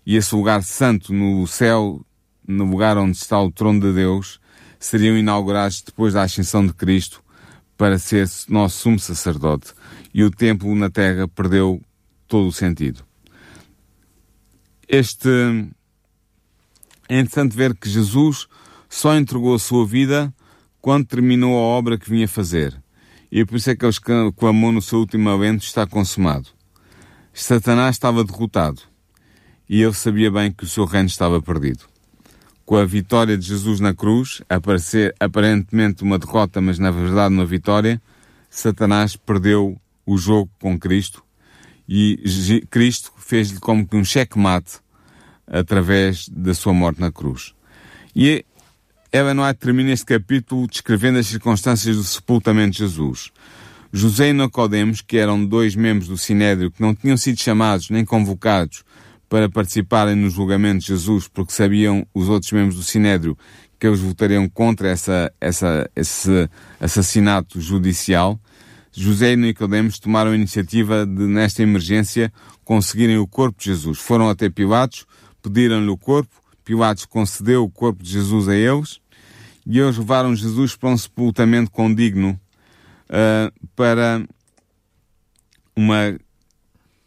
e 0.05 0.15
esse 0.15 0.33
lugar 0.33 0.63
santo 0.63 1.13
no 1.13 1.45
céu, 1.47 2.05
no 2.47 2.65
lugar 2.65 2.97
onde 2.97 3.17
está 3.17 3.41
o 3.41 3.51
trono 3.51 3.79
de 3.79 3.93
Deus, 3.93 4.39
seriam 4.79 5.17
inaugurados 5.17 5.81
depois 5.81 6.13
da 6.13 6.23
ascensão 6.23 6.65
de 6.65 6.73
Cristo 6.73 7.23
para 7.77 7.97
ser 7.99 8.27
nosso 8.47 8.77
sumo 8.77 8.99
sacerdote. 8.99 9.73
E 10.13 10.23
o 10.23 10.31
templo 10.31 10.73
na 10.75 10.89
terra 10.89 11.27
perdeu 11.27 11.81
todo 12.27 12.47
o 12.47 12.51
sentido. 12.51 13.08
Este 14.91 15.29
é 17.07 17.19
interessante 17.19 17.55
ver 17.55 17.75
que 17.75 17.87
Jesus 17.87 18.47
só 18.89 19.15
entregou 19.15 19.53
a 19.53 19.59
sua 19.59 19.85
vida 19.85 20.33
quando 20.81 21.05
terminou 21.05 21.55
a 21.55 21.61
obra 21.61 21.95
que 21.95 22.09
vinha 22.09 22.27
fazer. 22.27 22.75
E 23.31 23.45
por 23.45 23.57
isso 23.57 23.69
é 23.69 23.75
que 23.75 23.85
ele 23.85 23.93
clamou 24.35 24.71
no 24.71 24.81
seu 24.81 24.97
último 24.97 25.29
evento 25.29 25.61
está 25.61 25.85
consumado. 25.85 26.47
Satanás 27.31 27.97
estava 27.97 28.23
derrotado 28.23 28.81
e 29.69 29.79
ele 29.79 29.93
sabia 29.93 30.31
bem 30.31 30.51
que 30.51 30.63
o 30.63 30.67
seu 30.67 30.85
reino 30.85 31.07
estava 31.07 31.39
perdido 31.39 31.85
com 32.65 32.75
a 32.75 32.85
vitória 32.85 33.37
de 33.37 33.47
Jesus 33.47 33.79
na 33.79 33.95
cruz, 33.95 34.43
a 34.49 34.59
parecer 34.59 35.15
aparentemente 35.19 36.03
uma 36.03 36.17
derrota, 36.19 36.61
mas 36.61 36.77
na 36.79 36.89
verdade 36.91 37.33
uma 37.33 37.45
vitória, 37.45 37.99
Satanás 38.49 39.15
perdeu 39.15 39.79
o 40.03 40.17
jogo 40.19 40.51
com 40.59 40.79
Cristo 40.79 41.23
e 41.91 42.21
Cristo 42.69 43.11
fez-lhe 43.17 43.59
como 43.59 43.87
que 43.87 43.97
um 43.97 44.05
checkmate 44.05 44.77
através 45.47 46.29
da 46.29 46.53
sua 46.53 46.71
morte 46.71 47.01
na 47.01 47.11
cruz. 47.11 47.55
E 48.15 48.45
Ellen 49.11 49.39
White 49.39 49.59
termina 49.59 49.91
este 49.91 50.05
capítulo 50.05 50.67
descrevendo 50.67 51.17
as 51.17 51.25
circunstâncias 51.25 51.95
do 51.95 52.03
sepultamento 52.03 52.73
de 52.73 52.77
Jesus. 52.77 53.31
José 53.91 54.29
e 54.29 54.33
Nicodemos, 54.33 55.01
que 55.01 55.17
eram 55.17 55.43
dois 55.43 55.75
membros 55.75 56.07
do 56.07 56.15
Sinédrio 56.15 56.69
que 56.69 56.79
não 56.79 56.93
tinham 56.93 57.17
sido 57.17 57.41
chamados 57.41 57.89
nem 57.89 58.05
convocados 58.05 58.83
para 59.27 59.49
participarem 59.49 60.15
no 60.15 60.29
julgamento 60.29 60.81
de 60.81 60.87
Jesus, 60.87 61.27
porque 61.27 61.51
sabiam 61.51 62.05
os 62.13 62.29
outros 62.29 62.51
membros 62.51 62.75
do 62.75 62.83
Sinédrio 62.83 63.35
que 63.79 63.87
eles 63.87 63.99
votariam 63.99 64.47
contra 64.47 64.89
essa, 64.89 65.33
essa, 65.41 65.89
esse 65.95 66.47
assassinato 66.79 67.59
judicial, 67.59 68.39
José 69.01 69.31
e 69.31 69.35
Nicodemos 69.37 69.97
tomaram 69.97 70.31
a 70.31 70.35
iniciativa 70.35 71.05
de, 71.05 71.25
nesta 71.25 71.63
emergência, 71.63 72.33
conseguirem 72.65 73.17
o 73.17 73.25
corpo 73.25 73.57
de 73.57 73.65
Jesus. 73.65 73.97
Foram 73.97 74.29
até 74.29 74.49
Pilatos, 74.49 75.05
pediram-lhe 75.41 75.89
o 75.89 75.97
corpo, 75.97 76.29
Pilatos 76.65 77.05
concedeu 77.05 77.63
o 77.63 77.69
corpo 77.69 78.03
de 78.03 78.11
Jesus 78.11 78.49
a 78.49 78.55
eles, 78.55 78.99
e 79.65 79.79
eles 79.79 79.97
levaram 79.97 80.35
Jesus 80.35 80.75
para 80.75 80.89
um 80.89 80.97
sepultamento 80.97 81.71
condigno, 81.71 82.39
uh, 83.09 83.69
para 83.73 84.21
uma, 85.73 86.19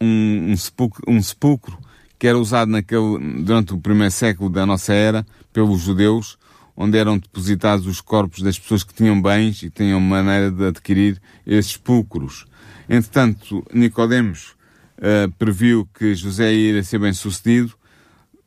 um, 0.00 0.52
um, 0.52 0.56
sepulcro, 0.56 1.02
um 1.06 1.22
sepulcro 1.22 1.78
que 2.18 2.26
era 2.26 2.38
usado 2.38 2.70
naquele, 2.70 3.42
durante 3.42 3.74
o 3.74 3.78
primeiro 3.78 4.12
século 4.12 4.48
da 4.48 4.64
nossa 4.64 4.94
era 4.94 5.26
pelos 5.52 5.80
judeus, 5.80 6.38
onde 6.82 6.98
eram 6.98 7.16
depositados 7.16 7.86
os 7.86 8.00
corpos 8.00 8.42
das 8.42 8.58
pessoas 8.58 8.82
que 8.82 8.92
tinham 8.92 9.22
bens 9.22 9.62
e 9.62 9.70
tinham 9.70 10.00
maneira 10.00 10.50
de 10.50 10.66
adquirir 10.66 11.22
esses 11.46 11.76
pulcros. 11.76 12.44
Entretanto, 12.88 13.64
Nicodemos 13.72 14.56
uh, 14.98 15.30
previu 15.38 15.88
que 15.96 16.12
José 16.16 16.52
ia 16.52 16.82
ser 16.82 16.98
bem 16.98 17.12
sucedido 17.12 17.72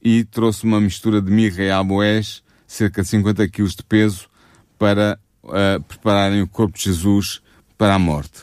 e 0.03 0.25
trouxe 0.25 0.65
uma 0.65 0.81
mistura 0.81 1.21
de 1.21 1.31
mirra 1.31 1.63
e 1.63 1.71
aboés, 1.71 2.43
cerca 2.67 3.03
de 3.03 3.07
50 3.07 3.47
quilos 3.47 3.73
de 3.73 3.83
peso, 3.83 4.27
para 4.77 5.17
uh, 5.41 5.81
prepararem 5.83 6.41
o 6.41 6.47
corpo 6.47 6.77
de 6.77 6.83
Jesus 6.83 7.41
para 7.77 7.95
a 7.95 7.99
morte, 7.99 8.41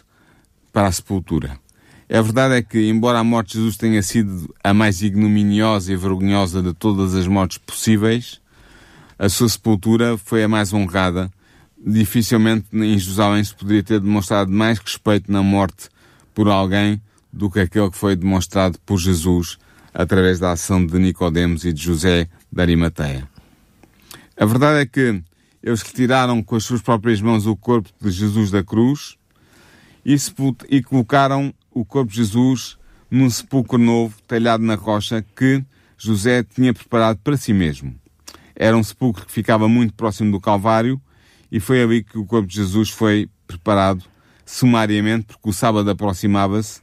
para 0.72 0.86
a 0.86 0.92
sepultura. 0.92 1.60
A 2.10 2.22
verdade 2.22 2.54
é 2.54 2.62
que, 2.62 2.88
embora 2.88 3.18
a 3.18 3.24
morte 3.24 3.52
de 3.52 3.58
Jesus 3.58 3.76
tenha 3.76 4.02
sido 4.02 4.54
a 4.64 4.72
mais 4.72 5.02
ignominiosa 5.02 5.92
e 5.92 5.96
vergonhosa 5.96 6.62
de 6.62 6.72
todas 6.72 7.14
as 7.14 7.26
mortes 7.26 7.58
possíveis, 7.58 8.41
a 9.22 9.28
sua 9.28 9.48
sepultura 9.48 10.18
foi 10.18 10.42
a 10.42 10.48
mais 10.48 10.72
honrada. 10.72 11.30
Dificilmente 11.78 12.66
em 12.72 12.98
Jerusalém 12.98 13.44
se 13.44 13.54
poderia 13.54 13.84
ter 13.84 14.00
demonstrado 14.00 14.50
mais 14.50 14.80
respeito 14.80 15.30
na 15.30 15.44
morte 15.44 15.88
por 16.34 16.48
alguém 16.48 17.00
do 17.32 17.48
que 17.48 17.60
aquele 17.60 17.88
que 17.88 17.96
foi 17.96 18.16
demonstrado 18.16 18.80
por 18.84 18.98
Jesus 18.98 19.58
através 19.94 20.40
da 20.40 20.50
ação 20.50 20.84
de 20.84 20.98
Nicodemos 20.98 21.64
e 21.64 21.72
de 21.72 21.80
José 21.80 22.28
da 22.50 22.64
Arimateia. 22.64 23.28
A 24.36 24.44
verdade 24.44 24.80
é 24.80 24.86
que 24.86 25.22
eles 25.62 25.82
retiraram 25.82 26.42
com 26.42 26.56
as 26.56 26.64
suas 26.64 26.82
próprias 26.82 27.20
mãos 27.20 27.46
o 27.46 27.54
corpo 27.54 27.90
de 28.00 28.10
Jesus 28.10 28.50
da 28.50 28.64
cruz 28.64 29.16
e, 30.04 30.16
e 30.68 30.82
colocaram 30.82 31.54
o 31.70 31.84
corpo 31.84 32.10
de 32.10 32.16
Jesus 32.16 32.76
num 33.08 33.30
sepulcro 33.30 33.78
novo, 33.78 34.16
talhado 34.26 34.64
na 34.64 34.74
rocha, 34.74 35.24
que 35.36 35.64
José 35.96 36.42
tinha 36.42 36.74
preparado 36.74 37.20
para 37.22 37.36
si 37.36 37.52
mesmo. 37.52 38.01
Era 38.54 38.76
um 38.76 38.82
sepulcro 38.82 39.26
que 39.26 39.32
ficava 39.32 39.68
muito 39.68 39.94
próximo 39.94 40.30
do 40.30 40.40
Calvário 40.40 41.00
e 41.50 41.60
foi 41.60 41.82
ali 41.82 42.02
que 42.02 42.18
o 42.18 42.24
corpo 42.24 42.48
de 42.48 42.56
Jesus 42.56 42.90
foi 42.90 43.28
preparado 43.46 44.04
sumariamente, 44.44 45.26
porque 45.26 45.50
o 45.50 45.52
sábado 45.52 45.90
aproximava-se, 45.90 46.80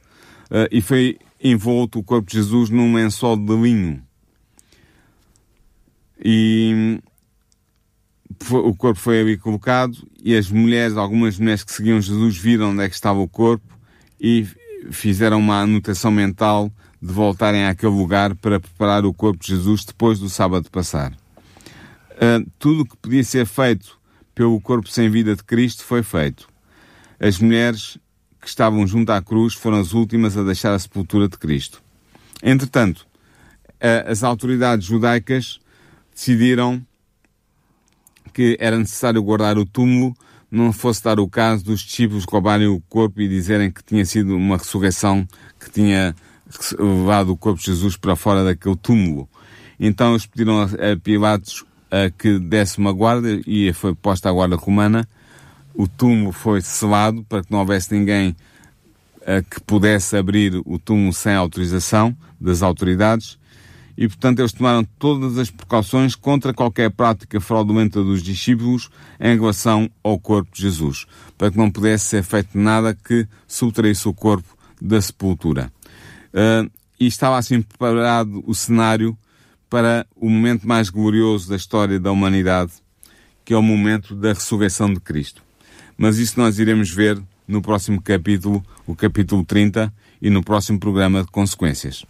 uh, 0.50 0.68
e 0.70 0.80
foi 0.80 1.18
envolto 1.42 1.98
o 1.98 2.02
corpo 2.02 2.28
de 2.28 2.36
Jesus 2.36 2.70
num 2.70 2.94
lençol 2.94 3.36
de 3.36 3.56
linho. 3.56 4.02
E 6.22 7.00
o 8.50 8.74
corpo 8.74 9.00
foi 9.00 9.20
ali 9.20 9.36
colocado 9.36 9.96
e 10.22 10.36
as 10.36 10.50
mulheres, 10.50 10.96
algumas 10.96 11.38
mulheres 11.38 11.64
que 11.64 11.72
seguiam 11.72 12.00
Jesus, 12.00 12.36
viram 12.36 12.70
onde 12.70 12.84
é 12.84 12.88
que 12.88 12.94
estava 12.94 13.18
o 13.18 13.28
corpo 13.28 13.78
e 14.20 14.46
fizeram 14.90 15.38
uma 15.38 15.62
anotação 15.62 16.10
mental 16.10 16.70
de 17.00 17.12
voltarem 17.12 17.64
àquele 17.64 17.92
lugar 17.92 18.34
para 18.36 18.60
preparar 18.60 19.04
o 19.04 19.14
corpo 19.14 19.42
de 19.42 19.48
Jesus 19.48 19.84
depois 19.84 20.18
do 20.18 20.28
sábado 20.28 20.70
passar. 20.70 21.12
Uh, 22.20 22.48
tudo 22.58 22.82
o 22.82 22.84
que 22.84 22.96
podia 22.96 23.24
ser 23.24 23.46
feito 23.46 23.98
pelo 24.34 24.60
corpo 24.60 24.88
sem 24.88 25.08
vida 25.08 25.34
de 25.34 25.42
Cristo 25.42 25.84
foi 25.84 26.02
feito. 26.02 26.48
As 27.18 27.38
mulheres 27.38 27.98
que 28.40 28.46
estavam 28.46 28.86
junto 28.86 29.10
à 29.10 29.22
cruz 29.22 29.54
foram 29.54 29.80
as 29.80 29.92
últimas 29.92 30.36
a 30.36 30.42
deixar 30.42 30.74
a 30.74 30.78
sepultura 30.78 31.28
de 31.28 31.38
Cristo. 31.38 31.82
Entretanto, 32.42 33.06
uh, 33.76 34.10
as 34.10 34.22
autoridades 34.22 34.86
judaicas 34.86 35.58
decidiram 36.14 36.84
que 38.32 38.56
era 38.60 38.78
necessário 38.78 39.22
guardar 39.22 39.58
o 39.58 39.66
túmulo 39.66 40.14
não 40.50 40.72
fosse 40.72 41.04
dar 41.04 41.20
o 41.20 41.28
caso 41.28 41.64
dos 41.64 41.80
discípulos 41.80 42.24
roubarem 42.24 42.66
o 42.66 42.80
corpo 42.88 43.20
e 43.20 43.28
dizerem 43.28 43.70
que 43.70 43.84
tinha 43.84 44.04
sido 44.04 44.36
uma 44.36 44.56
ressurreição 44.56 45.26
que 45.58 45.70
tinha 45.70 46.14
levado 46.78 47.30
o 47.30 47.36
corpo 47.36 47.60
de 47.60 47.66
Jesus 47.66 47.96
para 47.96 48.16
fora 48.16 48.42
daquele 48.42 48.76
túmulo. 48.76 49.28
Então 49.78 50.10
eles 50.10 50.26
pediram 50.26 50.60
a 50.60 50.68
Pilatos 51.02 51.64
a 51.90 52.10
que 52.10 52.38
desse 52.38 52.78
uma 52.78 52.92
guarda 52.92 53.40
e 53.46 53.72
foi 53.72 53.94
posta 53.94 54.28
a 54.28 54.32
guarda 54.32 54.56
romana. 54.56 55.08
O 55.74 55.88
túmulo 55.88 56.32
foi 56.32 56.60
selado 56.60 57.24
para 57.28 57.42
que 57.42 57.50
não 57.50 57.60
houvesse 57.60 57.94
ninguém 57.94 58.36
que 59.50 59.60
pudesse 59.60 60.16
abrir 60.16 60.60
o 60.64 60.78
túmulo 60.78 61.12
sem 61.12 61.34
autorização 61.34 62.16
das 62.40 62.62
autoridades 62.62 63.38
e, 64.00 64.08
portanto, 64.08 64.38
eles 64.38 64.52
tomaram 64.52 64.82
todas 64.98 65.36
as 65.36 65.50
precauções 65.50 66.14
contra 66.14 66.54
qualquer 66.54 66.90
prática 66.90 67.38
fraudulenta 67.38 68.02
dos 68.02 68.22
discípulos 68.22 68.88
em 69.20 69.38
relação 69.38 69.90
ao 70.02 70.18
corpo 70.18 70.50
de 70.54 70.62
Jesus, 70.62 71.06
para 71.36 71.50
que 71.50 71.58
não 71.58 71.70
pudesse 71.70 72.06
ser 72.06 72.22
feito 72.22 72.56
nada 72.56 72.94
que 72.94 73.28
subtraísse 73.46 74.08
o 74.08 74.14
corpo 74.14 74.56
da 74.80 74.98
sepultura. 75.02 75.70
Uh, 76.32 76.70
e 76.98 77.06
estava 77.06 77.36
assim 77.36 77.60
preparado 77.60 78.42
o 78.46 78.54
cenário 78.54 79.14
para 79.70 80.04
o 80.16 80.28
momento 80.28 80.66
mais 80.66 80.90
glorioso 80.90 81.48
da 81.48 81.56
história 81.56 81.98
da 82.00 82.10
humanidade, 82.10 82.72
que 83.44 83.54
é 83.54 83.56
o 83.56 83.62
momento 83.62 84.14
da 84.16 84.32
ressurreição 84.32 84.92
de 84.92 85.00
Cristo. 85.00 85.42
Mas 85.96 86.18
isso 86.18 86.38
nós 86.38 86.58
iremos 86.58 86.90
ver 86.90 87.18
no 87.46 87.62
próximo 87.62 88.02
capítulo, 88.02 88.62
o 88.86 88.94
capítulo 88.94 89.44
30, 89.44 89.92
e 90.20 90.28
no 90.28 90.42
próximo 90.42 90.78
programa 90.78 91.22
de 91.22 91.30
consequências. 91.30 92.04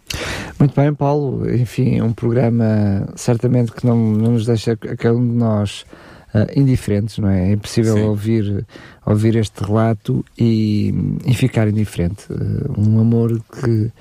Muito 0.59 0.75
bem, 0.75 0.93
Paulo. 0.93 1.49
Enfim, 1.49 2.01
um 2.01 2.11
programa 2.11 3.07
certamente 3.15 3.71
que 3.71 3.85
não, 3.85 3.97
não 3.97 4.33
nos 4.33 4.45
deixa 4.45 4.75
cada 4.75 5.15
um 5.15 5.25
de 5.25 5.35
nós 5.35 5.85
uh, 6.33 6.59
indiferentes, 6.59 7.17
não 7.17 7.29
é? 7.29 7.49
É 7.49 7.53
impossível 7.53 7.97
ouvir, 8.07 8.65
ouvir 9.05 9.35
este 9.37 9.63
relato 9.63 10.25
e, 10.37 10.93
e 11.25 11.33
ficar 11.33 11.67
indiferente. 11.67 12.25
Uh, 12.29 12.79
um 12.79 12.99
amor 12.99 13.41
que 13.61 13.91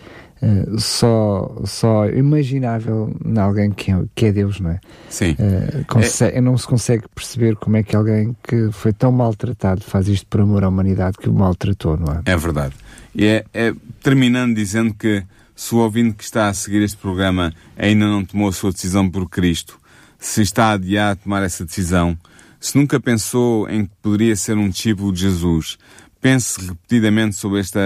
Uh, 0.42 0.80
só, 0.80 1.54
só 1.66 2.08
imaginável 2.08 3.14
em 3.24 3.38
alguém 3.38 3.70
que 3.70 3.92
é, 3.92 4.02
que 4.14 4.26
é 4.26 4.32
Deus, 4.32 4.58
não 4.58 4.70
é? 4.70 4.80
Sim. 5.10 5.32
Uh, 5.32 5.84
consegue, 5.86 6.38
é... 6.38 6.40
Não 6.40 6.56
se 6.56 6.66
consegue 6.66 7.04
perceber 7.14 7.56
como 7.56 7.76
é 7.76 7.82
que 7.82 7.94
alguém 7.94 8.34
que 8.42 8.70
foi 8.72 8.92
tão 8.92 9.12
maltratado 9.12 9.82
faz 9.82 10.08
isto 10.08 10.26
por 10.26 10.40
amor 10.40 10.64
à 10.64 10.68
humanidade 10.68 11.18
que 11.18 11.28
o 11.28 11.32
maltratou, 11.32 11.96
não 11.96 12.14
é? 12.14 12.22
É 12.24 12.36
verdade. 12.36 12.74
E 13.14 13.26
é, 13.26 13.44
é 13.52 13.74
terminando 14.02 14.54
dizendo 14.54 14.94
que 14.94 15.22
se 15.54 15.74
o 15.74 15.78
ouvinte 15.78 16.14
que 16.16 16.24
está 16.24 16.48
a 16.48 16.54
seguir 16.54 16.80
este 16.82 16.96
programa 16.96 17.52
ainda 17.76 18.06
não 18.06 18.24
tomou 18.24 18.48
a 18.48 18.52
sua 18.52 18.72
decisão 18.72 19.10
por 19.10 19.28
Cristo, 19.28 19.78
se 20.18 20.40
está 20.40 20.66
a 20.66 20.72
adiar 20.72 21.12
a 21.12 21.16
tomar 21.16 21.42
essa 21.42 21.66
decisão, 21.66 22.16
se 22.58 22.78
nunca 22.78 22.98
pensou 22.98 23.68
em 23.68 23.84
que 23.84 23.92
poderia 24.00 24.34
ser 24.36 24.56
um 24.56 24.70
discípulo 24.70 25.12
de 25.12 25.20
Jesus, 25.20 25.76
pense 26.18 26.66
repetidamente 26.66 27.36
sobre 27.36 27.60
este 27.60 27.78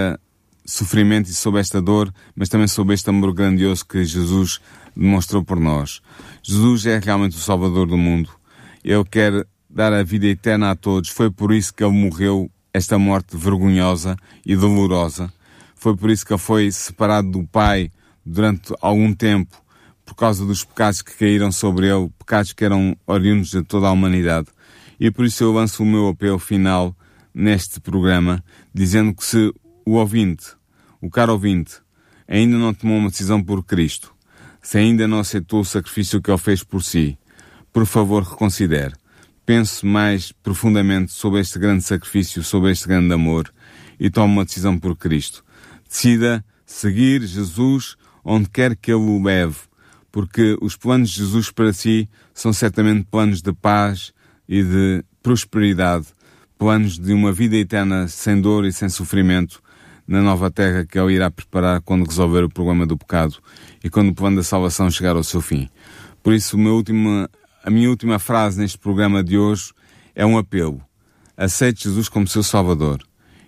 sofrimento 0.65 1.29
e 1.29 1.33
sobre 1.33 1.61
esta 1.61 1.81
dor, 1.81 2.11
mas 2.35 2.49
também 2.49 2.67
sobre 2.67 2.95
este 2.95 3.09
amor 3.09 3.33
grandioso 3.33 3.85
que 3.85 4.03
Jesus 4.03 4.59
demonstrou 4.95 5.43
por 5.43 5.59
nós. 5.59 6.01
Jesus 6.41 6.85
é 6.85 6.99
realmente 6.99 7.37
o 7.37 7.39
Salvador 7.39 7.87
do 7.87 7.97
mundo. 7.97 8.29
Ele 8.83 9.03
quer 9.05 9.45
dar 9.69 9.93
a 9.93 10.03
vida 10.03 10.25
eterna 10.25 10.71
a 10.71 10.75
todos. 10.75 11.09
Foi 11.09 11.29
por 11.29 11.53
isso 11.53 11.73
que 11.73 11.83
ele 11.83 11.93
morreu 11.93 12.49
esta 12.73 12.97
morte 12.97 13.37
vergonhosa 13.37 14.17
e 14.45 14.55
dolorosa. 14.55 15.31
Foi 15.75 15.95
por 15.95 16.09
isso 16.09 16.25
que 16.25 16.33
ele 16.33 16.39
foi 16.39 16.71
separado 16.71 17.29
do 17.29 17.43
Pai 17.45 17.91
durante 18.25 18.73
algum 18.81 19.13
tempo, 19.13 19.55
por 20.03 20.15
causa 20.15 20.45
dos 20.45 20.63
pecados 20.63 21.01
que 21.01 21.15
caíram 21.15 21.51
sobre 21.51 21.87
ele, 21.87 22.09
pecados 22.17 22.53
que 22.53 22.65
eram 22.65 22.97
oriundos 23.05 23.51
de 23.51 23.61
toda 23.63 23.87
a 23.87 23.91
humanidade. 23.91 24.47
E 24.99 25.11
por 25.11 25.25
isso 25.25 25.43
eu 25.43 25.51
lanço 25.51 25.83
o 25.83 25.85
meu 25.85 26.07
apelo 26.07 26.39
final 26.39 26.95
neste 27.33 27.79
programa, 27.79 28.43
dizendo 28.73 29.13
que 29.13 29.23
se 29.25 29.53
o 29.85 29.93
ouvinte, 29.93 30.47
o 30.99 31.09
caro 31.09 31.33
ouvinte, 31.33 31.75
ainda 32.27 32.57
não 32.57 32.73
tomou 32.73 32.97
uma 32.97 33.09
decisão 33.09 33.43
por 33.43 33.63
Cristo, 33.63 34.13
se 34.61 34.77
ainda 34.77 35.07
não 35.07 35.19
aceitou 35.19 35.61
o 35.61 35.65
sacrifício 35.65 36.21
que 36.21 36.31
ele 36.31 36.37
fez 36.37 36.63
por 36.63 36.83
si, 36.83 37.17
por 37.71 37.85
favor 37.85 38.23
reconsidere 38.23 38.95
pense 39.45 39.85
mais 39.85 40.31
profundamente 40.31 41.13
sobre 41.13 41.39
este 41.39 41.59
grande 41.59 41.83
sacrifício, 41.83 42.43
sobre 42.43 42.71
este 42.71 42.87
grande 42.87 43.13
amor 43.13 43.53
e 43.99 44.09
tome 44.09 44.33
uma 44.33 44.45
decisão 44.45 44.77
por 44.77 44.97
Cristo. 44.97 45.45
Decida 45.87 46.43
seguir 46.65 47.21
Jesus 47.21 47.95
onde 48.23 48.49
quer 48.49 48.75
que 48.75 48.91
Ele 48.91 48.99
o 48.99 49.23
leve, 49.23 49.57
porque 50.11 50.57
os 50.61 50.75
planos 50.75 51.11
de 51.11 51.17
Jesus 51.17 51.51
para 51.51 51.71
si 51.71 52.09
são 52.33 52.51
certamente 52.51 53.05
planos 53.09 53.41
de 53.41 53.53
paz 53.53 54.11
e 54.49 54.63
de 54.63 55.03
prosperidade, 55.21 56.07
planos 56.57 56.97
de 56.97 57.13
uma 57.13 57.31
vida 57.31 57.55
eterna 57.55 58.07
sem 58.07 58.41
dor 58.41 58.65
e 58.65 58.73
sem 58.73 58.89
sofrimento 58.89 59.61
na 60.07 60.21
nova 60.21 60.51
terra 60.51 60.85
que 60.85 60.97
Ele 60.99 61.13
irá 61.13 61.31
preparar 61.31 61.81
quando 61.81 62.05
resolver 62.05 62.43
o 62.43 62.49
problema 62.49 62.85
do 62.85 62.97
pecado 62.97 63.35
e 63.83 63.89
quando 63.89 64.09
o 64.09 64.15
plano 64.15 64.37
da 64.37 64.43
salvação 64.43 64.89
chegar 64.89 65.15
ao 65.15 65.23
seu 65.23 65.41
fim. 65.41 65.69
Por 66.21 66.33
isso, 66.33 66.57
a 67.63 67.69
minha 67.69 67.89
última 67.89 68.19
frase 68.19 68.59
neste 68.59 68.77
programa 68.77 69.23
de 69.23 69.37
hoje 69.37 69.71
é 70.15 70.25
um 70.25 70.37
apelo. 70.37 70.81
Aceite 71.37 71.83
Jesus 71.85 72.07
como 72.07 72.27
seu 72.27 72.43
Salvador 72.43 73.01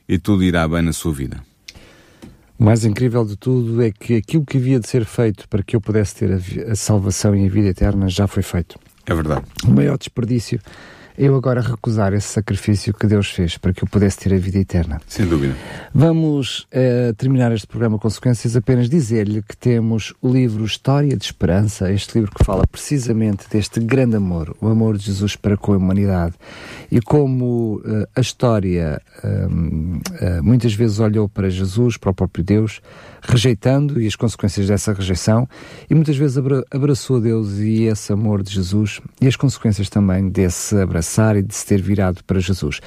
e 0.08 0.18
tudo 0.18 0.44
irá 0.44 0.68
bem 0.68 0.82
na 0.82 0.94
sua 0.94 1.14
vida. 1.14 1.42
O 2.60 2.64
mais 2.64 2.84
incrível 2.84 3.24
de 3.24 3.38
tudo 3.38 3.82
é 3.82 3.92
que 3.92 4.16
aquilo 4.16 4.44
que 4.44 4.58
havia 4.58 4.80
de 4.80 4.88
ser 4.88 5.06
feito 5.06 5.48
para 5.48 5.62
que 5.62 5.76
eu 5.76 5.82
pudesse 5.82 6.16
ter 6.16 6.34
a, 6.34 6.72
a 6.72 6.76
salvação 6.76 7.36
e 7.36 7.46
a 7.46 7.50
vida 7.50 7.68
eterna 7.68 8.10
já 8.10 8.28
foi 8.28 8.42
feito. 8.42 8.80
É 9.06 9.14
verdade. 9.14 9.46
O 9.66 9.72
maior 9.72 9.98
desperdício 9.98 10.60
eu 11.18 11.36
agora 11.36 11.62
recusar 11.62 12.14
esse 12.14 12.28
sacrifício 12.28 12.94
que 12.94 13.08
Deus 13.08 13.32
fez 13.32 13.58
para 13.58 13.74
que 13.74 13.84
eu 13.84 13.88
pudesse 13.88 14.20
ter 14.20 14.34
a 14.34 14.38
vida 14.38 14.60
eterna. 14.60 15.02
Sem 15.08 15.26
dúvida. 15.26 15.56
Vamos 15.94 16.68
uh, 16.72 17.14
terminar 17.18 17.52
este 17.52 17.66
programa 17.66 17.98
Consequências 17.98 18.56
apenas 18.56 18.88
dizer-lhe 18.88 19.42
que 19.42 19.58
temos 19.58 20.14
o 20.22 20.32
livro 20.32 20.64
História 20.64 21.18
de 21.18 21.26
Esperança, 21.26 21.92
este 21.92 22.20
livro 22.20 22.32
que 22.32 22.44
fala 22.44 22.68
precisamente 22.68 23.50
deste 23.50 23.80
grande 23.80 24.18
amor, 24.18 24.56
o 24.62 24.68
amor 24.68 24.96
de 24.96 25.06
Jesus 25.06 25.36
para 25.36 25.58
com 25.58 25.74
a 25.74 25.78
humanidade 25.78 26.36
e 26.92 27.02
como 27.02 27.78
uh, 27.78 28.08
a 28.16 28.22
história 28.22 29.02
uh, 29.24 30.44
muitas 30.44 30.74
vezes 30.74 31.00
olhou 31.00 31.28
para 31.28 31.50
Jesus, 31.50 31.98
para 31.98 32.12
o 32.12 32.14
próprio 32.14 32.44
Deus, 32.44 32.80
rejeitando 33.24 34.00
e 34.00 34.06
as 34.06 34.16
consequências 34.16 34.68
dessa 34.68 34.94
rejeição 34.94 35.50
e 35.90 35.96
muitas 35.96 36.16
vezes 36.16 36.38
abra 36.38 36.64
abraçou 36.70 37.20
Deus 37.20 37.58
e 37.58 37.84
esse 37.84 38.14
amor 38.14 38.44
de 38.44 38.54
Jesus 38.54 39.02
e 39.20 39.28
as 39.28 39.36
consequências 39.36 39.90
também 39.90 40.30
desse 40.30 40.76
abraço 40.80 41.07
e 41.36 41.42
de 41.42 41.56
se 41.56 41.66
ter 41.66 41.82
virado 41.82 42.24
para 42.24 42.40
Jesus. 42.40 42.80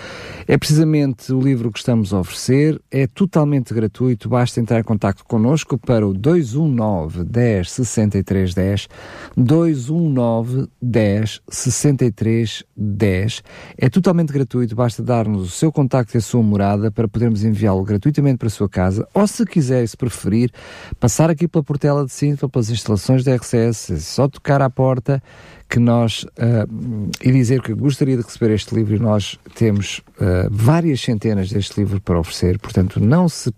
É 0.46 0.56
precisamente 0.58 1.32
o 1.32 1.40
livro 1.40 1.72
que 1.72 1.78
estamos 1.78 2.12
a 2.12 2.20
oferecer, 2.20 2.80
é 2.90 3.06
totalmente 3.06 3.72
gratuito, 3.72 4.28
basta 4.28 4.60
entrar 4.60 4.80
em 4.80 4.84
contato 4.84 5.24
connosco 5.24 5.78
para 5.78 6.06
o 6.06 6.12
219 6.12 7.24
10 7.24 7.70
63 7.70 8.54
10, 8.54 8.88
219 9.36 10.68
10 10.80 11.40
63 11.48 12.64
10. 12.76 13.42
É 13.78 13.88
totalmente 13.88 14.32
gratuito, 14.32 14.74
basta 14.74 15.02
dar-nos 15.02 15.48
o 15.48 15.50
seu 15.50 15.72
contacto 15.72 16.16
e 16.16 16.18
a 16.18 16.20
sua 16.20 16.42
morada 16.42 16.90
para 16.90 17.08
podermos 17.08 17.44
enviá-lo 17.44 17.82
gratuitamente 17.84 18.38
para 18.38 18.48
a 18.48 18.50
sua 18.50 18.68
casa, 18.68 19.06
ou 19.14 19.26
se 19.26 19.44
quiser, 19.46 19.86
se 19.86 19.96
preferir, 19.96 20.50
passar 20.98 21.30
aqui 21.30 21.48
pela 21.48 21.64
Portela 21.64 22.04
de 22.04 22.12
Sintra, 22.12 22.48
pelas 22.48 22.70
instalações 22.70 23.24
da 23.24 23.34
RCS, 23.34 23.90
é 23.90 23.98
só 23.98 24.28
tocar 24.28 24.60
à 24.62 24.68
porta 24.70 25.22
que 25.70 25.78
nós 25.78 26.24
uh, 26.24 27.10
e 27.22 27.30
dizer 27.30 27.62
que 27.62 27.72
gostaria 27.72 28.16
de 28.16 28.24
receber 28.24 28.52
este 28.52 28.74
livro 28.74 28.96
e 28.96 28.98
nós 28.98 29.38
temos 29.54 29.98
uh, 30.20 30.48
várias 30.50 31.00
centenas 31.00 31.48
deste 31.48 31.78
livro 31.78 32.00
para 32.00 32.18
oferecer, 32.18 32.58
portanto 32.58 32.98
não 32.98 33.28
se 33.28 33.54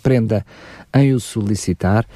prenda 0.00 0.46
em 0.94 1.12
o 1.12 1.18
solicitar. 1.18 2.06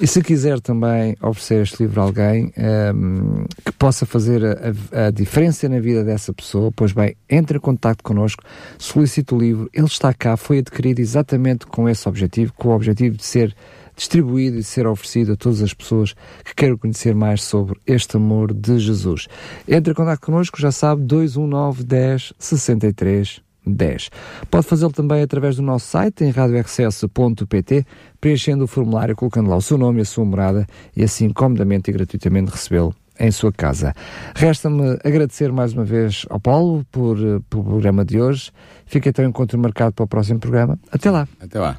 E 0.00 0.06
se 0.06 0.22
quiser 0.22 0.60
também 0.60 1.16
oferecer 1.20 1.62
este 1.62 1.82
livro 1.82 2.00
a 2.00 2.04
alguém 2.04 2.52
um, 2.94 3.44
que 3.64 3.72
possa 3.72 4.06
fazer 4.06 4.42
a, 4.44 5.06
a, 5.06 5.10
diferença 5.10 5.68
na 5.68 5.80
vida 5.80 6.04
dessa 6.04 6.32
pessoa, 6.32 6.70
pois 6.74 6.92
bem, 6.92 7.16
entre 7.28 7.58
em 7.58 7.60
contato 7.60 8.02
connosco, 8.02 8.44
solicite 8.78 9.34
o 9.34 9.38
livro, 9.38 9.68
ele 9.74 9.86
está 9.86 10.14
cá, 10.14 10.36
foi 10.36 10.58
adquirido 10.58 11.00
exatamente 11.00 11.66
com 11.66 11.88
esse 11.88 12.08
objetivo, 12.08 12.52
com 12.54 12.68
o 12.68 12.74
objetivo 12.74 13.16
de 13.16 13.24
ser 13.24 13.54
distribuído 13.96 14.58
e 14.58 14.62
ser 14.62 14.86
oferecido 14.86 15.32
a 15.32 15.36
todas 15.36 15.62
as 15.62 15.72
pessoas 15.72 16.14
que 16.44 16.54
queiram 16.54 16.76
conhecer 16.76 17.14
mais 17.14 17.42
sobre 17.42 17.78
este 17.86 18.16
amor 18.16 18.52
de 18.52 18.78
Jesus. 18.78 19.28
Entre 19.68 19.92
em 19.92 19.94
contato 19.94 20.20
connosco, 20.20 20.60
já 20.60 20.72
sabe, 20.72 21.02
219 21.02 21.84
10 21.84 22.32
63 22.38 23.42
10. 23.66 24.10
Pode 24.50 24.66
fazê-lo 24.66 24.92
também 24.92 25.22
através 25.22 25.56
do 25.56 25.62
nosso 25.62 25.86
site 25.86 26.24
em 26.24 26.30
radiorcs.pt, 26.30 27.86
preenchendo 28.20 28.64
o 28.64 28.66
formulário, 28.66 29.16
colocando 29.16 29.48
lá 29.48 29.56
o 29.56 29.62
seu 29.62 29.78
nome 29.78 30.00
e 30.00 30.02
a 30.02 30.04
sua 30.04 30.24
morada 30.24 30.66
e 30.96 31.02
assim 31.02 31.30
comodamente 31.30 31.90
e 31.90 31.94
gratuitamente 31.94 32.50
recebê-lo 32.50 32.94
em 33.18 33.30
sua 33.30 33.52
casa. 33.52 33.94
Resta-me 34.34 34.98
agradecer 35.04 35.52
mais 35.52 35.72
uma 35.72 35.84
vez 35.84 36.26
ao 36.28 36.40
Paulo 36.40 36.84
por, 36.90 37.16
por 37.48 37.60
o 37.60 37.64
programa 37.64 38.04
de 38.04 38.20
hoje. 38.20 38.50
Fica 38.86 39.08
então 39.08 39.24
encontro 39.24 39.58
marcado 39.58 39.92
para 39.94 40.04
o 40.04 40.08
próximo 40.08 40.40
programa. 40.40 40.78
Até 40.90 41.10
lá. 41.10 41.28
Até 41.40 41.58
lá. 41.58 41.78